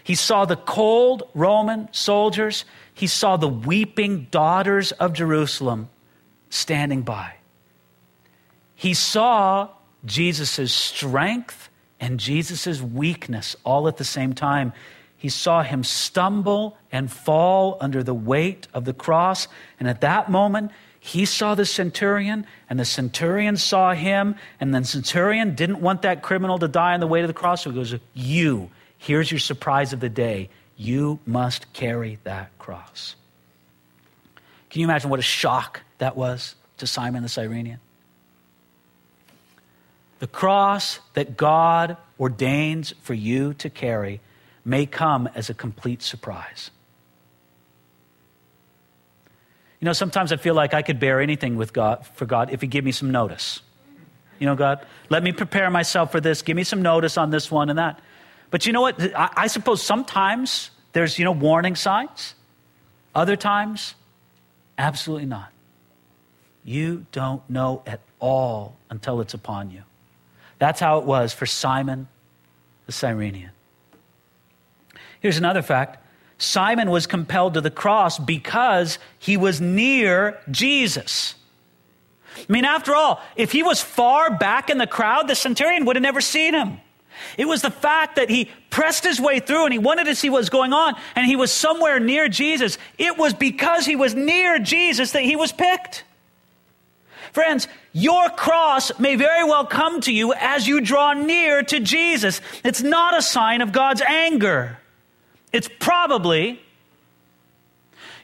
He 0.02 0.14
saw 0.14 0.44
the 0.44 0.56
cold 0.56 1.22
Roman 1.34 1.88
soldiers. 1.92 2.64
He 2.92 3.06
saw 3.06 3.36
the 3.36 3.48
weeping 3.48 4.26
daughters 4.30 4.92
of 4.92 5.12
Jerusalem 5.12 5.88
standing 6.48 7.02
by. 7.02 7.34
He 8.74 8.94
saw 8.94 9.68
Jesus' 10.04 10.72
strength 10.72 11.68
and 12.00 12.18
Jesus' 12.18 12.80
weakness 12.80 13.54
all 13.64 13.86
at 13.86 13.98
the 13.98 14.04
same 14.04 14.32
time 14.32 14.72
he 15.20 15.28
saw 15.28 15.62
him 15.62 15.84
stumble 15.84 16.78
and 16.90 17.12
fall 17.12 17.76
under 17.78 18.02
the 18.02 18.14
weight 18.14 18.66
of 18.72 18.86
the 18.86 18.94
cross. 18.94 19.48
And 19.78 19.86
at 19.86 20.00
that 20.00 20.30
moment, 20.30 20.72
he 21.02 21.24
saw 21.24 21.54
the 21.54 21.64
centurion, 21.64 22.46
and 22.68 22.78
the 22.78 22.84
centurion 22.84 23.56
saw 23.56 23.94
him, 23.94 24.36
and 24.60 24.74
the 24.74 24.84
centurion 24.84 25.54
didn't 25.54 25.80
want 25.80 26.02
that 26.02 26.22
criminal 26.22 26.58
to 26.58 26.68
die 26.68 26.92
on 26.92 27.00
the 27.00 27.06
way 27.06 27.22
to 27.22 27.26
the 27.26 27.32
cross. 27.32 27.64
So 27.64 27.70
he 27.70 27.76
goes, 27.76 27.94
You, 28.12 28.70
here's 28.98 29.30
your 29.30 29.40
surprise 29.40 29.94
of 29.94 30.00
the 30.00 30.10
day. 30.10 30.50
You 30.76 31.18
must 31.24 31.72
carry 31.72 32.18
that 32.24 32.50
cross. 32.58 33.16
Can 34.68 34.82
you 34.82 34.86
imagine 34.86 35.10
what 35.10 35.18
a 35.18 35.22
shock 35.22 35.80
that 35.98 36.16
was 36.16 36.54
to 36.76 36.86
Simon 36.86 37.22
the 37.22 37.28
Cyrenian? 37.30 37.80
The 40.18 40.26
cross 40.26 41.00
that 41.14 41.38
God 41.38 41.96
ordains 42.18 42.92
for 43.00 43.14
you 43.14 43.54
to 43.54 43.70
carry 43.70 44.20
may 44.66 44.84
come 44.84 45.30
as 45.34 45.48
a 45.48 45.54
complete 45.54 46.02
surprise. 46.02 46.70
You 49.80 49.86
know, 49.86 49.92
sometimes 49.92 50.32
I 50.32 50.36
feel 50.36 50.54
like 50.54 50.74
I 50.74 50.82
could 50.82 51.00
bear 51.00 51.20
anything 51.20 51.56
with 51.56 51.72
God 51.72 52.06
for 52.14 52.26
God 52.26 52.50
if 52.52 52.60
He 52.60 52.66
give 52.66 52.84
me 52.84 52.92
some 52.92 53.10
notice. 53.10 53.60
You 54.38 54.46
know, 54.46 54.54
God, 54.54 54.84
let 55.08 55.22
me 55.22 55.32
prepare 55.32 55.70
myself 55.70 56.12
for 56.12 56.20
this. 56.20 56.42
Give 56.42 56.56
me 56.56 56.64
some 56.64 56.82
notice 56.82 57.16
on 57.16 57.30
this 57.30 57.50
one 57.50 57.70
and 57.70 57.78
that. 57.78 58.00
But 58.50 58.66
you 58.66 58.72
know 58.72 58.80
what? 58.80 59.00
I, 59.14 59.30
I 59.36 59.46
suppose 59.46 59.82
sometimes 59.82 60.70
there's, 60.92 61.18
you 61.18 61.24
know, 61.24 61.32
warning 61.32 61.76
signs. 61.76 62.34
Other 63.14 63.36
times, 63.36 63.94
absolutely 64.78 65.26
not. 65.26 65.50
You 66.64 67.06
don't 67.12 67.48
know 67.48 67.82
at 67.86 68.00
all 68.18 68.76
until 68.90 69.20
it's 69.20 69.34
upon 69.34 69.70
you. 69.70 69.82
That's 70.58 70.80
how 70.80 70.98
it 70.98 71.04
was 71.04 71.32
for 71.32 71.46
Simon 71.46 72.06
the 72.86 72.92
Cyrenian. 72.92 73.50
Here's 75.20 75.38
another 75.38 75.62
fact 75.62 76.04
Simon 76.40 76.90
was 76.90 77.06
compelled 77.06 77.54
to 77.54 77.60
the 77.60 77.70
cross 77.70 78.18
because 78.18 78.98
he 79.18 79.36
was 79.36 79.60
near 79.60 80.40
Jesus. 80.50 81.34
I 82.36 82.50
mean, 82.50 82.64
after 82.64 82.94
all, 82.94 83.20
if 83.36 83.52
he 83.52 83.62
was 83.62 83.82
far 83.82 84.36
back 84.36 84.70
in 84.70 84.78
the 84.78 84.86
crowd, 84.86 85.28
the 85.28 85.34
centurion 85.34 85.84
would 85.84 85.96
have 85.96 86.02
never 86.02 86.22
seen 86.22 86.54
him. 86.54 86.80
It 87.36 87.44
was 87.44 87.60
the 87.60 87.70
fact 87.70 88.16
that 88.16 88.30
he 88.30 88.50
pressed 88.70 89.04
his 89.04 89.20
way 89.20 89.40
through 89.40 89.64
and 89.64 89.72
he 89.74 89.78
wanted 89.78 90.04
to 90.04 90.14
see 90.14 90.30
what 90.30 90.38
was 90.38 90.48
going 90.48 90.72
on 90.72 90.94
and 91.14 91.26
he 91.26 91.36
was 91.36 91.52
somewhere 91.52 92.00
near 92.00 92.26
Jesus. 92.28 92.78
It 92.96 93.18
was 93.18 93.34
because 93.34 93.84
he 93.84 93.94
was 93.94 94.14
near 94.14 94.58
Jesus 94.58 95.12
that 95.12 95.22
he 95.22 95.36
was 95.36 95.52
picked. 95.52 96.04
Friends, 97.32 97.68
your 97.92 98.30
cross 98.30 98.98
may 98.98 99.16
very 99.16 99.44
well 99.44 99.66
come 99.66 100.00
to 100.02 100.12
you 100.12 100.32
as 100.32 100.66
you 100.66 100.80
draw 100.80 101.12
near 101.12 101.62
to 101.64 101.80
Jesus. 101.80 102.40
It's 102.64 102.80
not 102.80 103.16
a 103.16 103.20
sign 103.20 103.60
of 103.60 103.72
God's 103.72 104.00
anger. 104.00 104.78
It's 105.52 105.68
probably, 105.78 106.60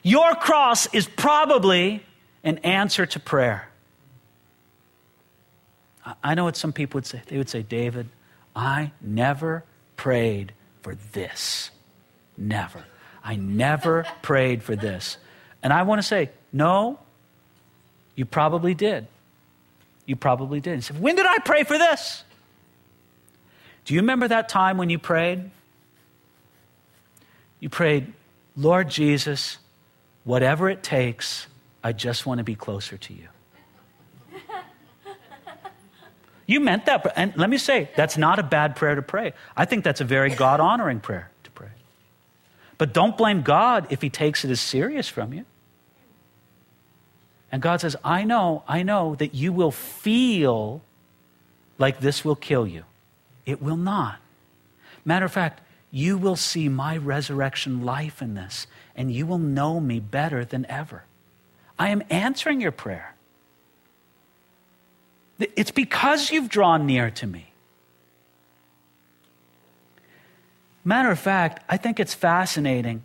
your 0.03 0.35
cross 0.35 0.93
is 0.93 1.07
probably 1.07 2.03
an 2.43 2.59
answer 2.59 3.05
to 3.05 3.19
prayer. 3.19 3.69
I 6.23 6.35
know 6.35 6.45
what 6.45 6.55
some 6.55 6.71
people 6.71 6.99
would 6.99 7.05
say. 7.05 7.21
They 7.27 7.37
would 7.37 7.49
say, 7.49 7.63
David, 7.63 8.07
I 8.55 8.91
never 9.01 9.63
prayed 9.97 10.53
for 10.81 10.95
this. 11.11 11.69
Never. 12.37 12.83
I 13.23 13.35
never 13.35 14.05
prayed 14.21 14.63
for 14.63 14.75
this. 14.75 15.17
And 15.61 15.73
I 15.73 15.83
want 15.83 15.99
to 15.99 16.03
say, 16.03 16.29
no, 16.53 16.99
you 18.15 18.25
probably 18.25 18.73
did. 18.73 19.07
You 20.05 20.15
probably 20.15 20.61
did. 20.61 20.75
He 20.75 20.81
said, 20.81 20.99
When 21.01 21.15
did 21.15 21.25
I 21.25 21.39
pray 21.39 21.63
for 21.63 21.77
this? 21.77 22.23
Do 23.85 23.93
you 23.93 23.99
remember 23.99 24.27
that 24.27 24.49
time 24.49 24.77
when 24.77 24.89
you 24.89 24.97
prayed? 24.97 25.51
You 27.59 27.69
prayed, 27.69 28.13
Lord 28.55 28.89
Jesus, 28.89 29.57
whatever 30.23 30.69
it 30.69 30.83
takes, 30.83 31.47
I 31.83 31.93
just 31.93 32.25
want 32.25 32.39
to 32.39 32.43
be 32.43 32.55
closer 32.55 32.97
to 32.97 33.13
you. 33.13 33.27
You 36.49 36.61
meant 36.61 36.85
that. 36.85 37.11
And 37.17 37.35
let 37.35 37.49
me 37.49 37.57
say, 37.57 37.89
that's 37.97 38.17
not 38.17 38.39
a 38.39 38.43
bad 38.43 38.77
prayer 38.77 38.95
to 38.95 39.01
pray. 39.01 39.33
I 39.57 39.65
think 39.65 39.83
that's 39.83 39.99
a 39.99 40.05
very 40.05 40.29
God 40.29 40.61
honoring 40.61 41.01
prayer 41.01 41.29
to 41.43 41.51
pray. 41.51 41.67
But 42.77 42.93
don't 42.93 43.17
blame 43.17 43.41
God 43.41 43.87
if 43.89 44.01
He 44.01 44.09
takes 44.09 44.45
it 44.45 44.49
as 44.49 44.61
serious 44.61 45.09
from 45.09 45.33
you. 45.33 45.43
And 47.51 47.61
God 47.61 47.81
says, 47.81 47.97
I 48.01 48.23
know, 48.23 48.63
I 48.65 48.83
know 48.83 49.15
that 49.15 49.33
you 49.33 49.51
will 49.51 49.71
feel 49.71 50.81
like 51.77 51.99
this 51.99 52.23
will 52.23 52.35
kill 52.35 52.65
you. 52.65 52.83
It 53.45 53.61
will 53.61 53.77
not. 53.77 54.19
Matter 55.03 55.25
of 55.25 55.31
fact, 55.31 55.61
you 55.97 56.15
will 56.15 56.35
see 56.35 56.69
my 56.69 56.95
resurrection 56.95 57.83
life 57.83 58.21
in 58.21 58.35
this, 58.35 58.67
and 58.95 59.11
you 59.11 59.25
will 59.25 59.39
know 59.39 59.79
me 59.79 59.99
better 59.99 60.45
than 60.45 60.63
ever. 60.69 61.03
I 61.79 61.89
am 61.89 62.03
answering 62.11 62.61
your 62.61 62.71
prayer. 62.71 63.15
It's 65.39 65.71
because 65.71 66.29
you've 66.29 66.49
drawn 66.49 66.85
near 66.85 67.09
to 67.09 67.25
me. 67.25 67.51
Matter 70.85 71.09
of 71.09 71.17
fact, 71.17 71.63
I 71.67 71.77
think 71.77 71.99
it's 71.99 72.13
fascinating 72.13 73.01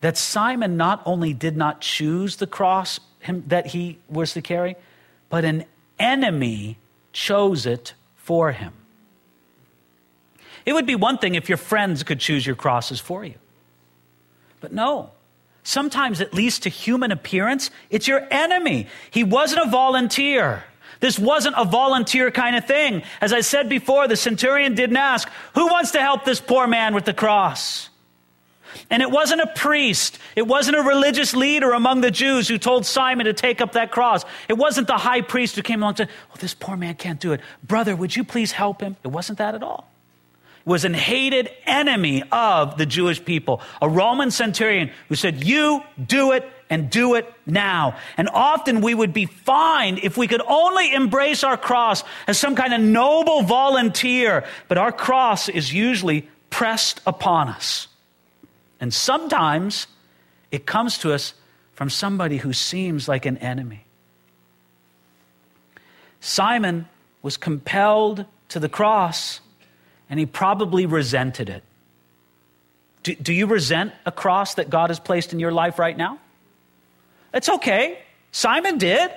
that 0.00 0.16
Simon 0.16 0.76
not 0.76 1.02
only 1.04 1.34
did 1.34 1.56
not 1.56 1.80
choose 1.80 2.36
the 2.36 2.46
cross 2.46 3.00
that 3.26 3.66
he 3.66 3.98
was 4.08 4.32
to 4.34 4.42
carry, 4.42 4.76
but 5.28 5.44
an 5.44 5.64
enemy 5.98 6.78
chose 7.12 7.66
it 7.66 7.94
for 8.14 8.52
him. 8.52 8.72
It 10.64 10.72
would 10.72 10.86
be 10.86 10.94
one 10.94 11.18
thing 11.18 11.34
if 11.34 11.48
your 11.48 11.58
friends 11.58 12.02
could 12.02 12.20
choose 12.20 12.46
your 12.46 12.56
crosses 12.56 13.00
for 13.00 13.24
you. 13.24 13.34
But 14.60 14.72
no. 14.72 15.10
Sometimes, 15.64 16.20
at 16.20 16.34
least 16.34 16.64
to 16.64 16.68
human 16.68 17.12
appearance, 17.12 17.70
it's 17.90 18.08
your 18.08 18.26
enemy. 18.30 18.88
He 19.10 19.22
wasn't 19.22 19.66
a 19.66 19.70
volunteer. 19.70 20.64
This 21.00 21.18
wasn't 21.18 21.54
a 21.58 21.64
volunteer 21.64 22.30
kind 22.30 22.56
of 22.56 22.66
thing. 22.66 23.02
As 23.20 23.32
I 23.32 23.40
said 23.40 23.68
before, 23.68 24.08
the 24.08 24.16
centurion 24.16 24.74
didn't 24.74 24.96
ask, 24.96 25.28
Who 25.54 25.66
wants 25.66 25.92
to 25.92 26.00
help 26.00 26.24
this 26.24 26.40
poor 26.40 26.66
man 26.66 26.94
with 26.94 27.04
the 27.04 27.14
cross? 27.14 27.90
And 28.90 29.02
it 29.02 29.10
wasn't 29.10 29.40
a 29.40 29.46
priest, 29.48 30.18
it 30.34 30.46
wasn't 30.46 30.76
a 30.78 30.82
religious 30.82 31.34
leader 31.34 31.72
among 31.72 32.00
the 32.00 32.10
Jews 32.10 32.48
who 32.48 32.58
told 32.58 32.86
Simon 32.86 33.26
to 33.26 33.32
take 33.32 33.60
up 33.60 33.72
that 33.72 33.90
cross. 33.90 34.24
It 34.48 34.54
wasn't 34.54 34.86
the 34.86 34.96
high 34.96 35.20
priest 35.20 35.56
who 35.56 35.62
came 35.62 35.82
along 35.82 35.90
and 35.90 35.98
said, 35.98 36.10
Oh, 36.32 36.36
this 36.38 36.54
poor 36.54 36.76
man 36.76 36.94
can't 36.94 37.20
do 37.20 37.32
it. 37.32 37.40
Brother, 37.62 37.94
would 37.94 38.16
you 38.16 38.24
please 38.24 38.52
help 38.52 38.80
him? 38.80 38.96
It 39.04 39.08
wasn't 39.08 39.38
that 39.38 39.54
at 39.54 39.62
all 39.62 39.91
was 40.64 40.84
an 40.84 40.94
hated 40.94 41.50
enemy 41.66 42.22
of 42.30 42.78
the 42.78 42.86
Jewish 42.86 43.24
people, 43.24 43.60
a 43.80 43.88
Roman 43.88 44.30
centurion 44.30 44.90
who 45.08 45.14
said, 45.14 45.44
You 45.44 45.82
do 46.04 46.32
it 46.32 46.48
and 46.70 46.88
do 46.88 47.14
it 47.14 47.32
now. 47.44 47.96
And 48.16 48.28
often 48.32 48.80
we 48.80 48.94
would 48.94 49.12
be 49.12 49.26
fine 49.26 49.98
if 50.02 50.16
we 50.16 50.26
could 50.26 50.42
only 50.46 50.92
embrace 50.94 51.44
our 51.44 51.56
cross 51.56 52.02
as 52.26 52.38
some 52.38 52.54
kind 52.54 52.72
of 52.72 52.80
noble 52.80 53.42
volunteer, 53.42 54.44
but 54.68 54.78
our 54.78 54.92
cross 54.92 55.48
is 55.48 55.72
usually 55.72 56.28
pressed 56.50 57.00
upon 57.06 57.48
us. 57.48 57.88
And 58.80 58.92
sometimes 58.92 59.86
it 60.50 60.66
comes 60.66 60.98
to 60.98 61.12
us 61.12 61.34
from 61.74 61.90
somebody 61.90 62.38
who 62.38 62.52
seems 62.52 63.08
like 63.08 63.26
an 63.26 63.38
enemy. 63.38 63.84
Simon 66.20 66.88
was 67.22 67.36
compelled 67.36 68.24
to 68.48 68.60
the 68.60 68.68
cross 68.68 69.40
and 70.12 70.20
he 70.20 70.26
probably 70.26 70.84
resented 70.84 71.48
it. 71.48 71.62
Do, 73.02 73.14
do, 73.14 73.32
you 73.32 73.46
resent 73.46 73.94
a 74.04 74.12
cross 74.12 74.56
that 74.56 74.68
God 74.68 74.90
has 74.90 75.00
placed 75.00 75.32
in 75.32 75.40
your 75.40 75.52
life 75.52 75.78
right 75.78 75.96
now? 75.96 76.18
It's 77.32 77.48
okay. 77.48 77.98
Simon 78.30 78.76
did. 78.76 79.10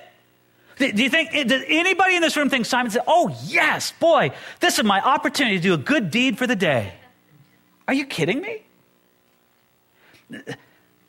Do 0.77 0.85
you 0.87 1.09
think, 1.09 1.31
does 1.49 1.63
anybody 1.67 2.15
in 2.15 2.21
this 2.21 2.37
room 2.37 2.49
think 2.49 2.65
Simon 2.65 2.91
said, 2.91 3.01
Oh, 3.07 3.35
yes, 3.43 3.91
boy, 3.99 4.31
this 4.61 4.79
is 4.79 4.85
my 4.85 5.01
opportunity 5.01 5.57
to 5.57 5.61
do 5.61 5.73
a 5.73 5.77
good 5.77 6.11
deed 6.11 6.37
for 6.37 6.47
the 6.47 6.55
day? 6.55 6.93
Are 7.89 7.93
you 7.93 8.05
kidding 8.05 8.39
me? 8.39 8.63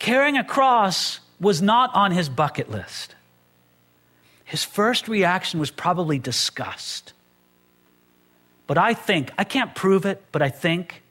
Carrying 0.00 0.36
a 0.36 0.42
cross 0.42 1.20
was 1.38 1.62
not 1.62 1.94
on 1.94 2.10
his 2.10 2.28
bucket 2.28 2.68
list. 2.68 3.14
His 4.44 4.64
first 4.64 5.06
reaction 5.06 5.60
was 5.60 5.70
probably 5.70 6.18
disgust. 6.18 7.12
But 8.66 8.78
I 8.78 8.94
think, 8.94 9.30
I 9.38 9.44
can't 9.44 9.74
prove 9.74 10.06
it, 10.06 10.24
but 10.32 10.42
I 10.42 10.48
think 10.48 11.02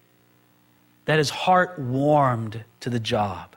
that 1.06 1.20
his 1.20 1.30
heart 1.30 1.80
warmed 1.80 2.64
to 2.82 2.90
the 2.90 3.00
job. 3.00 3.56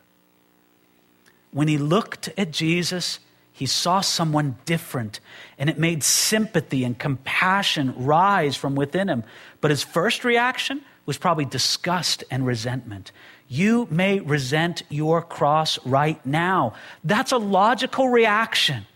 When 1.50 1.68
he 1.68 1.78
looked 1.78 2.28
at 2.36 2.50
Jesus, 2.50 3.18
he 3.52 3.66
saw 3.66 4.00
someone 4.00 4.56
different, 4.66 5.18
and 5.58 5.68
it 5.68 5.78
made 5.78 6.04
sympathy 6.04 6.84
and 6.84 6.96
compassion 6.96 7.94
rise 7.96 8.54
from 8.54 8.76
within 8.76 9.08
him. 9.08 9.24
But 9.60 9.70
his 9.70 9.82
first 9.82 10.24
reaction 10.24 10.82
was 11.06 11.18
probably 11.18 11.46
disgust 11.46 12.22
and 12.30 12.46
resentment. 12.46 13.10
You 13.48 13.88
may 13.90 14.20
resent 14.20 14.82
your 14.90 15.22
cross 15.22 15.84
right 15.86 16.24
now. 16.24 16.74
That's 17.02 17.32
a 17.32 17.38
logical 17.38 18.10
reaction. 18.10 18.86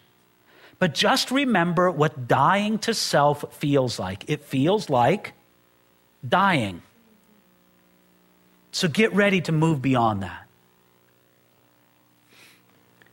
But 0.83 0.95
just 0.95 1.31
remember 1.31 1.93
what 1.93 2.27
dying 2.27 2.77
to 2.81 2.93
self 2.93 3.45
feels 3.55 4.01
like. 4.01 4.25
It 4.29 4.43
feels 4.43 4.91
like 4.91 5.33
dying. 6.29 6.83
So 8.73 8.89
get 8.89 9.15
ready 9.15 9.41
to 9.43 9.53
move 9.53 9.81
beyond 9.81 10.25
that. 10.25 10.49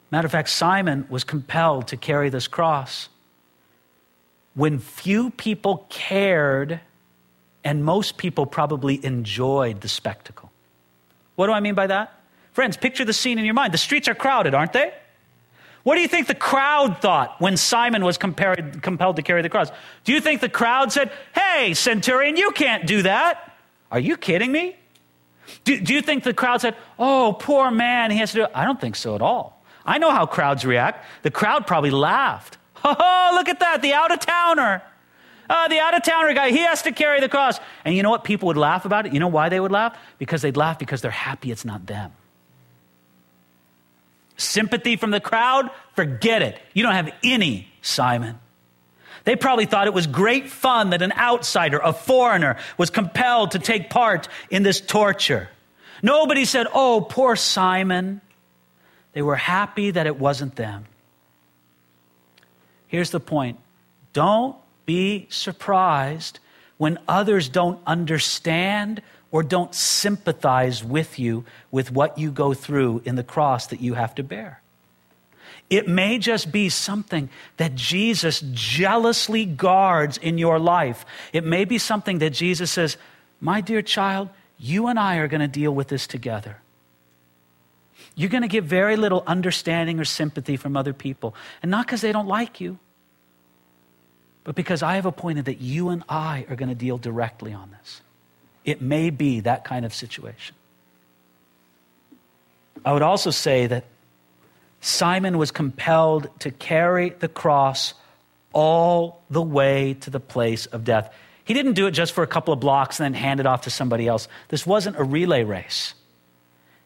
Matter 0.09 0.25
of 0.25 0.31
fact, 0.31 0.49
Simon 0.49 1.05
was 1.11 1.23
compelled 1.23 1.89
to 1.89 1.95
carry 1.95 2.29
this 2.29 2.47
cross 2.47 3.07
when 4.55 4.79
few 4.79 5.29
people 5.29 5.85
cared 5.89 6.79
and 7.63 7.85
most 7.85 8.17
people 8.17 8.47
probably 8.47 8.99
enjoyed 9.05 9.81
the 9.81 9.89
spectacle. 9.89 10.49
What 11.35 11.45
do 11.45 11.53
I 11.53 11.59
mean 11.59 11.75
by 11.75 11.85
that? 11.85 12.19
Friends, 12.51 12.77
picture 12.77 13.05
the 13.05 13.13
scene 13.13 13.37
in 13.37 13.45
your 13.45 13.53
mind. 13.53 13.75
The 13.75 13.77
streets 13.77 14.07
are 14.07 14.15
crowded, 14.15 14.55
aren't 14.55 14.73
they? 14.73 14.91
What 15.83 15.95
do 15.95 16.01
you 16.01 16.07
think 16.07 16.27
the 16.27 16.35
crowd 16.35 17.01
thought 17.01 17.39
when 17.39 17.57
Simon 17.57 18.03
was 18.03 18.17
compared, 18.17 18.81
compelled 18.81 19.15
to 19.15 19.21
carry 19.21 19.41
the 19.41 19.49
cross? 19.49 19.71
Do 20.03 20.13
you 20.13 20.19
think 20.19 20.41
the 20.41 20.49
crowd 20.49 20.91
said, 20.91 21.11
Hey, 21.33 21.73
centurion, 21.73 22.35
you 22.35 22.51
can't 22.51 22.85
do 22.85 23.03
that? 23.03 23.55
Are 23.91 23.99
you 23.99 24.17
kidding 24.17 24.51
me? 24.51 24.75
Do, 25.63 25.79
do 25.79 25.93
you 25.93 26.01
think 26.01 26.23
the 26.23 26.33
crowd 26.33 26.61
said, 26.61 26.75
Oh, 26.97 27.35
poor 27.39 27.71
man, 27.71 28.11
he 28.11 28.17
has 28.17 28.31
to 28.31 28.37
do 28.37 28.43
it? 28.43 28.51
I 28.53 28.65
don't 28.65 28.79
think 28.79 28.95
so 28.95 29.15
at 29.15 29.21
all. 29.21 29.63
I 29.85 29.97
know 29.97 30.11
how 30.11 30.25
crowds 30.25 30.65
react. 30.65 31.05
The 31.23 31.31
crowd 31.31 31.65
probably 31.65 31.91
laughed. 31.91 32.57
Oh, 32.81 33.31
look 33.33 33.49
at 33.49 33.59
that, 33.59 33.81
the 33.81 33.93
out 33.93 34.11
of 34.11 34.19
towner. 34.19 34.81
Uh, 35.49 35.67
the 35.67 35.79
out 35.79 35.95
of 35.95 36.03
towner 36.03 36.33
guy, 36.33 36.51
he 36.51 36.59
has 36.59 36.81
to 36.83 36.91
carry 36.93 37.19
the 37.19 37.27
cross. 37.27 37.59
And 37.83 37.95
you 37.95 38.03
know 38.03 38.09
what? 38.09 38.23
People 38.23 38.47
would 38.47 38.57
laugh 38.57 38.85
about 38.85 39.05
it. 39.05 39.13
You 39.13 39.19
know 39.19 39.27
why 39.27 39.49
they 39.49 39.59
would 39.59 39.71
laugh? 39.71 39.97
Because 40.17 40.41
they'd 40.41 40.55
laugh 40.55 40.79
because 40.79 41.01
they're 41.01 41.11
happy 41.11 41.51
it's 41.51 41.65
not 41.65 41.87
them. 41.87 42.13
Sympathy 44.39 44.95
from 44.95 45.11
the 45.11 45.19
crowd? 45.19 45.69
Forget 45.95 46.41
it. 46.41 46.59
You 46.73 46.83
don't 46.83 46.93
have 46.93 47.13
any, 47.23 47.67
Simon. 47.81 48.39
They 49.25 49.35
probably 49.35 49.65
thought 49.65 49.87
it 49.87 49.93
was 49.93 50.07
great 50.07 50.49
fun 50.49 50.91
that 50.91 51.01
an 51.01 51.11
outsider, 51.11 51.77
a 51.77 51.91
foreigner, 51.91 52.57
was 52.77 52.89
compelled 52.89 53.51
to 53.51 53.59
take 53.59 53.89
part 53.89 54.29
in 54.49 54.63
this 54.63 54.79
torture. 54.79 55.49
Nobody 56.01 56.45
said, 56.45 56.67
Oh, 56.73 57.05
poor 57.07 57.35
Simon. 57.35 58.21
They 59.11 59.21
were 59.21 59.35
happy 59.35 59.91
that 59.91 60.07
it 60.07 60.17
wasn't 60.17 60.55
them. 60.55 60.85
Here's 62.87 63.11
the 63.11 63.19
point 63.19 63.59
don't 64.13 64.55
be 64.85 65.27
surprised 65.29 66.39
when 66.77 66.97
others 67.07 67.49
don't 67.49 67.79
understand 67.85 69.01
or 69.31 69.43
don't 69.43 69.75
sympathize 69.75 70.83
with 70.83 71.19
you 71.19 71.45
with 71.71 71.91
what 71.91 72.17
you 72.17 72.31
go 72.31 72.53
through 72.53 73.01
in 73.05 73.15
the 73.15 73.23
cross 73.23 73.67
that 73.67 73.81
you 73.81 73.93
have 73.93 74.15
to 74.15 74.23
bear. 74.23 74.61
It 75.69 75.87
may 75.87 76.17
just 76.17 76.51
be 76.51 76.69
something 76.69 77.29
that 77.57 77.75
Jesus 77.75 78.43
jealously 78.51 79.45
guards 79.45 80.17
in 80.17 80.39
your 80.39 80.57
life. 80.57 81.05
It 81.31 81.45
may 81.45 81.63
be 81.65 81.77
something 81.77 82.19
that 82.19 82.31
Jesus 82.31 82.71
says, 82.71 82.97
My 83.39 83.61
dear 83.61 83.83
child, 83.83 84.29
you 84.57 84.87
and 84.87 84.99
I 84.99 85.17
are 85.17 85.27
going 85.27 85.41
to 85.41 85.47
deal 85.47 85.73
with 85.73 85.87
this 85.89 86.07
together. 86.07 86.57
You're 88.15 88.29
going 88.29 88.41
to 88.41 88.49
get 88.49 88.63
very 88.63 88.95
little 88.95 89.23
understanding 89.27 89.99
or 89.99 90.05
sympathy 90.05 90.57
from 90.57 90.75
other 90.75 90.91
people. 90.91 91.35
And 91.61 91.69
not 91.69 91.85
because 91.85 92.01
they 92.01 92.11
don't 92.11 92.27
like 92.27 92.59
you, 92.59 92.79
but 94.43 94.55
because 94.55 94.81
I 94.81 94.95
have 94.95 95.05
appointed 95.05 95.45
that 95.45 95.61
you 95.61 95.89
and 95.89 96.03
I 96.09 96.45
are 96.49 96.55
going 96.55 96.69
to 96.69 96.75
deal 96.75 96.97
directly 96.97 97.53
on 97.53 97.71
this. 97.79 98.01
It 98.69 98.81
may 98.81 99.09
be 99.09 99.39
that 99.41 99.63
kind 99.63 99.85
of 99.85 99.93
situation. 99.93 100.55
I 102.85 102.93
would 102.93 103.01
also 103.01 103.31
say 103.31 103.67
that 103.67 103.85
Simon 104.81 105.37
was 105.37 105.51
compelled 105.51 106.29
to 106.39 106.51
carry 106.51 107.09
the 107.09 107.27
cross 107.27 107.93
all 108.53 109.21
the 109.29 109.41
way 109.41 109.95
to 110.01 110.09
the 110.09 110.19
place 110.19 110.65
of 110.67 110.83
death. 110.83 111.13
He 111.43 111.53
didn't 111.53 111.73
do 111.73 111.87
it 111.87 111.91
just 111.91 112.13
for 112.13 112.23
a 112.23 112.27
couple 112.27 112.53
of 112.53 112.59
blocks 112.59 112.99
and 112.99 113.05
then 113.05 113.19
hand 113.19 113.39
it 113.39 113.45
off 113.45 113.63
to 113.63 113.69
somebody 113.69 114.07
else. 114.07 114.27
This 114.49 114.65
wasn't 114.65 114.97
a 114.97 115.03
relay 115.03 115.43
race. 115.43 115.93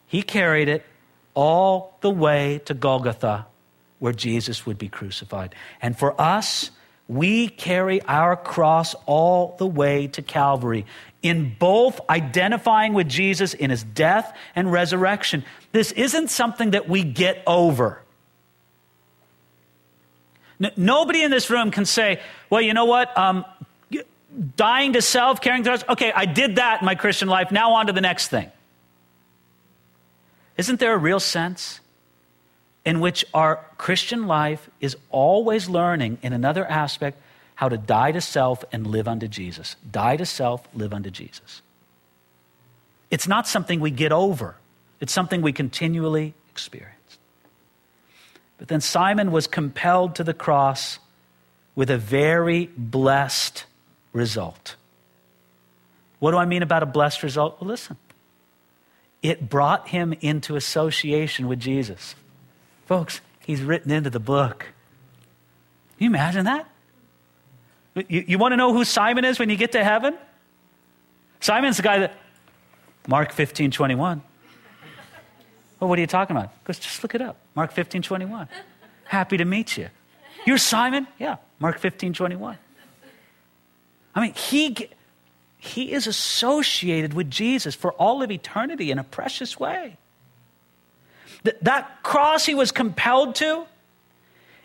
He 0.08 0.22
carried 0.22 0.70
it 0.70 0.86
all 1.34 1.98
the 2.02 2.10
way 2.10 2.62
to 2.66 2.74
Golgotha, 2.74 3.46
where 4.00 4.14
Jesus 4.14 4.66
would 4.66 4.78
be 4.78 4.88
crucified. 4.88 5.54
And 5.82 5.98
for 5.98 6.20
us, 6.20 6.72
we 7.08 7.49
carry 7.49 8.01
our 8.04 8.36
cross 8.36 8.95
all 9.06 9.56
the 9.58 9.68
way 9.68 10.08
to 10.08 10.22
Calvary 10.22 10.86
in 11.22 11.56
both 11.58 12.01
identifying 12.10 12.93
with 12.93 13.08
Jesus 13.08 13.54
in 13.54 13.70
his 13.70 13.84
death 13.84 14.36
and 14.56 14.72
resurrection. 14.72 15.43
This 15.72 15.91
isn't 15.93 16.30
something 16.30 16.72
that 16.72 16.88
we 16.89 17.04
get 17.04 17.43
over. 17.47 17.99
nobody 20.78 21.24
in 21.24 21.32
this 21.32 21.49
room 21.49 21.72
can 21.72 21.86
say, 21.86 22.22
well, 22.49 22.62
you 22.62 22.74
know 22.74 22.86
what? 22.86 23.18
Um, 23.18 23.45
dying 24.56 24.93
to 24.93 25.01
self, 25.01 25.43
for 25.43 25.51
others. 25.51 25.84
Okay, 25.89 26.12
I 26.12 26.26
did 26.26 26.56
that 26.56 26.82
in 26.82 26.86
my 26.86 26.95
Christian 26.95 27.28
life. 27.28 27.51
Now 27.51 27.74
on 27.74 27.88
to 27.88 27.93
the 27.93 28.01
next 28.01 28.30
thing. 28.30 28.51
Isn't 30.58 30.80
there 30.80 30.93
a 30.93 30.97
real 30.97 31.20
sense 31.20 31.80
in 32.86 33.00
which 33.00 33.26
our 33.34 33.64
Christian 33.78 34.28
life 34.28 34.70
is 34.82 34.98
always 35.10 35.70
learning 35.70 36.18
in 36.22 36.34
another 36.34 36.66
aspect 36.66 37.22
how 37.56 37.70
to 37.70 37.78
die 37.78 38.12
to 38.12 38.22
self 38.22 38.64
and 38.72 38.88
live 38.88 39.08
unto 39.08 39.28
Jesus. 39.28 39.76
Die 39.90 40.18
to 40.18 40.26
self, 40.26 40.68
live 40.74 40.94
unto 40.94 41.10
Jesus. 41.10 41.62
It's 43.10 43.28
not 43.28 43.48
something 43.48 43.80
we 43.80 43.92
get 43.92 44.12
over, 44.12 44.56
it's 45.00 45.14
something 45.14 45.42
we 45.42 45.54
continually 45.54 46.34
experience. 46.50 46.94
But 48.58 48.68
then 48.68 48.82
Simon 48.82 49.32
was 49.32 49.48
compelled 49.48 50.16
to 50.16 50.24
the 50.24 50.34
cross 50.34 51.00
with 51.76 51.90
a 51.90 51.98
very 51.98 52.70
blessed 52.78 53.66
result. 54.14 54.76
What 56.20 56.32
do 56.32 56.38
I 56.38 56.46
mean 56.46 56.64
about 56.64 56.84
a 56.84 56.86
blessed 56.86 57.24
result? 57.24 57.60
Well, 57.60 57.68
listen. 57.68 57.98
It 59.22 59.50
brought 59.50 59.90
him 59.90 60.14
into 60.22 60.56
association 60.56 61.48
with 61.48 61.60
Jesus. 61.60 62.16
Folks, 62.86 63.22
he's 63.46 63.62
written 63.62 63.92
into 63.92 64.10
the 64.10 64.20
book. 64.20 64.60
Can 65.98 66.06
you 66.06 66.08
imagine 66.08 66.46
that? 66.46 66.68
You, 67.96 68.24
you 68.28 68.38
want 68.38 68.54
to 68.54 68.58
know 68.58 68.74
who 68.74 68.84
Simon 68.84 69.26
is 69.26 69.40
when 69.40 69.50
you 69.50 69.56
get 69.56 69.74
to 69.74 69.84
heaven? 69.84 70.18
Simon's 71.40 71.78
the 71.78 71.84
guy 71.84 72.00
that, 72.00 72.18
Mark 73.08 73.32
15, 73.32 73.72
21. 73.72 74.22
Well, 75.80 75.90
what 75.90 76.00
are 76.00 76.02
you 76.02 76.08
talking 76.08 76.36
about? 76.36 76.52
Because 76.64 76.80
just 76.80 77.04
look 77.04 77.14
it 77.14 77.22
up. 77.22 77.38
Mark 77.56 77.72
15, 77.72 78.02
21. 78.02 78.48
Happy 79.06 79.38
to 79.38 79.46
meet 79.46 79.78
you. 79.78 79.90
You're 80.46 80.58
Simon? 80.58 81.08
Yeah, 81.20 81.38
Mark 81.60 81.80
15, 81.80 82.14
21. 82.14 82.58
I 84.16 84.22
mean, 84.22 84.34
he, 84.34 84.90
he 85.58 85.92
is 85.92 86.08
associated 86.08 87.14
with 87.14 87.30
Jesus 87.30 87.76
for 87.76 87.94
all 87.94 88.22
of 88.22 88.32
eternity 88.32 88.92
in 88.92 89.00
a 89.00 89.04
precious 89.04 89.60
way. 89.60 89.98
That, 91.44 91.64
that 91.64 92.04
cross 92.04 92.46
he 92.46 92.56
was 92.56 92.72
compelled 92.72 93.36
to, 93.36 93.66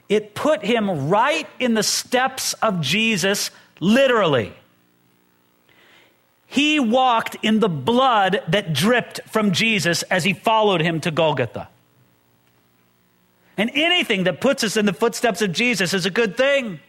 it 0.09 0.35
put 0.35 0.65
him 0.65 1.09
right 1.09 1.47
in 1.59 1.75
the 1.75 1.83
steps 1.83 2.55
of 2.55 2.81
Jesus, 2.81 3.51
literally. 3.81 4.55
He 6.47 6.81
walked 6.81 7.37
in 7.43 7.61
the 7.61 7.69
blood 7.69 8.43
that 8.49 8.73
dripped 8.73 9.21
from 9.29 9.53
Jesus 9.53 10.03
as 10.05 10.25
he 10.25 10.33
followed 10.33 10.81
him 10.81 11.01
to 11.01 11.11
Golgotha. 11.11 11.69
And 13.59 13.71
anything 13.75 14.25
that 14.25 14.41
puts 14.41 14.65
us 14.65 14.77
in 14.77 14.87
the 14.87 14.93
footsteps 14.93 15.43
of 15.43 15.53
Jesus 15.53 15.93
is 15.93 16.07
a 16.07 16.11
good 16.11 16.37
thing. 16.37 16.81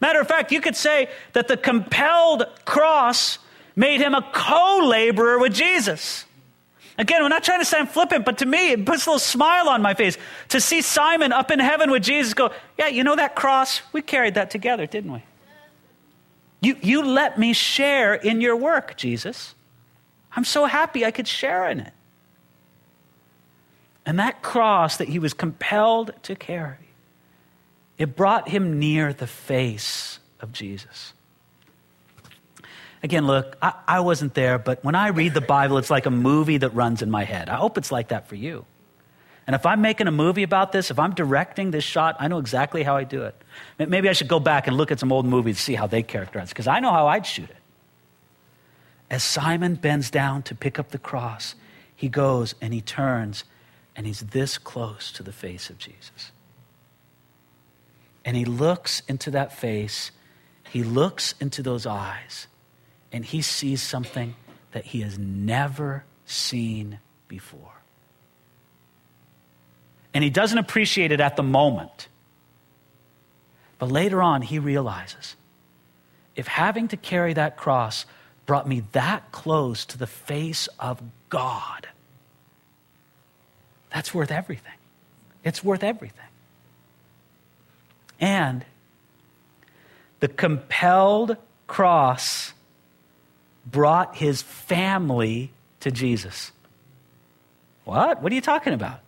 Matter 0.00 0.20
of 0.20 0.28
fact, 0.28 0.52
you 0.52 0.60
could 0.60 0.76
say 0.76 1.08
that 1.32 1.48
the 1.48 1.56
compelled 1.56 2.44
cross 2.64 3.38
made 3.76 4.00
him 4.00 4.14
a 4.14 4.22
co 4.32 4.80
laborer 4.84 5.38
with 5.38 5.52
Jesus. 5.52 6.24
Again, 6.98 7.22
we're 7.22 7.28
not 7.28 7.42
trying 7.42 7.60
to 7.60 7.64
sound 7.64 7.88
flippant, 7.88 8.24
but 8.24 8.38
to 8.38 8.46
me, 8.46 8.72
it 8.72 8.84
puts 8.84 9.06
a 9.06 9.10
little 9.10 9.18
smile 9.18 9.68
on 9.68 9.80
my 9.80 9.94
face 9.94 10.18
to 10.50 10.60
see 10.60 10.82
Simon 10.82 11.32
up 11.32 11.50
in 11.50 11.58
heaven 11.58 11.90
with 11.90 12.02
Jesus 12.02 12.34
go, 12.34 12.50
Yeah, 12.78 12.88
you 12.88 13.02
know 13.02 13.16
that 13.16 13.34
cross? 13.34 13.80
We 13.92 14.02
carried 14.02 14.34
that 14.34 14.50
together, 14.50 14.86
didn't 14.86 15.12
we? 15.12 15.22
You, 16.60 16.76
you 16.80 17.04
let 17.04 17.38
me 17.38 17.54
share 17.54 18.14
in 18.14 18.40
your 18.40 18.56
work, 18.56 18.96
Jesus. 18.96 19.54
I'm 20.36 20.44
so 20.44 20.66
happy 20.66 21.04
I 21.04 21.10
could 21.10 21.26
share 21.26 21.68
in 21.68 21.80
it. 21.80 21.92
And 24.04 24.18
that 24.18 24.42
cross 24.42 24.96
that 24.96 25.08
he 25.08 25.18
was 25.18 25.34
compelled 25.34 26.12
to 26.24 26.34
carry, 26.34 26.88
it 27.98 28.16
brought 28.16 28.48
him 28.48 28.78
near 28.78 29.12
the 29.12 29.26
face 29.26 30.18
of 30.40 30.52
Jesus. 30.52 31.14
Again, 33.02 33.26
look, 33.26 33.56
I, 33.60 33.74
I, 33.88 34.00
wasn't 34.00 34.34
there, 34.34 34.58
but 34.58 34.84
when 34.84 34.94
I 34.94 35.08
read 35.08 35.34
the 35.34 35.40
Bible, 35.40 35.78
it's 35.78 35.90
like 35.90 36.06
a 36.06 36.10
movie 36.10 36.58
that 36.58 36.70
runs 36.70 37.02
in 37.02 37.10
my 37.10 37.24
head. 37.24 37.48
I 37.48 37.56
hope 37.56 37.76
it's 37.76 37.90
like 37.90 38.08
that 38.08 38.28
for 38.28 38.36
you. 38.36 38.64
And 39.44 39.56
if 39.56 39.66
I'm 39.66 39.80
making 39.80 40.06
a 40.06 40.12
movie 40.12 40.44
about 40.44 40.70
this, 40.70 40.92
if 40.92 41.00
I'm 41.00 41.12
directing 41.12 41.72
this 41.72 41.82
shot, 41.82 42.16
I 42.20 42.28
know 42.28 42.38
exactly 42.38 42.84
how 42.84 42.96
I 42.96 43.02
do 43.02 43.22
it. 43.22 43.34
Maybe 43.76 44.08
I 44.08 44.12
should 44.12 44.28
go 44.28 44.38
back 44.38 44.68
and 44.68 44.76
look 44.76 44.92
at 44.92 45.00
some 45.00 45.10
old 45.10 45.26
movies 45.26 45.56
to 45.56 45.62
see 45.62 45.74
how 45.74 45.88
they 45.88 46.04
characterize 46.04 46.50
because 46.50 46.68
I 46.68 46.78
know 46.78 46.92
how 46.92 47.08
I'd 47.08 47.26
shoot 47.26 47.50
it. 47.50 47.56
As 49.10 49.24
Simon 49.24 49.74
bends 49.74 50.10
down 50.10 50.42
to 50.44 50.54
pick 50.54 50.78
up 50.78 50.90
the 50.90 50.98
cross, 50.98 51.56
he 51.94 52.08
goes 52.08 52.54
and 52.60 52.72
he 52.72 52.80
turns 52.80 53.42
and 53.96 54.06
he's 54.06 54.20
this 54.20 54.58
close 54.58 55.10
to 55.12 55.24
the 55.24 55.32
face 55.32 55.70
of 55.70 55.78
Jesus. 55.78 56.30
And 58.24 58.36
he 58.36 58.44
looks 58.44 59.02
into 59.08 59.32
that 59.32 59.52
face, 59.52 60.12
he 60.70 60.84
looks 60.84 61.34
into 61.40 61.64
those 61.64 61.84
eyes 61.84 62.46
and 63.12 63.24
he 63.24 63.42
sees 63.42 63.82
something 63.82 64.34
that 64.72 64.86
he 64.86 65.02
has 65.02 65.18
never 65.18 66.04
seen 66.24 66.98
before. 67.28 67.82
And 70.14 70.24
he 70.24 70.30
doesn't 70.30 70.58
appreciate 70.58 71.12
it 71.12 71.20
at 71.20 71.36
the 71.36 71.42
moment. 71.42 72.08
But 73.78 73.90
later 73.90 74.22
on, 74.22 74.42
he 74.42 74.58
realizes 74.58 75.36
if 76.36 76.46
having 76.46 76.88
to 76.88 76.96
carry 76.96 77.34
that 77.34 77.56
cross 77.56 78.06
brought 78.46 78.66
me 78.66 78.82
that 78.92 79.30
close 79.32 79.84
to 79.86 79.98
the 79.98 80.06
face 80.06 80.68
of 80.78 81.02
God, 81.28 81.88
That's 83.92 84.14
worth 84.14 84.30
everything. 84.30 84.72
It's 85.44 85.62
worth 85.62 85.84
everything. 85.84 86.18
And 88.20 88.64
the 90.20 90.28
compelled 90.28 91.36
cross 91.66 92.52
brought 93.66 94.16
his 94.16 94.42
family 94.42 95.52
to 95.80 95.90
Jesus. 95.90 96.52
What? 97.84 98.22
What 98.22 98.32
are 98.32 98.34
you 98.34 98.40
talking 98.40 98.72
about? 98.72 99.00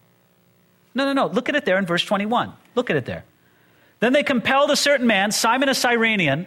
No, 0.95 1.05
no, 1.05 1.13
no. 1.13 1.27
Look 1.27 1.49
at 1.49 1.57
it 1.57 1.65
there 1.65 1.79
in 1.79 1.87
verse 1.87 2.05
21. 2.05 2.53
Look 2.75 2.91
at 2.91 2.97
it 2.97 3.05
there. 3.05 3.25
Then 4.01 4.13
they 4.13 4.23
compelled 4.23 4.71
a 4.71 4.77
certain 4.77 5.07
man, 5.07 5.33
Simon 5.33 5.69
a 5.69 5.75
Cyrenian, 5.75 6.47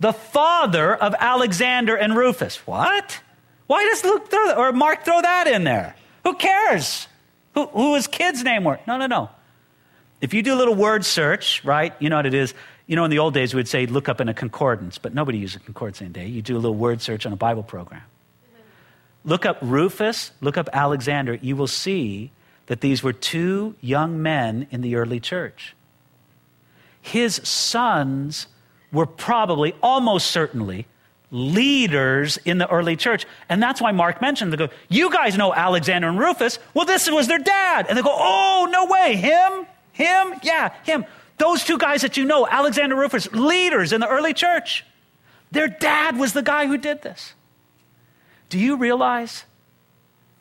the 0.00 0.12
father 0.12 0.94
of 0.94 1.14
Alexander 1.18 1.96
and 1.96 2.16
Rufus. 2.16 2.66
What? 2.66 3.20
Why 3.66 3.84
does 3.84 4.04
Luke 4.04 4.30
throw 4.30 4.46
that, 4.48 4.58
or 4.58 4.72
Mark 4.72 5.04
throw 5.04 5.20
that 5.20 5.46
in 5.46 5.64
there? 5.64 5.96
Who 6.24 6.34
cares? 6.34 7.08
Who, 7.54 7.66
who 7.66 7.94
his 7.94 8.06
kid's 8.06 8.42
name 8.42 8.64
were? 8.64 8.80
No, 8.86 8.98
no, 8.98 9.06
no. 9.06 9.30
If 10.20 10.34
you 10.34 10.42
do 10.42 10.54
a 10.54 10.56
little 10.56 10.74
word 10.74 11.04
search, 11.04 11.64
right, 11.64 11.94
you 11.98 12.08
know 12.08 12.16
what 12.16 12.26
it 12.26 12.34
is. 12.34 12.54
You 12.92 12.96
know, 12.96 13.06
in 13.06 13.10
the 13.10 13.20
old 13.20 13.32
days, 13.32 13.54
we 13.54 13.58
would 13.58 13.68
say 13.68 13.86
look 13.86 14.10
up 14.10 14.20
in 14.20 14.28
a 14.28 14.34
concordance, 14.34 14.98
but 14.98 15.14
nobody 15.14 15.38
uses 15.38 15.56
a 15.56 15.60
concordance 15.60 16.00
today. 16.00 16.26
You 16.26 16.42
do 16.42 16.56
a 16.56 16.60
little 16.60 16.76
word 16.76 17.00
search 17.00 17.24
on 17.24 17.32
a 17.32 17.36
Bible 17.36 17.62
program. 17.62 18.02
Look 19.24 19.46
up 19.46 19.56
Rufus, 19.62 20.30
look 20.42 20.58
up 20.58 20.68
Alexander. 20.74 21.38
You 21.40 21.56
will 21.56 21.66
see 21.66 22.32
that 22.66 22.82
these 22.82 23.02
were 23.02 23.14
two 23.14 23.76
young 23.80 24.20
men 24.20 24.66
in 24.70 24.82
the 24.82 24.96
early 24.96 25.20
church. 25.20 25.74
His 27.00 27.36
sons 27.36 28.46
were 28.92 29.06
probably, 29.06 29.74
almost 29.82 30.30
certainly, 30.30 30.86
leaders 31.30 32.36
in 32.44 32.58
the 32.58 32.68
early 32.68 32.96
church. 32.96 33.24
And 33.48 33.62
that's 33.62 33.80
why 33.80 33.92
Mark 33.92 34.20
mentioned, 34.20 34.52
they 34.52 34.58
go, 34.58 34.68
You 34.90 35.10
guys 35.10 35.38
know 35.38 35.54
Alexander 35.54 36.10
and 36.10 36.18
Rufus. 36.18 36.58
Well, 36.74 36.84
this 36.84 37.10
was 37.10 37.26
their 37.26 37.38
dad. 37.38 37.86
And 37.88 37.96
they 37.96 38.02
go, 38.02 38.14
Oh, 38.14 38.68
no 38.70 38.84
way. 38.84 39.16
Him? 39.16 39.66
Him? 39.92 40.34
Yeah, 40.42 40.74
him. 40.84 41.06
Those 41.38 41.64
two 41.64 41.78
guys 41.78 42.02
that 42.02 42.16
you 42.16 42.24
know, 42.24 42.46
Alexander 42.46 42.96
Rufus, 42.96 43.30
leaders 43.32 43.92
in 43.92 44.00
the 44.00 44.08
early 44.08 44.34
church. 44.34 44.84
Their 45.50 45.68
dad 45.68 46.18
was 46.18 46.32
the 46.32 46.42
guy 46.42 46.66
who 46.66 46.78
did 46.78 47.02
this. 47.02 47.34
Do 48.48 48.58
you 48.58 48.76
realize 48.76 49.44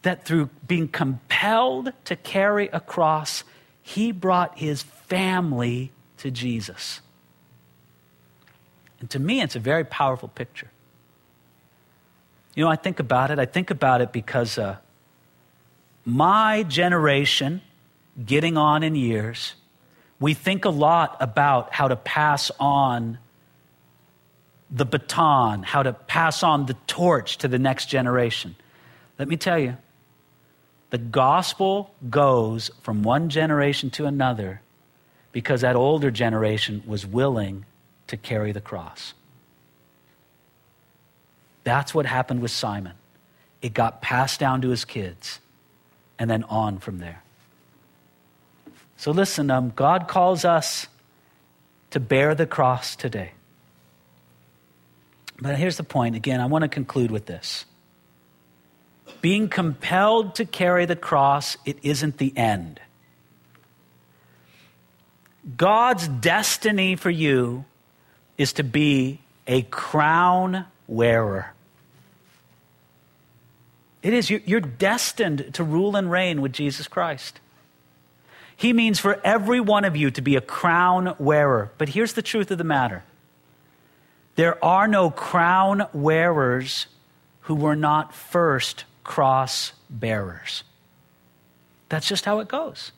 that 0.02 0.26
through 0.26 0.50
being 0.68 0.88
compelled 0.88 1.94
to 2.06 2.16
carry 2.16 2.70
a 2.70 2.80
cross, 2.80 3.44
he 3.82 4.12
brought 4.12 4.58
his 4.58 4.84
family 4.84 5.92
to 6.18 6.32
Jesus? 6.32 7.02
And 9.00 9.10
to 9.10 9.20
me, 9.20 9.42
it's 9.42 9.56
a 9.56 9.60
very 9.60 9.84
powerful 9.84 10.30
picture. 10.30 10.70
You 12.56 12.64
know, 12.64 12.70
I 12.70 12.76
think 12.76 13.00
about 13.00 13.32
it. 13.32 13.40
I 13.40 13.46
think 13.46 13.72
about 13.72 14.02
it 14.02 14.12
because 14.12 14.58
uh, 14.58 14.78
my 16.06 16.64
generation, 16.64 17.62
getting 18.24 18.58
on 18.58 18.84
in 18.84 18.96
years, 18.96 19.56
we 20.22 20.36
think 20.36 20.66
a 20.66 20.70
lot 20.70 21.18
about 21.20 21.74
how 21.74 21.88
to 21.88 21.96
pass 21.96 22.52
on 22.60 23.18
the 24.70 24.86
baton, 24.86 25.64
how 25.64 25.82
to 25.84 25.92
pass 25.92 26.44
on 26.44 26.68
the 26.68 26.76
torch 26.86 27.40
to 27.40 27.48
the 27.48 27.58
next 27.58 27.88
generation. 27.88 28.56
Let 29.18 29.28
me 29.28 29.36
tell 29.36 29.58
you, 29.58 29.76
the 30.92 31.00
gospel 31.00 31.94
goes 32.10 32.70
from 32.84 33.02
one 33.02 33.30
generation 33.30 33.90
to 33.92 34.06
another 34.06 34.62
because 35.32 35.62
that 35.62 35.76
older 35.76 36.12
generation 36.12 36.84
was 36.86 37.06
willing 37.06 37.66
to 38.08 38.16
carry 38.16 38.52
the 38.52 38.62
cross. 38.62 39.16
That's 41.64 41.96
what 41.96 42.06
happened 42.06 42.42
with 42.42 42.52
Simon. 42.52 42.94
It 43.62 43.74
got 43.74 44.02
passed 44.02 44.40
down 44.40 44.62
to 44.62 44.70
his 44.70 44.86
kids 44.86 45.40
and 46.20 46.30
then 46.30 46.44
on 46.44 46.78
from 46.78 47.00
there. 47.00 47.24
So 49.02 49.10
listen, 49.10 49.50
um, 49.50 49.74
God 49.76 50.08
calls 50.08 50.46
us 50.46 50.86
to 51.90 52.00
bear 52.00 52.36
the 52.36 52.46
cross 52.46 52.96
today. 52.96 53.32
But 55.40 55.58
here's 55.58 55.78
the 55.78 55.84
point. 55.84 56.16
Again, 56.16 56.40
I 56.40 56.46
want 56.46 56.62
to 56.62 56.68
conclude 56.68 57.10
with 57.10 57.26
this. 57.26 57.66
Being 59.20 59.50
compelled 59.50 60.36
to 60.36 60.46
carry 60.46 60.86
the 60.86 60.96
cross, 60.96 61.58
it 61.66 61.80
isn't 61.82 62.20
the 62.20 62.32
end. 62.38 62.80
God's 65.58 66.08
destiny 66.08 66.96
for 66.96 67.10
you 67.10 67.66
is 68.38 68.54
to 68.54 68.64
be 68.64 69.20
a 69.48 69.64
crown 69.64 70.68
wearer. 70.88 71.54
It 74.04 74.14
is. 74.14 74.30
You're 74.30 74.62
destined 74.62 75.56
to 75.56 75.64
rule 75.64 75.96
and 75.96 76.12
reign 76.12 76.40
with 76.44 76.52
Jesus 76.52 76.88
Christ. 76.88 77.40
He 78.62 78.74
means 78.74 79.00
for 79.00 79.20
every 79.24 79.60
one 79.60 79.86
of 79.86 79.96
you 79.96 80.12
to 80.12 80.22
be 80.22 80.36
a 80.36 80.42
crown 80.42 81.16
wearer. 81.18 81.72
But 81.80 81.90
here's 81.90 82.14
the 82.14 82.22
truth 82.22 82.52
of 82.52 82.60
the 82.60 82.64
matter 82.64 83.04
there 84.36 84.64
are 84.64 84.88
no 84.88 85.10
crown 85.10 85.88
wearers 85.94 86.86
who 87.42 87.56
were 87.56 87.76
not 87.76 88.14
first 88.14 88.86
cross 89.04 89.74
bearers. 89.90 90.64
That's 91.90 92.08
just 92.08 92.24
how 92.24 92.38
it 92.38 92.50
goes. 92.50 92.92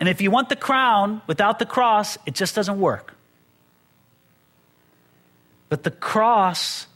And 0.00 0.08
if 0.08 0.20
you 0.20 0.32
want 0.32 0.48
the 0.48 0.56
crown 0.56 1.22
without 1.28 1.60
the 1.60 1.66
cross, 1.66 2.18
it 2.26 2.34
just 2.34 2.56
doesn't 2.56 2.80
work. 2.80 3.14
But 5.68 5.84
the 5.84 5.92
cross 5.92 6.88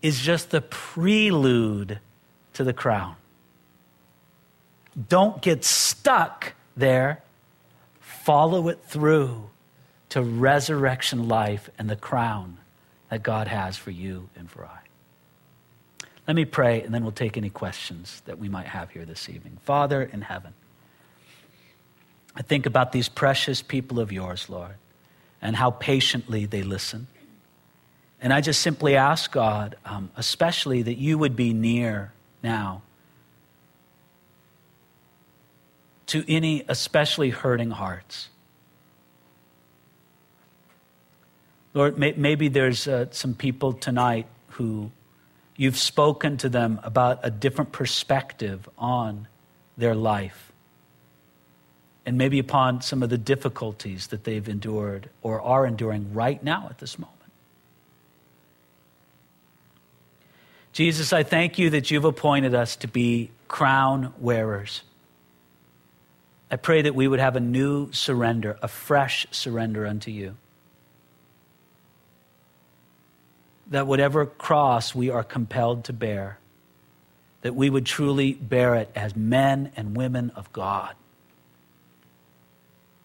is 0.00 0.18
just 0.18 0.48
the 0.48 0.62
prelude 0.62 1.98
to 2.54 2.64
the 2.64 2.72
crown. 2.72 3.16
Don't 5.10 5.42
get 5.42 5.62
stuck 5.62 6.54
there, 6.76 7.22
follow 8.00 8.68
it 8.68 8.80
through 8.84 9.50
to 10.10 10.22
resurrection 10.22 11.28
life 11.28 11.70
and 11.78 11.88
the 11.88 11.96
crown 11.96 12.58
that 13.08 13.22
God 13.22 13.48
has 13.48 13.76
for 13.76 13.90
you 13.90 14.28
and 14.36 14.50
for 14.50 14.64
I. 14.64 14.78
Let 16.26 16.36
me 16.36 16.44
pray, 16.44 16.82
and 16.82 16.94
then 16.94 17.02
we'll 17.02 17.12
take 17.12 17.36
any 17.36 17.50
questions 17.50 18.22
that 18.26 18.38
we 18.38 18.48
might 18.48 18.66
have 18.66 18.90
here 18.90 19.04
this 19.04 19.28
evening. 19.28 19.58
Father 19.64 20.02
in 20.02 20.22
heaven, 20.22 20.54
I 22.36 22.42
think 22.42 22.66
about 22.66 22.92
these 22.92 23.08
precious 23.08 23.62
people 23.62 23.98
of 23.98 24.12
yours, 24.12 24.48
Lord, 24.48 24.74
and 25.42 25.56
how 25.56 25.70
patiently 25.70 26.46
they 26.46 26.62
listen. 26.62 27.08
And 28.20 28.32
I 28.32 28.40
just 28.40 28.60
simply 28.60 28.96
ask 28.96 29.32
God, 29.32 29.76
um, 29.84 30.10
especially 30.16 30.82
that 30.82 30.98
you 30.98 31.18
would 31.18 31.34
be 31.34 31.52
near 31.52 32.12
now 32.42 32.82
to 36.10 36.24
any 36.26 36.64
especially 36.66 37.30
hurting 37.30 37.70
hearts. 37.70 38.30
Lord, 41.72 41.96
may, 41.96 42.14
maybe 42.16 42.48
there's 42.48 42.88
uh, 42.88 43.06
some 43.12 43.32
people 43.32 43.72
tonight 43.72 44.26
who 44.48 44.90
you've 45.56 45.78
spoken 45.78 46.36
to 46.38 46.48
them 46.48 46.80
about 46.82 47.20
a 47.22 47.30
different 47.30 47.70
perspective 47.70 48.68
on 48.76 49.28
their 49.78 49.94
life 49.94 50.50
and 52.04 52.18
maybe 52.18 52.40
upon 52.40 52.80
some 52.80 53.04
of 53.04 53.10
the 53.10 53.18
difficulties 53.18 54.08
that 54.08 54.24
they've 54.24 54.48
endured 54.48 55.10
or 55.22 55.40
are 55.40 55.64
enduring 55.64 56.12
right 56.12 56.42
now 56.42 56.66
at 56.70 56.78
this 56.78 56.98
moment. 56.98 57.14
Jesus, 60.72 61.12
I 61.12 61.22
thank 61.22 61.56
you 61.56 61.70
that 61.70 61.92
you've 61.92 62.04
appointed 62.04 62.52
us 62.52 62.74
to 62.76 62.88
be 62.88 63.30
crown 63.46 64.12
wearers. 64.18 64.82
I 66.50 66.56
pray 66.56 66.82
that 66.82 66.94
we 66.94 67.06
would 67.06 67.20
have 67.20 67.36
a 67.36 67.40
new 67.40 67.92
surrender, 67.92 68.58
a 68.60 68.68
fresh 68.68 69.26
surrender 69.30 69.86
unto 69.86 70.10
you. 70.10 70.36
That 73.68 73.86
whatever 73.86 74.26
cross 74.26 74.94
we 74.94 75.10
are 75.10 75.22
compelled 75.22 75.84
to 75.84 75.92
bear, 75.92 76.38
that 77.42 77.54
we 77.54 77.70
would 77.70 77.86
truly 77.86 78.34
bear 78.34 78.74
it 78.74 78.90
as 78.94 79.14
men 79.14 79.70
and 79.76 79.96
women 79.96 80.30
of 80.34 80.52
God. 80.52 80.94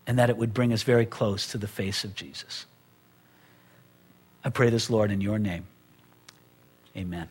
And 0.08 0.18
that 0.18 0.30
it 0.30 0.38
would 0.38 0.54
bring 0.54 0.74
us 0.74 0.84
very 0.84 1.06
close 1.06 1.48
to 1.52 1.58
the 1.58 1.68
face 1.68 2.04
of 2.04 2.16
Jesus. 2.16 2.66
I 4.44 4.50
pray 4.50 4.70
this, 4.70 4.90
Lord, 4.90 5.12
in 5.12 5.22
your 5.22 5.40
name. 5.40 5.66
Amen. 6.98 7.28